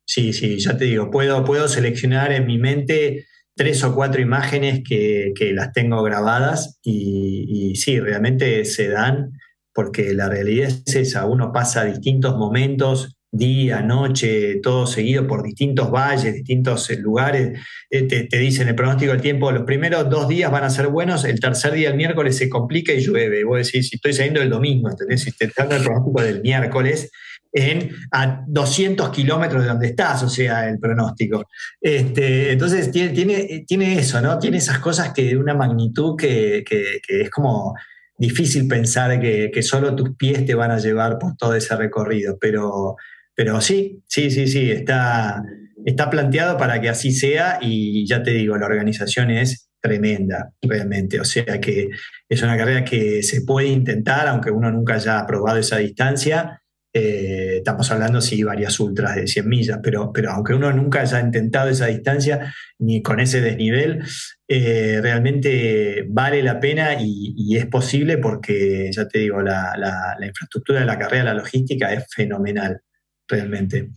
Sí, 0.04 0.32
sí, 0.32 0.60
ya 0.60 0.76
te 0.76 0.84
digo, 0.84 1.10
puedo, 1.10 1.44
puedo 1.44 1.66
seleccionar 1.66 2.30
en 2.30 2.46
mi 2.46 2.58
mente 2.58 3.26
tres 3.56 3.82
o 3.82 3.96
cuatro 3.96 4.20
imágenes 4.20 4.82
que, 4.86 5.32
que 5.34 5.52
las 5.52 5.72
tengo 5.72 6.04
grabadas 6.04 6.78
y, 6.84 7.72
y 7.72 7.76
sí, 7.76 7.98
realmente 7.98 8.64
se 8.64 8.88
dan 8.90 9.32
porque 9.74 10.14
la 10.14 10.28
realidad 10.28 10.68
es 10.68 10.94
esa, 10.94 11.26
uno 11.26 11.52
pasa 11.52 11.84
distintos 11.84 12.36
momentos, 12.36 13.15
día, 13.36 13.82
noche, 13.82 14.60
todo 14.62 14.86
seguido 14.86 15.26
por 15.26 15.42
distintos 15.42 15.90
valles, 15.90 16.34
distintos 16.34 16.88
eh, 16.90 16.98
lugares, 16.98 17.58
eh, 17.90 18.02
te, 18.02 18.38
dicen 18.38 18.68
el 18.68 18.74
pronóstico 18.74 19.12
del 19.12 19.20
tiempo, 19.20 19.50
los 19.50 19.64
primeros 19.64 20.08
dos 20.08 20.28
días 20.28 20.50
van 20.50 20.64
a 20.64 20.70
ser 20.70 20.88
buenos, 20.88 21.24
el 21.24 21.40
tercer 21.40 21.72
día, 21.72 21.90
el 21.90 21.96
miércoles, 21.96 22.36
se 22.36 22.48
complica 22.48 22.92
y 22.92 23.00
llueve. 23.00 23.44
Vos 23.44 23.58
decís, 23.58 23.88
si 23.88 23.96
estoy 23.96 24.12
saliendo 24.12 24.42
el 24.42 24.50
domingo, 24.50 24.90
¿entendés? 24.90 25.22
Si 25.22 25.32
te 25.32 25.46
el 25.46 25.52
pronóstico 25.52 26.22
del 26.22 26.42
miércoles, 26.42 27.10
en 27.52 27.90
a 28.10 28.44
200 28.46 29.08
kilómetros 29.10 29.62
de 29.62 29.68
donde 29.68 29.86
estás, 29.86 30.22
o 30.22 30.28
sea, 30.28 30.68
el 30.68 30.78
pronóstico. 30.78 31.48
Este, 31.80 32.52
entonces 32.52 32.90
tiene, 32.90 33.10
tiene, 33.10 33.64
tiene, 33.66 33.98
eso, 33.98 34.20
¿no? 34.20 34.38
Tiene 34.38 34.58
esas 34.58 34.78
cosas 34.78 35.12
que 35.14 35.22
de 35.24 35.36
una 35.36 35.54
magnitud 35.54 36.16
que, 36.16 36.62
que 36.66 37.00
es 37.22 37.30
como 37.30 37.74
difícil 38.18 38.66
pensar 38.66 39.20
que, 39.20 39.50
que, 39.52 39.62
solo 39.62 39.94
tus 39.94 40.16
pies 40.16 40.44
te 40.46 40.54
van 40.54 40.70
a 40.70 40.78
llevar 40.78 41.18
por 41.18 41.36
todo 41.36 41.54
ese 41.54 41.76
recorrido, 41.76 42.38
pero, 42.40 42.96
pero 43.36 43.60
sí, 43.60 44.02
sí, 44.08 44.30
sí, 44.30 44.48
sí, 44.48 44.70
está, 44.70 45.42
está 45.84 46.10
planteado 46.10 46.56
para 46.56 46.80
que 46.80 46.88
así 46.88 47.12
sea 47.12 47.58
y 47.60 48.06
ya 48.06 48.22
te 48.22 48.32
digo, 48.32 48.56
la 48.56 48.66
organización 48.66 49.30
es 49.30 49.68
tremenda, 49.80 50.52
realmente. 50.62 51.20
O 51.20 51.24
sea 51.24 51.60
que 51.60 51.90
es 52.28 52.42
una 52.42 52.56
carrera 52.56 52.84
que 52.84 53.22
se 53.22 53.42
puede 53.42 53.68
intentar, 53.68 54.26
aunque 54.26 54.50
uno 54.50 54.72
nunca 54.72 54.94
haya 54.94 55.24
probado 55.26 55.58
esa 55.58 55.76
distancia, 55.76 56.62
eh, 56.98 57.58
estamos 57.58 57.90
hablando, 57.90 58.22
sí, 58.22 58.42
varias 58.42 58.80
ultras 58.80 59.16
de 59.16 59.26
100 59.26 59.46
millas, 59.46 59.80
pero, 59.82 60.10
pero 60.14 60.30
aunque 60.30 60.54
uno 60.54 60.72
nunca 60.72 61.02
haya 61.02 61.20
intentado 61.20 61.68
esa 61.68 61.86
distancia, 61.88 62.54
ni 62.78 63.02
con 63.02 63.20
ese 63.20 63.42
desnivel, 63.42 64.02
eh, 64.48 65.00
realmente 65.02 66.06
vale 66.08 66.42
la 66.42 66.58
pena 66.58 66.96
y, 66.98 67.54
es 67.54 67.66
posible 67.66 68.16
porque, 68.16 68.90
ya 68.92 69.06
te 69.06 69.18
digo, 69.18 69.42
la, 69.42 69.74
la, 69.76 70.26
infraestructura 70.26 70.80
de 70.80 70.86
la 70.86 70.98
carrera, 70.98 71.24
la 71.24 71.34
logística 71.34 71.92
es 71.92 72.06
fenomenal, 72.14 72.80
realmente. 73.28 73.90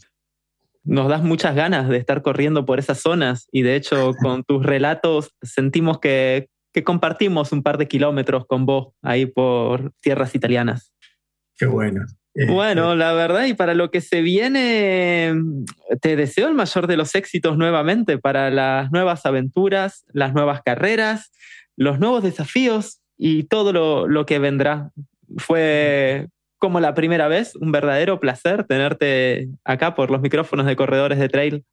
Nos 0.84 1.10
das 1.10 1.22
muchas 1.22 1.56
ganas 1.56 1.90
de 1.90 1.98
estar 1.98 2.22
corriendo 2.22 2.66
por 2.66 2.80
esas 2.80 3.00
zonas 3.00 3.48
y 3.52 3.62
de 3.62 3.76
hecho 3.76 4.14
con 4.22 4.44
tus 4.44 4.66
relatos 4.66 5.34
sentimos 5.42 6.00
que, 6.00 6.48
que 6.74 6.84
compartimos 6.84 7.52
un 7.52 7.64
par 7.64 7.78
de 7.78 7.88
kilómetros 7.88 8.46
con 8.46 8.66
vos 8.66 8.94
ahí 9.02 9.26
por 9.26 9.92
tierras 10.02 10.36
italianas. 10.36 10.94
Qué 11.58 11.66
bueno. 11.66 12.06
Bueno, 12.48 12.96
la 12.96 13.12
verdad, 13.12 13.46
y 13.46 13.54
para 13.54 13.74
lo 13.74 13.92
que 13.92 14.02
se 14.02 14.22
viene, 14.22 15.34
te 16.00 16.16
deseo 16.16 16.48
el 16.48 16.54
mayor 16.54 16.88
de 16.88 16.96
los 16.96 17.14
éxitos 17.16 17.58
nuevamente 17.58 18.18
para 18.18 18.50
las 18.50 18.92
nuevas 18.92 19.26
aventuras, 19.26 20.06
las 20.14 20.34
nuevas 20.34 20.62
carreras, 20.64 21.32
los 21.76 22.00
nuevos 22.00 22.24
desafíos 22.24 23.02
y 23.18 23.44
todo 23.44 23.74
lo, 23.74 24.08
lo 24.08 24.26
que 24.26 24.40
vendrá. 24.40 24.92
Fue 25.38 26.30
como 26.60 26.80
la 26.80 26.94
primera 26.94 27.28
vez, 27.28 27.56
un 27.56 27.72
verdadero 27.72 28.20
placer 28.20 28.66
tenerte 28.66 29.50
acá 29.64 29.96
por 29.96 30.12
los 30.12 30.22
micrófonos 30.22 30.66
de 30.66 30.76
Corredores 30.76 31.18
de 31.18 31.30
Trail. 31.30 31.66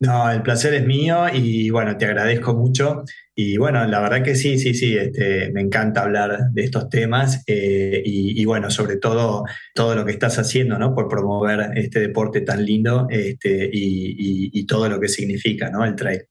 No, 0.00 0.30
el 0.30 0.40
placer 0.40 0.72
es 0.72 0.86
mío 0.86 1.26
y 1.30 1.68
bueno, 1.68 1.98
te 1.98 2.06
agradezco 2.06 2.54
mucho. 2.54 3.04
Y 3.34 3.58
bueno, 3.58 3.86
la 3.86 4.00
verdad 4.00 4.22
que 4.22 4.34
sí, 4.34 4.58
sí, 4.58 4.72
sí, 4.72 4.96
este, 4.96 5.52
me 5.52 5.60
encanta 5.60 6.02
hablar 6.02 6.38
de 6.52 6.64
estos 6.64 6.88
temas 6.88 7.44
eh, 7.46 8.02
y, 8.02 8.42
bueno, 8.46 8.70
sobre 8.70 8.96
todo 8.96 9.44
todo 9.74 9.94
lo 9.94 10.06
que 10.06 10.12
estás 10.12 10.38
haciendo, 10.38 10.78
¿no? 10.78 10.94
Por 10.94 11.06
promover 11.06 11.72
este 11.76 12.00
deporte 12.00 12.40
tan 12.40 12.64
lindo 12.64 13.08
este, 13.10 13.68
y, 13.70 14.50
y 14.58 14.66
todo 14.66 14.88
lo 14.88 14.98
que 14.98 15.08
significa, 15.08 15.68
¿no? 15.68 15.84
El 15.84 15.94
trail. 15.94 16.22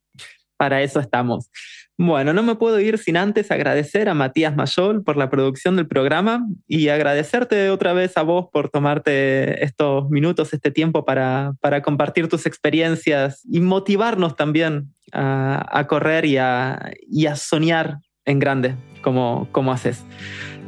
Para 0.57 0.82
eso 0.82 0.99
estamos. 0.99 1.49
Bueno, 2.02 2.32
no 2.32 2.43
me 2.43 2.56
puedo 2.56 2.80
ir 2.80 2.97
sin 2.97 3.18
antes 3.18 3.52
agradecer 3.52 4.08
a 4.08 4.14
Matías 4.14 4.56
Mayol 4.56 5.04
por 5.04 5.18
la 5.18 5.30
producción 5.30 5.76
del 5.76 5.86
programa 5.86 6.47
y 6.66 6.88
agradecerte 6.88 7.70
otra 7.70 7.91
vez 7.91 8.16
a 8.16 8.22
vos 8.22 8.45
por 8.54 8.70
tomarte 8.70 9.66
estos 9.66 10.10
minutos, 10.10 10.54
este 10.54 10.72
tiempo 10.72 11.04
para, 11.04 11.56
para 11.60 11.82
compartir 11.82 12.30
tus 12.30 12.45
experiencias 12.45 13.41
y 13.52 13.60
motivarnos 13.60 14.38
también 14.38 14.93
a, 15.12 15.86
correr 15.89 16.24
y 16.24 16.38
a, 16.38 16.89
y 17.06 17.26
a, 17.26 17.36
soñar 17.36 17.97
en 18.24 18.39
grande 18.39 18.76
como, 19.02 19.50
como 19.52 19.74
haces. 19.74 20.06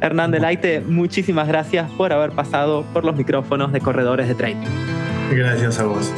Hernán 0.02 0.32
Delaite, 0.32 0.80
muchísimas 0.80 1.48
gracias 1.48 1.90
por 1.92 2.12
haber 2.12 2.32
pasado 2.32 2.84
por 2.92 3.06
los 3.06 3.16
micrófonos 3.16 3.72
de 3.72 3.80
Corredores 3.80 4.28
de 4.28 4.34
Trail. 4.34 4.58
Gracias 5.30 5.78
a 5.78 5.84
vos. 5.84 6.12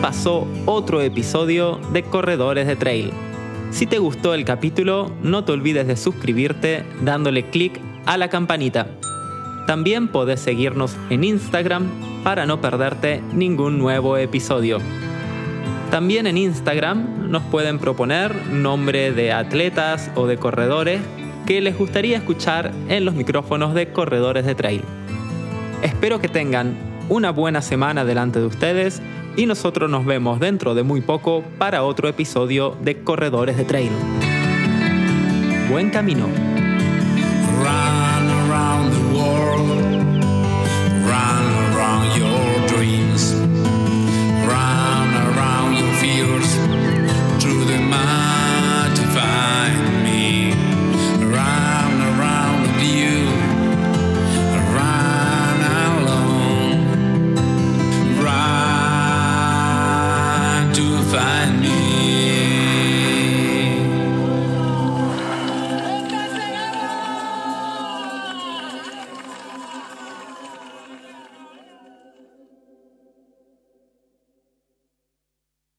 Pasó 0.00 0.46
otro 0.66 1.00
episodio 1.00 1.80
de 1.92 2.02
Corredores 2.02 2.66
de 2.66 2.76
Trail. 2.76 3.10
Si 3.70 3.86
te 3.86 3.98
gustó 3.98 4.34
el 4.34 4.44
capítulo, 4.44 5.10
no 5.22 5.44
te 5.44 5.52
olvides 5.52 5.86
de 5.86 5.96
suscribirte 5.96 6.84
dándole 7.02 7.48
clic 7.50 7.80
a 8.04 8.16
la 8.16 8.28
campanita. 8.28 8.88
También 9.66 10.08
podés 10.08 10.40
seguirnos 10.40 10.96
en 11.10 11.24
Instagram 11.24 11.88
para 12.22 12.46
no 12.46 12.60
perderte 12.60 13.22
ningún 13.32 13.78
nuevo 13.78 14.16
episodio. 14.16 14.78
También 15.90 16.26
en 16.26 16.36
Instagram 16.36 17.30
nos 17.30 17.42
pueden 17.44 17.78
proponer 17.78 18.34
nombre 18.46 19.12
de 19.12 19.32
atletas 19.32 20.10
o 20.14 20.26
de 20.26 20.36
corredores 20.36 21.00
que 21.46 21.60
les 21.60 21.76
gustaría 21.76 22.16
escuchar 22.16 22.72
en 22.88 23.04
los 23.04 23.14
micrófonos 23.14 23.74
de 23.74 23.92
corredores 23.92 24.44
de 24.44 24.54
trail. 24.54 24.82
Espero 25.82 26.20
que 26.20 26.28
tengan 26.28 26.76
una 27.08 27.30
buena 27.30 27.62
semana 27.62 28.04
delante 28.04 28.40
de 28.40 28.46
ustedes 28.46 29.00
y 29.36 29.46
nosotros 29.46 29.90
nos 29.90 30.04
vemos 30.04 30.40
dentro 30.40 30.74
de 30.74 30.82
muy 30.82 31.00
poco 31.00 31.44
para 31.58 31.84
otro 31.84 32.08
episodio 32.08 32.76
de 32.82 33.02
Corredores 33.02 33.56
de 33.56 33.64
Trail. 33.64 33.90
Buen 35.70 35.90
camino. 35.90 36.55